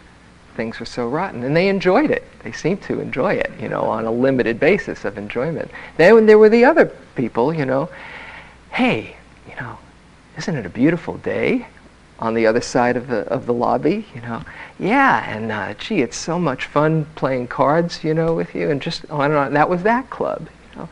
things 0.57 0.79
were 0.79 0.87
so 0.87 1.09
rotten. 1.09 1.43
And 1.43 1.57
they 1.57 1.69
enjoyed 1.69 2.11
it. 2.11 2.25
They 2.43 2.53
seemed 2.53 2.83
to 2.83 3.01
enjoy 3.01 3.35
it, 3.35 3.51
you 3.61 3.69
know, 3.69 3.83
on 3.83 4.05
a 4.05 4.11
limited 4.11 4.61
basis 4.61 5.05
of 5.05 5.19
enjoyment. 5.19 5.71
Then 5.97 6.27
there 6.27 6.39
were 6.39 6.49
the 6.49 6.65
other 6.65 6.87
people, 7.15 7.53
you 7.55 7.65
know, 7.65 7.89
hey, 8.71 9.17
you 9.49 9.57
know, 9.57 9.79
isn't 10.39 10.55
it 10.55 10.67
a 10.67 10.71
beautiful 10.71 11.17
day 11.19 11.67
on 12.19 12.35
the 12.35 12.47
other 12.47 12.61
side 12.61 12.97
of 12.97 13.09
the, 13.09 13.21
of 13.29 13.47
the 13.47 13.55
lobby, 13.55 14.07
you 14.15 14.21
know? 14.21 14.43
Yeah, 14.79 15.29
and 15.35 15.51
uh, 15.51 15.75
gee, 15.75 16.03
it's 16.03 16.17
so 16.17 16.39
much 16.39 16.67
fun 16.67 17.07
playing 17.15 17.49
cards, 17.49 18.05
you 18.05 18.15
know, 18.15 18.35
with 18.35 18.55
you, 18.55 18.71
and 18.71 18.81
just 18.81 19.11
on 19.11 19.31
and 19.31 19.35
on. 19.35 19.55
That 19.55 19.69
was 19.69 19.83
that 19.85 20.11
club, 20.11 20.49
you 20.73 20.79
know? 20.79 20.89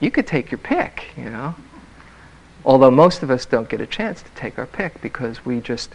You 0.00 0.10
could 0.10 0.26
take 0.26 0.50
your 0.50 0.58
pick, 0.58 1.04
you 1.16 1.30
know? 1.30 1.54
Although 2.64 2.90
most 2.90 3.22
of 3.22 3.30
us 3.30 3.46
don't 3.46 3.68
get 3.68 3.80
a 3.80 3.86
chance 3.86 4.22
to 4.22 4.30
take 4.30 4.58
our 4.58 4.66
pick 4.66 5.00
because 5.00 5.44
we 5.44 5.60
just 5.60 5.94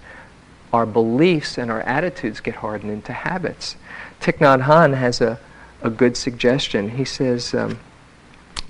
our 0.73 0.85
beliefs 0.85 1.57
and 1.57 1.71
our 1.71 1.81
attitudes 1.81 2.41
get 2.41 2.55
hardened 2.55 2.91
into 2.91 3.13
habits. 3.13 3.77
Thich 4.19 4.39
Nhat 4.39 4.65
Hanh 4.65 4.97
has 4.97 5.21
a, 5.21 5.39
a 5.81 5.89
good 5.89 6.17
suggestion. 6.17 6.91
He 6.91 7.05
says, 7.05 7.53
um, 7.53 7.79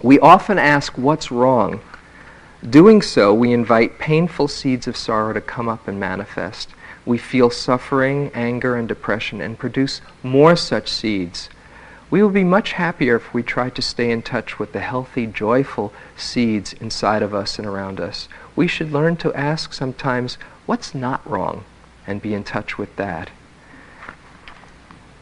We 0.04 0.20
often 0.20 0.60
ask 0.60 0.98
what's 0.98 1.32
wrong. 1.32 1.82
Doing 2.68 3.02
so, 3.02 3.34
we 3.34 3.52
invite 3.54 3.98
painful 3.98 4.48
seeds 4.48 4.88
of 4.88 4.96
sorrow 4.96 5.34
to 5.34 5.42
come 5.42 5.68
up 5.68 5.88
and 5.88 6.00
manifest. 6.00 6.70
We 7.06 7.18
feel 7.18 7.50
suffering, 7.50 8.32
anger, 8.34 8.76
and 8.76 8.88
depression 8.88 9.42
and 9.42 9.58
produce 9.58 10.02
more 10.22 10.56
such 10.56 10.92
seeds. 10.92 11.50
We 12.16 12.24
would 12.24 12.34
be 12.34 12.46
much 12.46 12.72
happier 12.72 13.18
if 13.18 13.34
we 13.34 13.44
tried 13.44 13.76
to 13.76 13.82
stay 13.82 14.10
in 14.10 14.22
touch 14.22 14.58
with 14.58 14.72
the 14.72 14.80
healthy, 14.80 15.28
joyful 15.28 15.92
seeds 16.16 16.72
inside 16.72 17.22
of 17.22 17.34
us 17.34 17.60
and 17.60 17.68
around 17.68 18.00
us. 18.00 18.30
We 18.56 18.70
should 18.70 18.94
learn 18.94 19.18
to 19.18 19.34
ask 19.34 19.74
sometimes, 19.74 20.38
what's 20.66 20.96
not 20.96 21.30
wrong? 21.30 21.66
and 22.08 22.22
be 22.22 22.34
in 22.34 22.46
touch 22.46 22.78
with 22.78 22.96
that. 22.96 23.32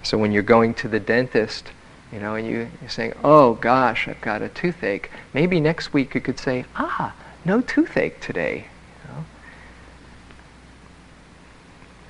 So 0.04 0.20
when 0.20 0.32
you're 0.32 0.44
going 0.44 0.76
to 0.76 0.88
the 0.88 1.00
dentist, 1.00 1.72
you 2.12 2.20
know, 2.20 2.36
and 2.36 2.46
you, 2.46 2.70
you're 2.80 2.90
saying, 2.92 3.14
oh 3.24 3.56
gosh, 3.56 4.08
I've 4.08 4.22
got 4.22 4.44
a 4.44 4.50
toothache, 4.50 5.10
maybe 5.34 5.60
next 5.60 5.94
week 5.94 6.14
you 6.14 6.22
could 6.22 6.38
say, 6.38 6.66
ah, 6.76 7.16
no 7.44 7.62
toothache 7.62 8.20
today. 8.20 8.68
You 9.02 9.12
know? 9.12 9.26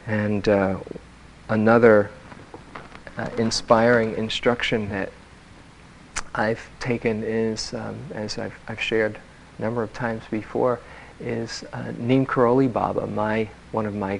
And 0.07 0.49
uh, 0.49 0.79
another 1.47 2.11
uh, 3.17 3.29
inspiring 3.37 4.15
instruction 4.15 4.89
that 4.89 5.11
I've 6.35 6.67
taken 6.79 7.23
is, 7.23 7.73
um, 7.73 7.97
as 8.13 8.37
I've, 8.37 8.57
I've 8.67 8.81
shared 8.81 9.19
a 9.57 9.61
number 9.61 9.83
of 9.83 9.93
times 9.93 10.23
before, 10.31 10.79
is 11.19 11.63
uh, 11.73 11.91
Neem 11.97 12.25
Karoli 12.25 12.71
Baba, 12.71 13.07
my, 13.07 13.49
one 13.71 13.85
of 13.85 13.95
my 13.95 14.19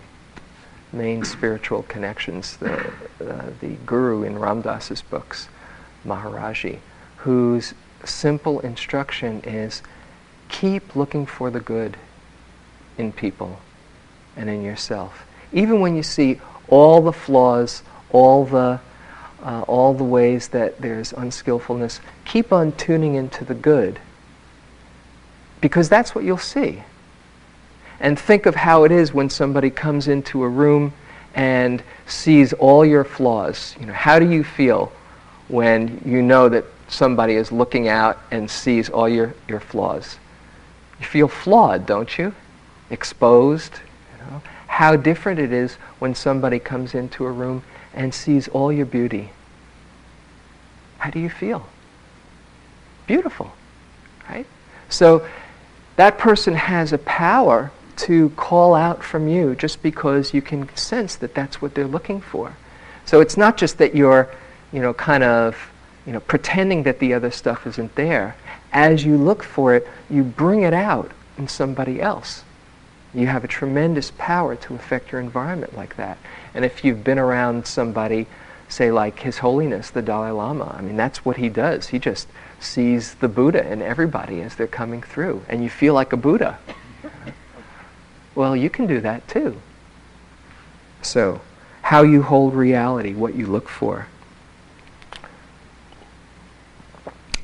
main 0.92 1.24
spiritual 1.24 1.84
connections, 1.84 2.58
the, 2.58 2.92
uh, 3.28 3.46
the 3.60 3.76
guru 3.86 4.24
in 4.24 4.38
Ram 4.38 4.62
Dass's 4.62 5.02
books, 5.02 5.48
Maharaji, 6.06 6.80
whose 7.18 7.74
simple 8.06 8.60
instruction 8.60 9.42
is 9.42 9.82
keep 10.50 10.96
looking 10.96 11.26
for 11.26 11.50
the 11.50 11.60
good 11.60 11.98
in 12.98 13.12
people 13.12 13.60
and 14.38 14.50
in 14.50 14.64
yourself. 14.64 15.26
Even 15.52 15.80
when 15.80 15.96
you 15.96 16.04
see 16.04 16.40
all 16.68 17.02
the 17.02 17.14
flaws, 17.14 17.82
all 18.14 18.46
the, 18.46 18.80
uh, 19.44 19.62
all 19.68 19.94
the 19.94 20.04
ways 20.04 20.48
that 20.50 20.80
there's 20.80 21.12
unskillfulness, 21.12 22.00
keep 22.24 22.54
on 22.54 22.72
tuning 22.72 23.16
into 23.16 23.44
the 23.44 23.54
good 23.54 24.00
because 25.60 25.90
that's 25.90 26.16
what 26.16 26.24
you'll 26.24 26.38
see 26.38 26.84
and 28.04 28.20
think 28.20 28.46
of 28.46 28.54
how 28.54 28.84
it 28.84 28.92
is 28.92 29.14
when 29.14 29.30
somebody 29.30 29.70
comes 29.70 30.08
into 30.10 30.44
a 30.44 30.50
room 30.50 30.94
and 31.36 31.82
sees 32.06 32.52
all 32.54 32.86
your 32.86 33.06
flaws. 33.06 33.76
You 33.80 33.88
know, 33.88 33.94
how 33.94 34.20
do 34.20 34.30
you 34.30 34.44
feel 34.44 34.92
when 35.48 36.02
you 36.06 36.22
know 36.22 36.50
that 36.50 36.66
somebody 36.90 37.36
is 37.36 37.52
looking 37.52 37.88
out 37.88 38.20
and 38.30 38.52
sees 38.52 38.90
all 38.90 39.08
your, 39.08 39.34
your 39.48 39.62
flaws? 39.62 40.18
You 41.00 41.06
feel 41.06 41.28
flawed, 41.30 41.86
don't 41.86 42.18
you? 42.18 42.36
Exposed. 42.90 43.74
You 44.12 44.26
know? 44.26 44.42
How 44.68 44.98
different 44.98 45.40
it 45.40 45.54
is 45.54 45.76
when 46.00 46.14
somebody 46.14 46.60
comes 46.60 46.94
into 46.94 47.26
a 47.26 47.32
room 47.32 47.64
and 47.94 48.14
sees 48.14 48.48
all 48.48 48.72
your 48.72 48.86
beauty. 48.86 49.32
How 50.98 51.10
do 51.10 51.20
you 51.20 51.30
feel? 51.30 51.68
Beautiful, 53.08 53.52
right? 54.30 54.46
So 54.90 55.28
that 55.96 56.18
person 56.18 56.56
has 56.56 56.94
a 56.94 56.98
power 56.98 57.72
to 57.96 58.30
call 58.32 58.74
out 58.74 59.04
from 59.04 59.28
you 59.28 59.56
just 59.56 59.84
because 59.84 60.34
you 60.34 60.42
can 60.42 60.74
sense 60.76 61.16
that 61.18 61.36
that's 61.36 61.62
what 61.62 61.76
they're 61.76 61.86
looking 61.88 62.22
for. 62.22 62.56
So 63.06 63.22
it's 63.22 63.38
not 63.38 63.58
just 63.58 63.78
that 63.78 63.96
you're, 63.96 64.30
you 64.72 64.82
know, 64.82 64.94
kind 64.94 65.24
of, 65.24 65.72
you 66.06 66.14
know, 66.14 66.20
pretending 66.20 66.84
that 66.84 67.00
the 67.00 67.14
other 67.14 67.32
stuff 67.32 67.68
isn't 67.68 67.96
there. 67.96 68.36
As 68.72 69.06
you 69.06 69.18
look 69.18 69.44
for 69.44 69.76
it, 69.76 69.88
you 70.10 70.24
bring 70.24 70.64
it 70.64 70.74
out 70.74 71.12
in 71.38 71.48
somebody 71.48 72.02
else. 72.02 72.44
You 73.14 73.28
have 73.28 73.44
a 73.44 73.48
tremendous 73.48 74.12
power 74.18 74.56
to 74.56 74.74
affect 74.74 75.12
your 75.12 75.22
environment 75.22 75.76
like 75.78 75.96
that. 75.98 76.18
And 76.54 76.64
if 76.64 76.84
you've 76.84 77.04
been 77.04 77.20
around 77.20 77.66
somebody, 77.68 78.28
say 78.70 78.92
like 78.92 79.20
His 79.20 79.40
Holiness, 79.40 79.90
the 79.90 80.02
Dalai 80.02 80.32
Lama, 80.32 80.76
I 80.78 80.82
mean, 80.82 80.98
that's 80.98 81.26
what 81.26 81.38
he 81.38 81.50
does. 81.50 81.88
He 81.88 82.00
just 82.00 82.28
sees 82.60 83.16
the 83.16 83.28
Buddha 83.28 83.70
in 83.72 83.82
everybody 83.82 84.42
as 84.42 84.56
they're 84.56 84.68
coming 84.68 85.02
through. 85.02 85.44
And 85.50 85.64
you 85.64 85.70
feel 85.70 85.94
like 85.94 86.14
a 86.14 86.18
Buddha. 86.18 86.60
Well, 88.36 88.56
you 88.56 88.70
can 88.70 88.88
do 88.88 89.00
that 89.02 89.28
too. 89.28 89.62
So, 91.02 91.42
how 91.84 92.02
you 92.02 92.24
hold 92.24 92.56
reality, 92.56 93.14
what 93.14 93.36
you 93.36 93.46
look 93.46 93.70
for. 93.70 94.08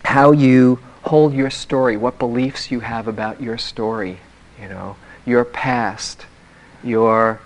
How 0.03 0.31
you 0.31 0.79
hold 1.03 1.33
your 1.33 1.49
story, 1.49 1.95
what 1.97 2.17
beliefs 2.17 2.71
you 2.71 2.79
have 2.79 3.07
about 3.07 3.41
your 3.41 3.57
story, 3.57 4.17
you 4.59 4.67
know, 4.67 4.95
your 5.25 5.45
past, 5.45 6.25
your 6.83 7.39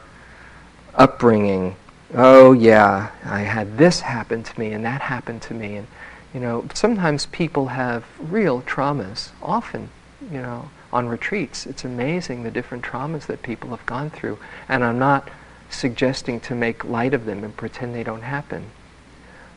upbringing. 0.95 1.75
Oh 2.13 2.51
yeah, 2.53 3.09
I 3.25 3.41
had 3.41 3.77
this 3.77 4.01
happen 4.01 4.43
to 4.43 4.59
me 4.59 4.71
and 4.71 4.85
that 4.85 5.01
happened 5.01 5.41
to 5.43 5.53
me 5.53 5.75
and 5.77 5.87
you 6.33 6.39
know, 6.39 6.65
sometimes 6.73 7.27
people 7.27 7.67
have 7.67 8.03
real 8.19 8.63
traumas, 8.63 9.29
often, 9.41 9.89
you 10.31 10.41
know, 10.41 10.69
on 10.91 11.07
retreats. 11.07 11.67
It's 11.67 11.85
amazing 11.85 12.43
the 12.43 12.51
different 12.51 12.83
traumas 12.83 13.27
that 13.27 13.43
people 13.43 13.69
have 13.69 13.85
gone 13.85 14.09
through. 14.09 14.39
And 14.67 14.83
I'm 14.83 14.97
not 14.97 15.29
suggesting 15.69 16.39
to 16.41 16.55
make 16.55 16.83
light 16.83 17.13
of 17.13 17.25
them 17.25 17.43
and 17.43 17.55
pretend 17.55 17.93
they 17.93 18.03
don't 18.03 18.23
happen. 18.23 18.71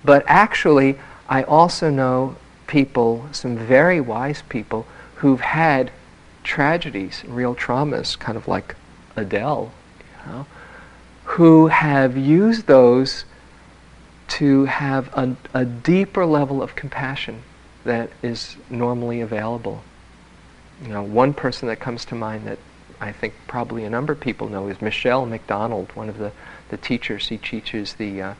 But 0.04 0.22
actually, 0.26 0.98
I 1.28 1.44
also 1.44 1.88
know 1.90 2.36
people, 2.66 3.26
some 3.32 3.56
very 3.56 4.00
wise 4.00 4.42
people, 4.48 4.86
who've 5.16 5.40
had 5.40 5.90
tragedies, 6.44 7.24
real 7.26 7.54
traumas, 7.54 8.18
kind 8.18 8.36
of 8.36 8.46
like 8.46 8.76
Adele, 9.16 9.72
you 10.26 10.32
know, 10.32 10.46
who 11.36 11.66
have 11.66 12.16
used 12.16 12.66
those 12.66 13.26
to 14.26 14.64
have 14.64 15.12
a, 15.12 15.36
a 15.52 15.66
deeper 15.66 16.24
level 16.24 16.62
of 16.62 16.74
compassion 16.74 17.42
that 17.84 18.08
is 18.22 18.56
normally 18.70 19.20
available. 19.20 19.82
You 20.82 20.88
know, 20.88 21.02
one 21.02 21.34
person 21.34 21.68
that 21.68 21.78
comes 21.78 22.06
to 22.06 22.14
mind 22.14 22.46
that 22.46 22.58
I 23.02 23.12
think 23.12 23.34
probably 23.48 23.84
a 23.84 23.90
number 23.90 24.14
of 24.14 24.20
people 24.20 24.48
know 24.48 24.68
is 24.68 24.80
Michele 24.80 25.26
McDonald, 25.26 25.90
one 25.94 26.08
of 26.08 26.16
the, 26.16 26.32
the 26.70 26.78
teachers. 26.78 27.28
He 27.28 27.36
teaches 27.36 27.92
the 27.96 28.22
uh, 28.22 28.34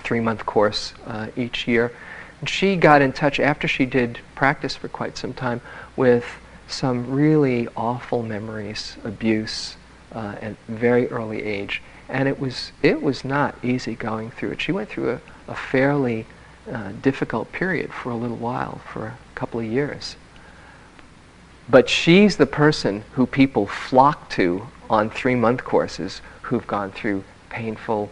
three-month 0.00 0.44
course 0.44 0.92
uh, 1.06 1.28
each 1.34 1.66
year. 1.66 1.92
And 2.40 2.48
she 2.48 2.76
got 2.76 3.00
in 3.00 3.14
touch 3.14 3.40
after 3.40 3.66
she 3.66 3.86
did 3.86 4.18
practice 4.34 4.76
for 4.76 4.88
quite 4.88 5.16
some 5.16 5.32
time 5.32 5.62
with 5.96 6.26
some 6.68 7.10
really 7.10 7.68
awful 7.74 8.22
memories, 8.22 8.98
abuse 9.02 9.76
uh, 10.14 10.34
at 10.42 10.56
very 10.68 11.08
early 11.08 11.42
age. 11.42 11.80
And 12.08 12.28
it 12.28 12.38
was, 12.38 12.72
it 12.82 13.02
was 13.02 13.24
not 13.24 13.56
easy 13.64 13.94
going 13.94 14.30
through 14.30 14.50
it. 14.50 14.60
She 14.60 14.72
went 14.72 14.88
through 14.88 15.10
a, 15.10 15.20
a 15.48 15.54
fairly 15.54 16.26
uh, 16.70 16.92
difficult 17.00 17.52
period 17.52 17.92
for 17.92 18.10
a 18.10 18.16
little 18.16 18.36
while, 18.36 18.80
for 18.92 19.06
a 19.06 19.18
couple 19.34 19.60
of 19.60 19.66
years. 19.66 20.16
But 21.68 21.88
she's 21.88 22.36
the 22.36 22.46
person 22.46 23.04
who 23.12 23.26
people 23.26 23.66
flock 23.66 24.28
to 24.30 24.66
on 24.90 25.10
three 25.10 25.34
month 25.34 25.64
courses 25.64 26.20
who've 26.42 26.66
gone 26.66 26.92
through 26.92 27.24
painful 27.48 28.10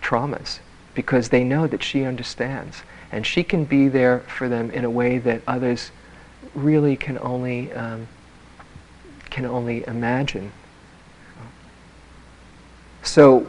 traumas 0.00 0.58
because 0.94 1.30
they 1.30 1.44
know 1.44 1.66
that 1.66 1.82
she 1.82 2.04
understands. 2.04 2.82
And 3.10 3.26
she 3.26 3.42
can 3.44 3.64
be 3.64 3.88
there 3.88 4.20
for 4.20 4.48
them 4.48 4.70
in 4.70 4.84
a 4.84 4.90
way 4.90 5.18
that 5.18 5.42
others 5.46 5.90
really 6.54 6.96
can 6.96 7.18
only, 7.18 7.72
um, 7.72 8.08
can 9.30 9.46
only 9.46 9.86
imagine. 9.86 10.52
So, 13.02 13.46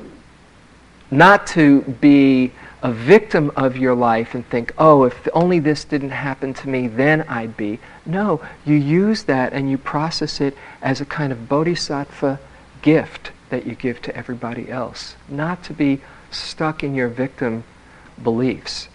not 1.11 1.45
to 1.47 1.81
be 1.81 2.51
a 2.81 2.91
victim 2.91 3.51
of 3.55 3.77
your 3.77 3.95
life 3.95 4.35
and 4.35 4.45
think, 4.47 4.73
oh, 4.77 5.03
if 5.05 5.27
only 5.33 5.59
this 5.59 5.85
didn't 5.85 6.09
happen 6.09 6.53
to 6.53 6.67
me, 6.67 6.87
then 6.87 7.21
I'd 7.29 7.55
be. 7.55 7.79
No, 8.05 8.41
you 8.65 8.75
use 8.75 9.23
that 9.23 9.53
and 9.53 9.71
you 9.71 9.77
process 9.77 10.41
it 10.41 10.57
as 10.81 10.99
a 10.99 11.05
kind 11.05 11.31
of 11.31 11.47
bodhisattva 11.47 12.39
gift 12.81 13.31
that 13.49 13.65
you 13.65 13.75
give 13.75 14.01
to 14.01 14.15
everybody 14.15 14.69
else, 14.69 15.15
not 15.29 15.63
to 15.63 15.73
be 15.73 16.01
stuck 16.29 16.83
in 16.83 16.93
your 16.93 17.07
victim 17.07 17.63
beliefs. 18.21 18.89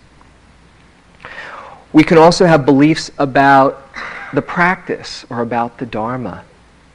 We 1.92 2.04
can 2.04 2.18
also 2.18 2.44
have 2.44 2.66
beliefs 2.66 3.10
about 3.16 3.88
the 4.34 4.42
practice 4.42 5.24
or 5.30 5.40
about 5.40 5.78
the 5.78 5.86
Dharma 5.86 6.44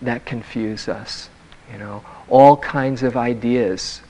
that 0.02 0.26
confuse 0.26 0.88
us. 0.88 1.30
You 1.72 1.80
know, 1.80 2.04
all 2.30 2.58
kinds 2.58 3.04
of 3.04 3.18
ideas, 3.18 4.02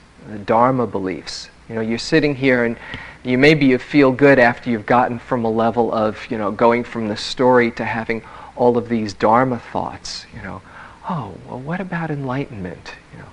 Dharma 0.46 0.88
beliefs, 0.88 1.50
you 1.68 1.76
know, 1.76 1.82
you're 1.82 1.98
sitting 1.98 2.36
here 2.36 2.66
and 2.66 2.78
you 3.24 3.38
maybe 3.38 3.66
you 3.66 3.78
feel 3.78 4.12
good 4.12 4.38
after 4.38 4.70
you've 4.70 4.86
gotten 4.86 5.18
from 5.18 5.46
a 5.46 5.50
level 5.50 5.94
of, 5.94 6.30
you 6.30 6.38
know, 6.38 6.52
going 6.52 6.84
from 6.84 7.08
the 7.08 7.18
story 7.18 7.72
to 7.72 7.86
having 7.86 8.22
all 8.56 8.78
of 8.78 8.90
these 8.90 9.14
dharma 9.14 9.60
thoughts, 9.60 10.26
you 10.36 10.42
know. 10.42 10.62
Oh, 11.10 11.34
well, 11.48 11.60
what 11.60 11.80
about 11.82 12.12
enlightenment? 12.12 12.96
You 13.14 13.20
know, 13.20 13.30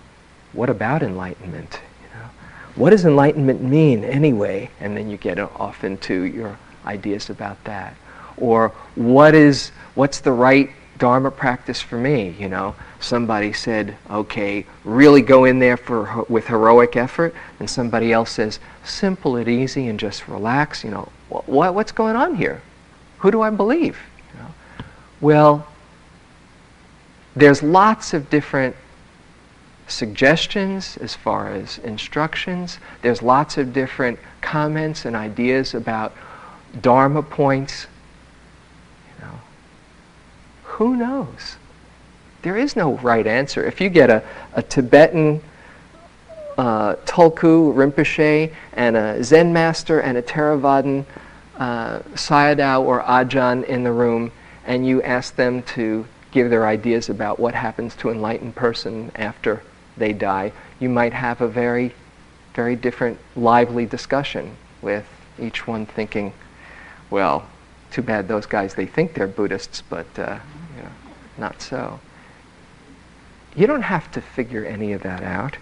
what 0.52 0.70
about 0.70 1.02
enlightenment? 1.02 1.80
You 2.02 2.18
know, 2.18 2.26
what 2.76 2.90
does 2.90 3.04
enlightenment 3.04 3.62
mean 3.62 4.04
anyway? 4.04 4.70
And 4.80 4.96
then 4.96 5.10
you 5.10 5.16
get 5.16 5.38
off 5.38 5.84
into 5.84 6.22
your 6.22 6.58
ideas 6.86 7.30
about 7.30 7.62
that. 7.64 7.94
Or 8.36 8.70
what 8.94 9.34
is, 9.34 9.70
what's 9.94 10.20
the 10.20 10.32
right 10.32 10.70
dharma 11.00 11.32
practice 11.32 11.80
for 11.80 11.96
me? 11.98 12.36
You 12.38 12.48
know, 12.48 12.76
somebody 13.00 13.52
said, 13.52 13.96
okay, 14.08 14.64
really 14.84 15.22
go 15.22 15.44
in 15.44 15.58
there 15.58 15.76
for, 15.76 16.24
with 16.28 16.46
heroic 16.46 16.94
effort, 16.94 17.34
and 17.58 17.68
somebody 17.68 18.12
else 18.12 18.30
says, 18.30 18.60
simple 18.84 19.34
and 19.34 19.48
easy 19.48 19.88
and 19.88 19.98
just 19.98 20.28
relax, 20.28 20.84
you 20.84 20.90
know, 20.90 21.08
what, 21.28 21.74
what's 21.74 21.90
going 21.90 22.14
on 22.14 22.36
here? 22.36 22.62
Who 23.18 23.32
do 23.32 23.40
I 23.42 23.50
believe? 23.50 23.98
You 24.32 24.42
know? 24.42 24.48
Well, 25.20 25.66
there's 27.34 27.62
lots 27.62 28.14
of 28.14 28.30
different 28.30 28.76
suggestions 29.88 30.96
as 30.98 31.14
far 31.14 31.48
as 31.48 31.78
instructions. 31.78 32.78
There's 33.02 33.22
lots 33.22 33.58
of 33.58 33.72
different 33.72 34.18
comments 34.40 35.04
and 35.04 35.16
ideas 35.16 35.74
about 35.74 36.14
dharma 36.80 37.22
points. 37.22 37.86
Who 40.80 40.96
knows? 40.96 41.56
There 42.40 42.56
is 42.56 42.74
no 42.74 42.94
right 43.00 43.26
answer. 43.26 43.62
If 43.66 43.82
you 43.82 43.90
get 43.90 44.08
a, 44.08 44.22
a 44.54 44.62
Tibetan 44.62 45.42
uh, 46.56 46.94
Tulku 47.04 47.74
Rinpoche 47.74 48.50
and 48.72 48.96
a 48.96 49.22
Zen 49.22 49.52
master 49.52 50.00
and 50.00 50.16
a 50.16 50.22
Theravadan 50.22 51.04
uh, 51.58 51.98
Sayadaw 52.14 52.80
or 52.80 53.02
Ajahn 53.02 53.62
in 53.66 53.84
the 53.84 53.92
room, 53.92 54.32
and 54.64 54.86
you 54.86 55.02
ask 55.02 55.36
them 55.36 55.62
to 55.64 56.06
give 56.30 56.48
their 56.48 56.66
ideas 56.66 57.10
about 57.10 57.38
what 57.38 57.54
happens 57.54 57.94
to 57.96 58.08
an 58.08 58.16
enlightened 58.16 58.54
person 58.54 59.12
after 59.16 59.62
they 59.98 60.14
die, 60.14 60.50
you 60.78 60.88
might 60.88 61.12
have 61.12 61.42
a 61.42 61.48
very, 61.48 61.94
very 62.54 62.74
different, 62.74 63.18
lively 63.36 63.84
discussion 63.84 64.56
with 64.80 65.06
each 65.38 65.66
one 65.66 65.84
thinking, 65.84 66.32
well, 67.10 67.46
too 67.90 68.00
bad 68.00 68.28
those 68.28 68.46
guys, 68.46 68.76
they 68.76 68.86
think 68.86 69.12
they're 69.12 69.26
Buddhists, 69.26 69.82
but 69.82 70.06
uh, 70.18 70.38
not 71.40 71.60
so. 71.60 71.98
You 73.56 73.66
don't 73.66 73.82
have 73.82 74.10
to 74.12 74.20
figure 74.20 74.64
any 74.64 74.92
of 74.92 75.02
that 75.02 75.22
out. 75.22 75.56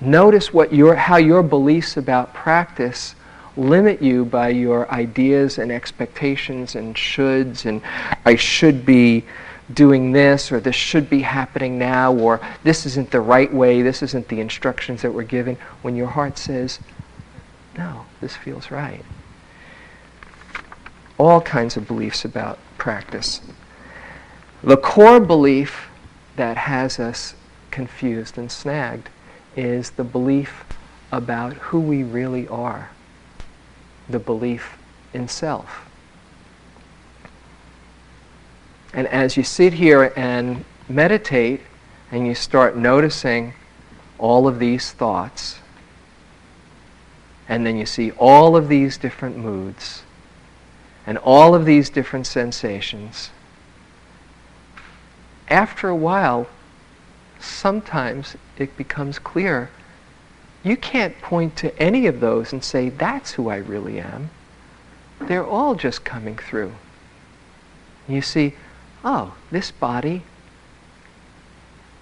Notice 0.00 0.52
what 0.52 0.72
your, 0.72 0.96
how 0.96 1.18
your 1.18 1.42
beliefs 1.42 1.96
about 1.96 2.32
practice 2.32 3.14
limit 3.56 4.00
you 4.00 4.24
by 4.24 4.48
your 4.48 4.90
ideas 4.90 5.58
and 5.58 5.70
expectations 5.70 6.74
and 6.74 6.94
shoulds 6.94 7.66
and 7.66 7.82
I 8.24 8.36
should 8.36 8.86
be 8.86 9.24
doing 9.72 10.12
this 10.12 10.50
or 10.50 10.60
this 10.60 10.74
should 10.74 11.10
be 11.10 11.20
happening 11.20 11.78
now 11.78 12.12
or 12.14 12.40
this 12.64 12.86
isn't 12.86 13.10
the 13.10 13.20
right 13.20 13.52
way, 13.52 13.82
this 13.82 14.02
isn't 14.02 14.28
the 14.28 14.40
instructions 14.40 15.02
that 15.02 15.12
we're 15.12 15.22
given. 15.24 15.56
When 15.82 15.96
your 15.96 16.08
heart 16.08 16.38
says, 16.38 16.80
no, 17.76 18.06
this 18.20 18.36
feels 18.36 18.70
right. 18.70 19.04
All 21.18 21.40
kinds 21.40 21.76
of 21.76 21.86
beliefs 21.86 22.24
about 22.24 22.58
practice. 22.78 23.40
The 24.62 24.76
core 24.76 25.20
belief 25.20 25.88
that 26.36 26.56
has 26.56 26.98
us 26.98 27.34
confused 27.70 28.36
and 28.36 28.50
snagged 28.50 29.08
is 29.56 29.90
the 29.90 30.04
belief 30.04 30.64
about 31.10 31.54
who 31.54 31.80
we 31.80 32.02
really 32.02 32.46
are. 32.48 32.90
the 34.10 34.18
belief 34.18 34.76
in 35.12 35.28
self. 35.28 35.88
And 38.92 39.06
as 39.06 39.36
you 39.36 39.44
sit 39.44 39.74
here 39.74 40.12
and 40.16 40.64
meditate 40.88 41.60
and 42.10 42.26
you 42.26 42.34
start 42.34 42.76
noticing 42.76 43.54
all 44.18 44.48
of 44.48 44.58
these 44.58 44.90
thoughts, 44.90 45.60
and 47.48 47.64
then 47.64 47.76
you 47.76 47.86
see 47.86 48.10
all 48.12 48.56
of 48.56 48.68
these 48.68 48.98
different 48.98 49.36
moods 49.36 50.02
and 51.06 51.18
all 51.18 51.54
of 51.54 51.64
these 51.64 51.88
different 51.88 52.26
sensations, 52.26 53.30
after 55.50 55.88
a 55.88 55.96
while, 55.96 56.46
sometimes 57.38 58.36
it 58.56 58.76
becomes 58.76 59.18
clear 59.18 59.70
you 60.62 60.76
can't 60.76 61.18
point 61.20 61.56
to 61.56 61.76
any 61.78 62.06
of 62.06 62.20
those 62.20 62.52
and 62.52 62.62
say, 62.62 62.90
that's 62.90 63.32
who 63.32 63.48
I 63.48 63.56
really 63.56 63.98
am. 63.98 64.30
They're 65.20 65.46
all 65.46 65.74
just 65.74 66.04
coming 66.04 66.36
through. 66.36 66.72
You 68.06 68.20
see, 68.20 68.54
oh, 69.04 69.34
this 69.50 69.70
body, 69.70 70.22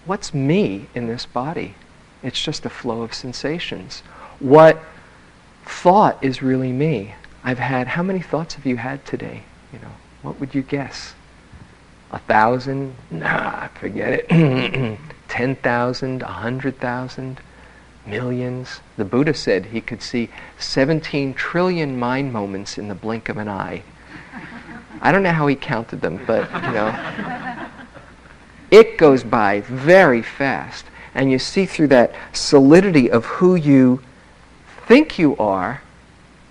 what's 0.06 0.34
me 0.34 0.86
in 0.94 1.06
this 1.06 1.26
body? 1.26 1.74
It's 2.22 2.42
just 2.42 2.66
a 2.66 2.70
flow 2.70 3.02
of 3.02 3.14
sensations. 3.14 4.00
What 4.40 4.82
thought 5.64 6.22
is 6.22 6.42
really 6.42 6.72
me? 6.72 7.14
I've 7.44 7.58
had, 7.58 7.88
how 7.88 8.02
many 8.02 8.20
thoughts 8.20 8.54
have 8.54 8.66
you 8.66 8.78
had 8.78 9.04
today? 9.04 9.44
You 9.72 9.78
know, 9.78 9.92
what 10.22 10.40
would 10.40 10.54
you 10.54 10.62
guess? 10.62 11.14
A 12.10 12.18
thousand? 12.18 12.94
Nah, 13.10 13.68
forget 13.68 14.24
it. 14.30 14.98
Ten 15.28 15.56
thousand? 15.56 16.22
A 16.22 16.26
hundred 16.26 16.80
thousand? 16.80 17.40
Millions? 18.06 18.80
The 18.96 19.04
Buddha 19.04 19.34
said 19.34 19.66
he 19.66 19.82
could 19.82 20.00
see 20.00 20.30
17 20.58 21.34
trillion 21.34 21.98
mind 21.98 22.32
moments 22.32 22.78
in 22.78 22.88
the 22.88 22.94
blink 22.94 23.28
of 23.28 23.36
an 23.36 23.48
eye. 23.48 23.82
I 25.02 25.12
don't 25.12 25.22
know 25.22 25.32
how 25.32 25.46
he 25.46 25.54
counted 25.54 26.00
them, 26.00 26.20
but, 26.26 26.50
you 26.52 26.72
know. 26.72 27.64
It 28.70 28.98
goes 28.98 29.24
by 29.24 29.62
very 29.62 30.20
fast. 30.20 30.84
And 31.14 31.30
you 31.30 31.38
see 31.38 31.64
through 31.64 31.88
that 31.88 32.14
solidity 32.32 33.10
of 33.10 33.24
who 33.24 33.54
you 33.54 34.02
think 34.86 35.18
you 35.18 35.36
are 35.38 35.80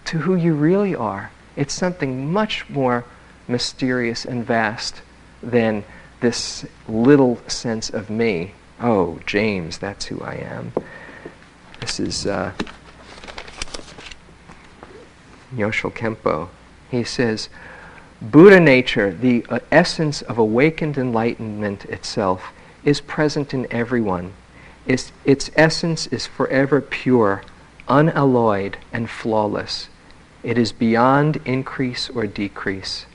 to 0.05 0.19
who 0.19 0.35
you 0.35 0.53
really 0.55 0.95
are. 0.95 1.31
It's 1.55 1.73
something 1.73 2.31
much 2.31 2.67
more 2.69 3.05
mysterious 3.47 4.25
and 4.25 4.43
vast 4.43 5.01
than 5.41 5.83
this 6.19 6.65
little 6.87 7.39
sense 7.47 7.89
of 7.89 8.09
me. 8.09 8.53
Oh, 8.79 9.19
James, 9.25 9.77
that's 9.77 10.05
who 10.05 10.21
I 10.21 10.35
am. 10.35 10.73
This 11.79 11.99
is 11.99 12.25
uh, 12.25 12.53
Nyoshul 15.53 15.93
Khenpo. 15.93 16.49
He 16.89 17.03
says, 17.03 17.49
Buddha 18.21 18.59
nature, 18.59 19.13
the 19.13 19.45
uh, 19.49 19.59
essence 19.71 20.21
of 20.23 20.37
awakened 20.37 20.97
enlightenment 20.97 21.85
itself, 21.85 22.51
is 22.83 23.01
present 23.01 23.53
in 23.53 23.71
everyone. 23.71 24.33
Its, 24.85 25.11
its 25.25 25.51
essence 25.55 26.07
is 26.07 26.25
forever 26.25 26.81
pure, 26.81 27.43
unalloyed, 27.87 28.77
and 28.91 29.09
flawless. 29.09 29.89
It 30.43 30.57
is 30.57 30.71
beyond 30.71 31.41
increase 31.45 32.09
or 32.09 32.25
decrease, 32.25 33.05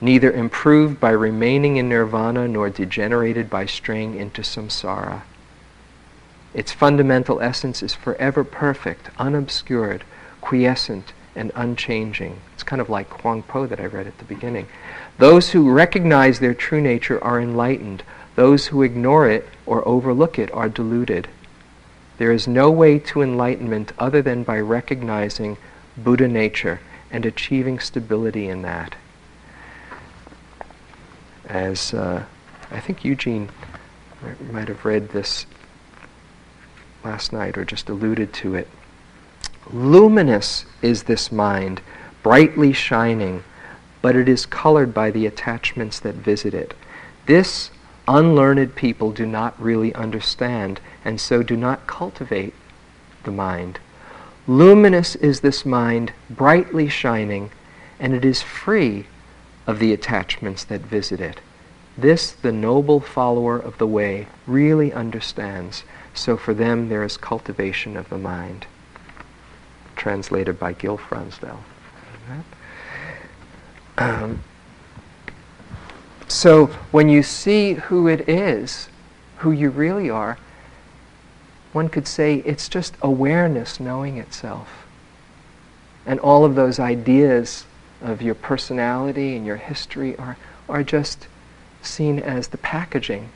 neither 0.00 0.32
improved 0.32 0.98
by 0.98 1.10
remaining 1.10 1.76
in 1.76 1.88
nirvana 1.88 2.48
nor 2.48 2.70
degenerated 2.70 3.50
by 3.50 3.66
straying 3.66 4.16
into 4.16 4.42
samsara. 4.42 5.22
Its 6.54 6.72
fundamental 6.72 7.40
essence 7.40 7.82
is 7.82 7.94
forever 7.94 8.42
perfect, 8.42 9.10
unobscured, 9.18 10.02
quiescent, 10.40 11.12
and 11.36 11.52
unchanging. 11.54 12.40
It's 12.54 12.62
kind 12.62 12.82
of 12.82 12.88
like 12.88 13.08
Huang 13.20 13.42
Po 13.42 13.66
that 13.66 13.80
I 13.80 13.86
read 13.86 14.06
at 14.06 14.18
the 14.18 14.24
beginning. 14.24 14.66
Those 15.18 15.50
who 15.50 15.70
recognize 15.70 16.40
their 16.40 16.54
true 16.54 16.80
nature 16.80 17.22
are 17.22 17.40
enlightened. 17.40 18.02
Those 18.34 18.68
who 18.68 18.82
ignore 18.82 19.28
it 19.28 19.48
or 19.64 19.86
overlook 19.86 20.38
it 20.38 20.50
are 20.52 20.68
deluded. 20.68 21.28
There 22.18 22.32
is 22.32 22.48
no 22.48 22.70
way 22.70 22.98
to 22.98 23.22
enlightenment 23.22 23.92
other 23.98 24.22
than 24.22 24.42
by 24.42 24.58
recognizing 24.60 25.56
Buddha 25.96 26.26
nature 26.26 26.80
and 27.10 27.24
achieving 27.24 27.78
stability 27.78 28.48
in 28.48 28.62
that. 28.62 28.96
As 31.50 31.92
uh, 31.92 32.24
I 32.70 32.78
think 32.78 33.04
Eugene 33.04 33.48
might 34.52 34.68
have 34.68 34.84
read 34.84 35.08
this 35.08 35.46
last 37.02 37.32
night 37.32 37.58
or 37.58 37.64
just 37.64 37.88
alluded 37.88 38.32
to 38.34 38.54
it. 38.54 38.68
Luminous 39.72 40.64
is 40.80 41.02
this 41.04 41.32
mind, 41.32 41.80
brightly 42.22 42.72
shining, 42.72 43.42
but 44.00 44.14
it 44.14 44.28
is 44.28 44.46
colored 44.46 44.94
by 44.94 45.10
the 45.10 45.26
attachments 45.26 45.98
that 45.98 46.14
visit 46.14 46.54
it. 46.54 46.72
This 47.26 47.72
unlearned 48.06 48.76
people 48.76 49.10
do 49.10 49.26
not 49.26 49.60
really 49.60 49.92
understand 49.94 50.80
and 51.04 51.20
so 51.20 51.42
do 51.42 51.56
not 51.56 51.86
cultivate 51.88 52.54
the 53.24 53.32
mind. 53.32 53.80
Luminous 54.46 55.16
is 55.16 55.40
this 55.40 55.66
mind, 55.66 56.12
brightly 56.28 56.88
shining, 56.88 57.50
and 57.98 58.14
it 58.14 58.24
is 58.24 58.40
free 58.40 59.06
of 59.70 59.78
the 59.78 59.92
attachments 59.92 60.64
that 60.64 60.80
visit 60.80 61.20
it. 61.20 61.40
This 61.96 62.32
the 62.32 62.50
noble 62.50 62.98
follower 62.98 63.56
of 63.56 63.78
the 63.78 63.86
way 63.86 64.26
really 64.44 64.92
understands. 64.92 65.84
So 66.12 66.36
for 66.36 66.52
them 66.52 66.88
there 66.88 67.04
is 67.04 67.16
cultivation 67.16 67.96
of 67.96 68.08
the 68.08 68.18
mind 68.18 68.66
translated 69.94 70.58
by 70.58 70.72
Gil 70.72 70.98
Fronsdal. 70.98 71.58
Um, 73.96 74.42
so 76.26 76.66
when 76.90 77.08
you 77.08 77.22
see 77.22 77.74
who 77.74 78.08
it 78.08 78.28
is, 78.28 78.88
who 79.38 79.52
you 79.52 79.70
really 79.70 80.10
are, 80.10 80.36
one 81.72 81.88
could 81.88 82.08
say 82.08 82.36
it's 82.46 82.68
just 82.68 82.96
awareness 83.02 83.78
knowing 83.78 84.16
itself. 84.18 84.86
And 86.06 86.18
all 86.18 86.44
of 86.44 86.56
those 86.56 86.80
ideas 86.80 87.66
of 88.00 88.22
your 88.22 88.34
personality 88.34 89.36
and 89.36 89.44
your 89.44 89.56
history 89.56 90.16
are, 90.16 90.36
are 90.68 90.82
just 90.82 91.26
seen 91.82 92.18
as 92.18 92.48
the 92.48 92.58
packaging. 92.58 93.30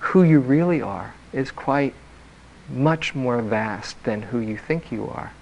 Who 0.00 0.22
you 0.22 0.40
really 0.40 0.80
are 0.80 1.14
is 1.32 1.50
quite 1.50 1.94
much 2.70 3.14
more 3.14 3.40
vast 3.40 4.02
than 4.04 4.22
who 4.22 4.38
you 4.38 4.56
think 4.56 4.92
you 4.92 5.08
are. 5.08 5.32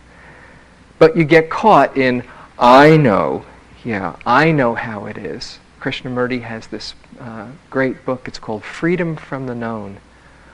But 0.98 1.16
you 1.16 1.24
get 1.24 1.50
caught 1.50 1.96
in, 1.96 2.24
I 2.58 2.96
know, 2.96 3.44
yeah, 3.84 4.16
I 4.24 4.52
know 4.52 4.74
how 4.74 5.06
it 5.06 5.18
is. 5.18 5.58
Krishnamurti 5.80 6.42
has 6.42 6.66
this 6.66 6.94
uh, 7.20 7.48
great 7.70 8.04
book, 8.04 8.26
it's 8.26 8.38
called 8.38 8.64
Freedom 8.64 9.14
from 9.16 9.46
the 9.46 9.54
Known. 9.54 9.98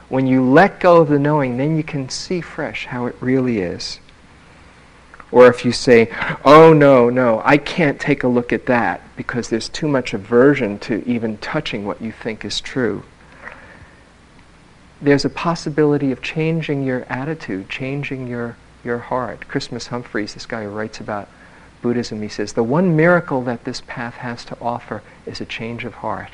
When 0.08 0.26
you 0.26 0.44
let 0.44 0.80
go 0.80 1.00
of 1.00 1.08
the 1.08 1.18
knowing, 1.18 1.56
then 1.56 1.76
you 1.76 1.82
can 1.82 2.10
see 2.10 2.42
fresh 2.42 2.86
how 2.86 3.06
it 3.06 3.16
really 3.20 3.60
is. 3.60 3.98
Or 5.32 5.48
if 5.48 5.64
you 5.64 5.72
say, 5.72 6.08
oh 6.44 6.72
no, 6.72 7.10
no, 7.10 7.42
I 7.44 7.56
can't 7.56 7.98
take 7.98 8.22
a 8.22 8.28
look 8.28 8.52
at 8.52 8.66
that 8.66 9.00
because 9.16 9.48
there's 9.48 9.68
too 9.68 9.88
much 9.88 10.14
aversion 10.14 10.78
to 10.80 11.02
even 11.08 11.38
touching 11.38 11.84
what 11.84 12.00
you 12.00 12.12
think 12.12 12.44
is 12.44 12.60
true 12.60 13.02
there's 15.02 15.24
a 15.24 15.30
possibility 15.30 16.12
of 16.12 16.22
changing 16.22 16.84
your 16.84 17.04
attitude, 17.08 17.68
changing 17.68 18.28
your, 18.28 18.56
your 18.84 18.98
heart. 18.98 19.48
Christmas 19.48 19.88
Humphreys, 19.88 20.34
this 20.34 20.46
guy 20.46 20.62
who 20.62 20.70
writes 20.70 21.00
about 21.00 21.28
Buddhism, 21.82 22.22
he 22.22 22.28
says, 22.28 22.52
the 22.52 22.62
one 22.62 22.94
miracle 22.94 23.42
that 23.42 23.64
this 23.64 23.82
path 23.88 24.14
has 24.14 24.44
to 24.44 24.56
offer 24.60 25.02
is 25.26 25.40
a 25.40 25.44
change 25.44 25.84
of 25.84 25.94
heart. 25.94 26.30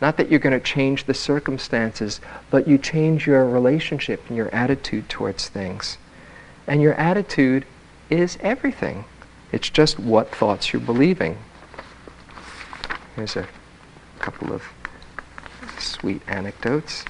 Not 0.00 0.16
that 0.16 0.30
you're 0.30 0.40
going 0.40 0.58
to 0.58 0.64
change 0.64 1.04
the 1.04 1.14
circumstances, 1.14 2.20
but 2.50 2.68
you 2.68 2.78
change 2.78 3.26
your 3.26 3.44
relationship 3.44 4.22
and 4.28 4.36
your 4.36 4.48
attitude 4.54 5.08
towards 5.08 5.48
things. 5.48 5.98
And 6.68 6.80
your 6.80 6.94
attitude 6.94 7.66
is 8.18 8.38
everything. 8.40 9.04
It's 9.52 9.68
just 9.68 9.98
what 9.98 10.34
thoughts 10.34 10.72
you're 10.72 10.80
believing. 10.80 11.38
Here's 13.16 13.36
a 13.36 13.46
couple 14.18 14.52
of 14.52 14.62
sweet 15.78 16.22
anecdotes. 16.26 17.04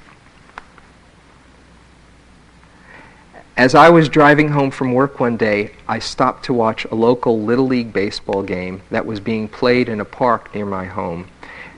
As 3.57 3.75
I 3.75 3.91
was 3.91 4.09
driving 4.09 4.49
home 4.49 4.71
from 4.71 4.95
work 4.95 5.21
one 5.21 5.37
day, 5.37 5.73
I 5.87 5.99
stopped 5.99 6.45
to 6.47 6.55
watch 6.55 6.85
a 6.87 6.95
local 6.95 7.41
Little 7.41 7.67
League 7.67 7.93
baseball 7.93 8.43
game 8.43 8.83
that 8.91 9.07
was 9.07 9.21
being 9.21 9.47
played 9.47 9.89
in 9.89 10.01
a 10.01 10.05
park 10.05 10.55
near 10.55 10.67
my 10.67 10.87
home. 10.87 11.29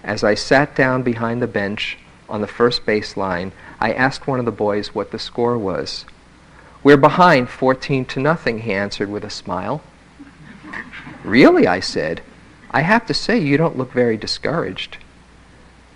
As 0.03 0.23
I 0.23 0.35
sat 0.35 0.77
down 0.77 1.03
behind 1.03 1.43
the 1.43 1.47
bench 1.47 1.99
on 2.29 2.41
the 2.41 2.47
first 2.47 2.87
base 2.87 3.17
line, 3.17 3.53
I 3.81 3.93
asked 3.93 4.27
one 4.27 4.39
of 4.39 4.45
the 4.45 4.53
boys 4.53 4.95
what 4.95 5.11
the 5.11 5.19
score 5.19 5.59
was. 5.59 6.05
We're 6.85 6.99
behind 6.99 7.49
14 7.49 8.05
to 8.05 8.21
nothing, 8.21 8.61
he 8.61 8.73
answered 8.73 9.11
with 9.11 9.25
a 9.25 9.31
smile. 9.31 9.83
really? 11.25 11.67
I 11.67 11.81
said. 11.81 12.21
I 12.71 12.83
have 12.83 13.07
to 13.07 13.15
say 13.15 13.39
you 13.39 13.57
don't 13.57 13.79
look 13.79 13.93
very 13.93 14.19
discouraged. 14.19 14.99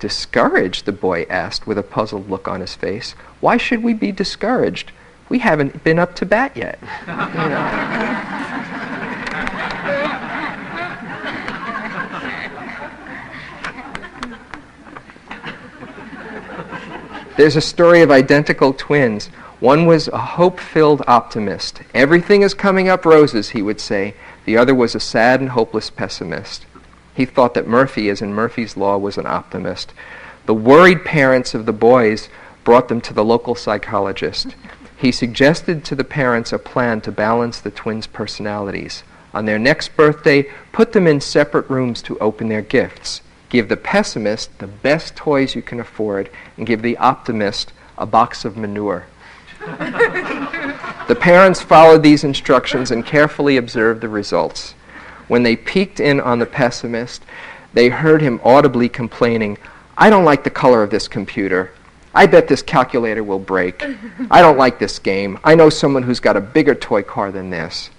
Discouraged? 0.01 0.86
the 0.86 0.93
boy 0.93 1.26
asked 1.28 1.66
with 1.66 1.76
a 1.76 1.82
puzzled 1.82 2.30
look 2.30 2.49
on 2.49 2.62
his 2.62 2.74
face. 2.74 3.12
Why 3.41 3.59
should 3.59 3.82
we 3.82 3.93
be 3.95 4.11
discouraged? 4.11 4.91
we 5.28 5.41
haven't 5.41 5.84
been 5.84 5.99
up 5.99 6.14
to 6.16 6.24
bat 6.24 6.57
yet. 6.57 6.78
You 7.07 7.07
know? 7.14 8.49
There's 17.36 17.57
a 17.57 17.61
story 17.61 18.01
of 18.03 18.11
identical 18.11 18.72
twins. 18.72 19.30
One 19.61 19.86
was 19.86 20.06
a 20.09 20.18
hope 20.18 20.61
filled 20.61 21.02
optimist. 21.09 21.82
Everything 21.92 22.42
is 22.42 22.54
coming 22.54 22.88
up 22.88 23.04
roses, 23.04 23.50
he 23.50 23.62
would 23.62 23.80
say. 23.80 24.14
The 24.44 24.56
other 24.56 24.74
was 24.74 24.94
a 24.94 25.00
sad 25.00 25.40
and 25.40 25.50
hopeless 25.50 25.90
pessimist. 25.90 26.64
He 27.12 27.24
thought 27.24 27.54
that 27.54 27.66
Murphy, 27.66 28.09
as 28.09 28.22
in 28.22 28.32
Murphy's 28.32 28.76
Law, 28.76 28.98
was 28.98 29.18
an 29.18 29.26
optimist. 29.26 29.92
The 30.46 30.54
worried 30.54 31.04
parents 31.04 31.54
of 31.54 31.66
the 31.66 31.72
boys 31.72 32.28
brought 32.62 32.86
them 32.86 33.00
to 33.00 33.12
the 33.12 33.24
local 33.24 33.56
psychologist. 33.56 34.54
He 34.96 35.11
suggested 35.11 35.84
to 35.84 35.96
the 35.96 36.04
parents 36.04 36.52
a 36.52 36.59
plan 36.59 37.00
to 37.00 37.11
balance 37.11 37.61
the 37.61 37.72
twins' 37.72 38.06
personalities. 38.06 39.02
On 39.34 39.44
their 39.44 39.59
next 39.59 39.96
birthday, 39.96 40.46
put 40.70 40.92
them 40.92 41.09
in 41.09 41.20
separate 41.20 41.68
rooms 41.68 42.00
to 42.02 42.18
open 42.20 42.48
their 42.48 42.62
gifts. 42.62 43.22
Give 43.48 43.68
the 43.68 43.76
pessimist 43.76 44.56
the 44.61 44.68
best 44.68 45.16
toys 45.16 45.56
you 45.56 45.62
can 45.62 45.80
afford, 45.80 46.30
and 46.56 46.66
give 46.66 46.82
the 46.82 46.96
optimist 46.98 47.72
a 47.96 48.06
box 48.06 48.44
of 48.44 48.56
manure. 48.56 49.06
The 51.08 51.16
parents 51.18 51.60
followed 51.60 52.02
these 52.02 52.24
instructions 52.24 52.90
and 52.90 53.04
carefully 53.04 53.56
observed 53.56 54.00
the 54.00 54.08
results. 54.08 54.72
When 55.28 55.42
they 55.42 55.56
peeked 55.56 56.00
in 56.00 56.20
on 56.20 56.38
the 56.38 56.46
pessimist, 56.46 57.22
they 57.74 57.88
heard 57.88 58.22
him 58.22 58.40
audibly 58.42 58.88
complaining, 58.88 59.58
I 59.96 60.10
don't 60.10 60.24
like 60.24 60.44
the 60.44 60.50
color 60.50 60.82
of 60.82 60.90
this 60.90 61.08
computer. 61.08 61.72
I 62.14 62.26
bet 62.26 62.48
this 62.48 62.62
calculator 62.62 63.22
will 63.22 63.38
break. 63.38 63.84
I 64.30 64.40
don't 64.40 64.56
like 64.56 64.78
this 64.78 64.98
game. 64.98 65.38
I 65.44 65.54
know 65.54 65.70
someone 65.70 66.04
who's 66.04 66.20
got 66.20 66.36
a 66.36 66.40
bigger 66.40 66.74
toy 66.74 67.02
car 67.02 67.30
than 67.30 67.50
this. 67.50 67.90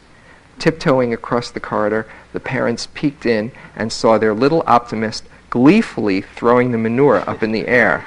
Tiptoeing 0.57 1.13
across 1.13 1.51
the 1.51 1.59
corridor, 1.59 2.05
the 2.33 2.39
parents 2.39 2.87
peeked 2.93 3.25
in 3.25 3.51
and 3.75 3.91
saw 3.91 4.17
their 4.17 4.33
little 4.33 4.63
optimist 4.65 5.25
gleefully 5.49 6.21
throwing 6.21 6.71
the 6.71 6.77
manure 6.77 7.27
up 7.29 7.43
in 7.43 7.51
the 7.51 7.67
air. 7.67 8.05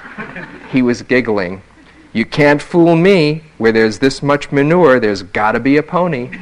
He 0.71 0.83
was 0.83 1.03
giggling. 1.03 1.63
You 2.13 2.27
can't 2.27 2.61
fool 2.61 2.95
me. 2.95 3.43
Where 3.59 3.73
there's 3.73 3.99
this 4.01 4.23
much 4.23 4.53
manure, 4.53 5.01
there's 5.01 5.23
got 5.23 5.53
to 5.53 5.61
be 5.61 5.77
a 5.77 5.83
pony. 5.83 6.27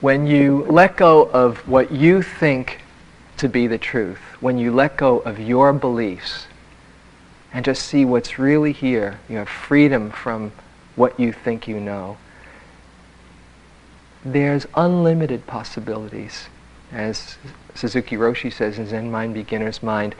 when 0.00 0.26
you 0.26 0.64
let 0.68 0.96
go 0.96 1.30
of 1.30 1.68
what 1.68 1.92
you 1.92 2.22
think 2.22 2.80
to 3.36 3.48
be 3.48 3.66
the 3.66 3.78
truth, 3.78 4.18
when 4.40 4.58
you 4.58 4.72
let 4.72 4.96
go 4.96 5.18
of 5.20 5.38
your 5.38 5.72
beliefs, 5.72 6.46
and 7.52 7.64
just 7.64 7.82
see 7.86 8.04
what's 8.04 8.38
really 8.38 8.72
here. 8.72 9.18
You 9.28 9.38
have 9.38 9.48
freedom 9.48 10.10
from 10.10 10.52
what 10.96 11.18
you 11.18 11.32
think 11.32 11.66
you 11.68 11.80
know. 11.80 12.16
There's 14.24 14.66
unlimited 14.74 15.46
possibilities. 15.46 16.48
As 16.92 17.36
Suzuki 17.74 18.16
Roshi 18.16 18.52
says 18.52 18.78
in 18.78 18.86
Zen 18.86 19.10
Mind, 19.10 19.34
Beginner's 19.34 19.82
Mind, 19.82 20.14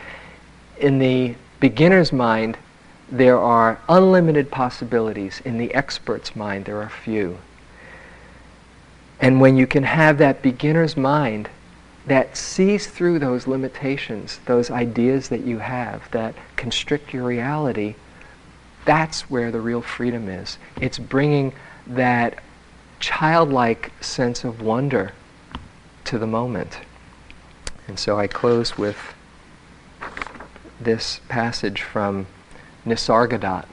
in 0.78 0.98
the 0.98 1.34
beginner's 1.60 2.12
mind, 2.12 2.56
there 3.12 3.38
are 3.38 3.78
unlimited 3.88 4.50
possibilities. 4.50 5.42
In 5.44 5.58
the 5.58 5.74
expert's 5.74 6.34
mind, 6.34 6.64
there 6.64 6.80
are 6.80 6.88
few. 6.88 7.38
And 9.20 9.40
when 9.40 9.56
you 9.56 9.66
can 9.66 9.82
have 9.82 10.16
that 10.18 10.40
beginner's 10.42 10.96
mind, 10.96 11.50
that 12.06 12.36
sees 12.36 12.86
through 12.86 13.18
those 13.18 13.46
limitations, 13.46 14.40
those 14.46 14.70
ideas 14.70 15.28
that 15.28 15.42
you 15.42 15.58
have 15.58 16.10
that 16.12 16.34
constrict 16.56 17.12
your 17.12 17.24
reality, 17.24 17.94
that's 18.86 19.28
where 19.28 19.50
the 19.50 19.60
real 19.60 19.82
freedom 19.82 20.28
is. 20.28 20.56
It's 20.80 20.98
bringing 20.98 21.52
that 21.86 22.42
childlike 23.00 23.92
sense 24.00 24.44
of 24.44 24.62
wonder 24.62 25.12
to 26.04 26.18
the 26.18 26.26
moment. 26.26 26.78
And 27.88 27.98
so 27.98 28.18
I 28.18 28.26
close 28.26 28.78
with 28.78 29.14
this 30.80 31.20
passage 31.28 31.82
from 31.82 32.26
Nisargadatta 32.86 33.70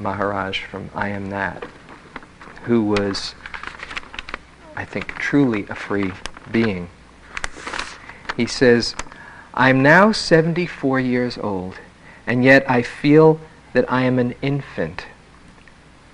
Maharaj 0.00 0.64
from 0.64 0.90
I 0.94 1.08
Am 1.08 1.30
That, 1.30 1.64
who 2.64 2.84
was, 2.84 3.34
I 4.76 4.84
think, 4.84 5.14
truly 5.16 5.66
a 5.68 5.74
free 5.74 6.12
being. 6.52 6.88
He 8.36 8.46
says, 8.46 8.94
I'm 9.54 9.82
now 9.82 10.12
74 10.12 11.00
years 11.00 11.38
old, 11.38 11.78
and 12.26 12.44
yet 12.44 12.68
I 12.68 12.82
feel 12.82 13.40
that 13.72 13.90
I 13.90 14.02
am 14.02 14.18
an 14.18 14.34
infant. 14.42 15.06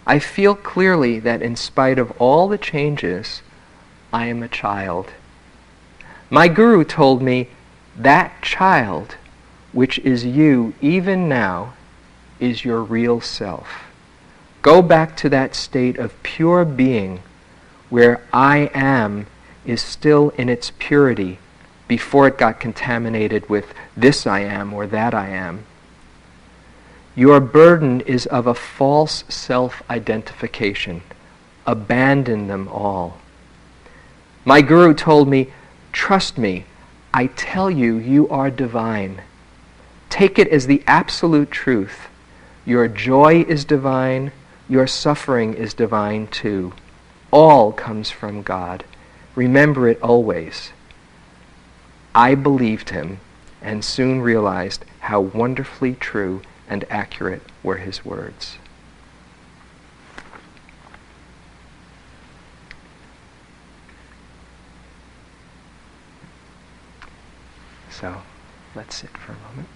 I 0.07 0.19
feel 0.19 0.55
clearly 0.55 1.21
that 1.21 1.43
in 1.43 1.57
spite 1.57 1.99
of 1.99 2.11
all 2.21 2.49
the 2.49 2.59
changes, 2.59 3.43
I 4.13 4.27
am 4.27 4.43
a 4.43 4.49
child. 4.49 5.13
My 6.31 6.49
guru 6.49 6.85
told 6.85 7.23
me, 7.23 7.49
that 7.97 8.41
child, 8.43 9.17
which 9.73 9.99
is 10.01 10.25
you 10.25 10.75
even 10.81 11.29
now, 11.29 11.75
is 12.39 12.65
your 12.65 12.83
real 12.83 13.21
self. 13.21 13.85
Go 14.63 14.83
back 14.83 15.17
to 15.19 15.29
that 15.29 15.55
state 15.55 15.99
of 15.99 16.23
pure 16.23 16.65
being 16.65 17.21
where 17.89 18.23
I 18.33 18.71
am 18.73 19.27
is 19.67 19.83
still 19.83 20.31
in 20.31 20.49
its 20.49 20.73
purity 20.79 21.39
before 21.89 22.29
it 22.29 22.39
got 22.39 22.61
contaminated 22.61 23.49
with 23.49 23.75
this 23.97 24.27
I 24.27 24.41
am 24.41 24.73
or 24.73 24.87
that 24.87 25.13
I 25.13 25.29
am. 25.29 25.67
Your 27.15 27.41
burden 27.41 28.01
is 28.03 28.27
of 28.27 28.47
a 28.47 28.55
false 28.55 29.25
self 29.29 29.83
identification. 29.91 31.03
Abandon 31.67 32.47
them 32.47 32.69
all. 32.69 33.19
My 34.45 34.63
guru 34.63 34.95
told 34.95 35.29
me, 35.29 35.49
Trust 35.93 36.39
me, 36.39 36.65
I 37.13 37.27
tell 37.27 37.71
you, 37.71 37.97
you 37.97 38.29
are 38.29 38.51
divine. 38.51 39.23
Take 40.09 40.39
it 40.39 40.49
as 40.49 40.67
the 40.67 40.83
absolute 40.87 41.51
truth. 41.51 42.09
Your 42.65 42.87
joy 42.89 43.43
is 43.49 43.65
divine, 43.65 44.33
your 44.69 44.87
suffering 44.87 45.55
is 45.55 45.75
divine 45.75 46.29
too. 46.29 46.73
All 47.33 47.73
comes 47.73 48.11
from 48.11 48.43
God. 48.43 48.85
Remember 49.35 49.89
it 49.89 50.01
always. 50.01 50.73
I 52.15 52.35
believed 52.35 52.91
him 52.91 53.19
and 53.63 53.85
soon 53.85 54.21
realized 54.21 54.85
how 55.01 55.21
wonderfully 55.21 55.95
true 55.95 56.43
and 56.71 56.85
accurate 56.89 57.43
were 57.65 57.79
his 57.79 58.05
words. 58.05 58.57
So 67.91 68.23
let's 68.77 68.95
sit 68.95 69.11
for 69.11 69.33
a 69.33 69.49
moment. 69.51 69.69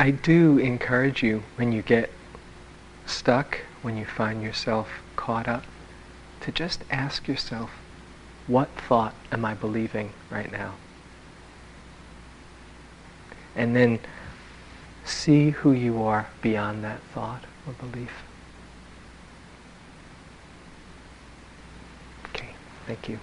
I 0.00 0.12
do 0.12 0.56
encourage 0.56 1.22
you 1.22 1.42
when 1.56 1.72
you 1.72 1.82
get 1.82 2.10
stuck, 3.04 3.58
when 3.82 3.98
you 3.98 4.06
find 4.06 4.42
yourself 4.42 4.88
caught 5.14 5.46
up, 5.46 5.64
to 6.40 6.50
just 6.50 6.84
ask 6.90 7.28
yourself, 7.28 7.70
what 8.46 8.70
thought 8.88 9.14
am 9.30 9.44
I 9.44 9.52
believing 9.52 10.14
right 10.30 10.50
now? 10.50 10.76
And 13.54 13.76
then 13.76 13.98
see 15.04 15.50
who 15.50 15.72
you 15.72 16.02
are 16.02 16.28
beyond 16.40 16.82
that 16.82 17.02
thought 17.12 17.44
or 17.66 17.74
belief. 17.74 18.22
Okay, 22.30 22.54
thank 22.86 23.06
you. 23.06 23.20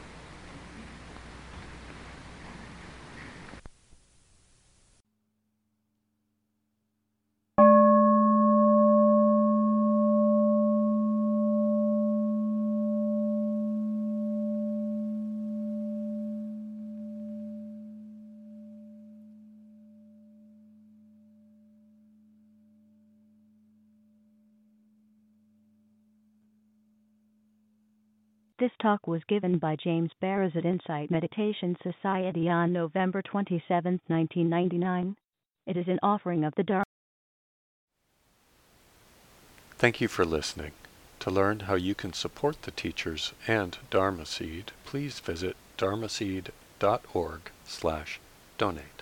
Talk 28.81 29.07
was 29.07 29.21
given 29.27 29.57
by 29.57 29.75
James 29.75 30.11
Baraz 30.21 30.55
at 30.55 30.65
Insight 30.65 31.11
Meditation 31.11 31.75
Society 31.83 32.49
on 32.49 32.71
November 32.71 33.21
27, 33.21 34.01
1999. 34.07 35.15
It 35.65 35.77
is 35.77 35.87
an 35.87 35.99
offering 36.01 36.43
of 36.43 36.53
the 36.55 36.63
Dharma. 36.63 36.83
Thank 39.77 40.01
you 40.01 40.07
for 40.07 40.25
listening. 40.25 40.71
To 41.19 41.31
learn 41.31 41.61
how 41.61 41.75
you 41.75 41.93
can 41.93 42.13
support 42.13 42.63
the 42.63 42.71
teachers 42.71 43.33
and 43.47 43.77
Dharma 43.89 44.25
Seed, 44.25 44.71
please 44.85 45.19
visit 45.19 45.55
dharma 45.77 46.07
dharmaseed.org 46.07 47.51
slash 47.65 48.19
donate. 48.57 48.96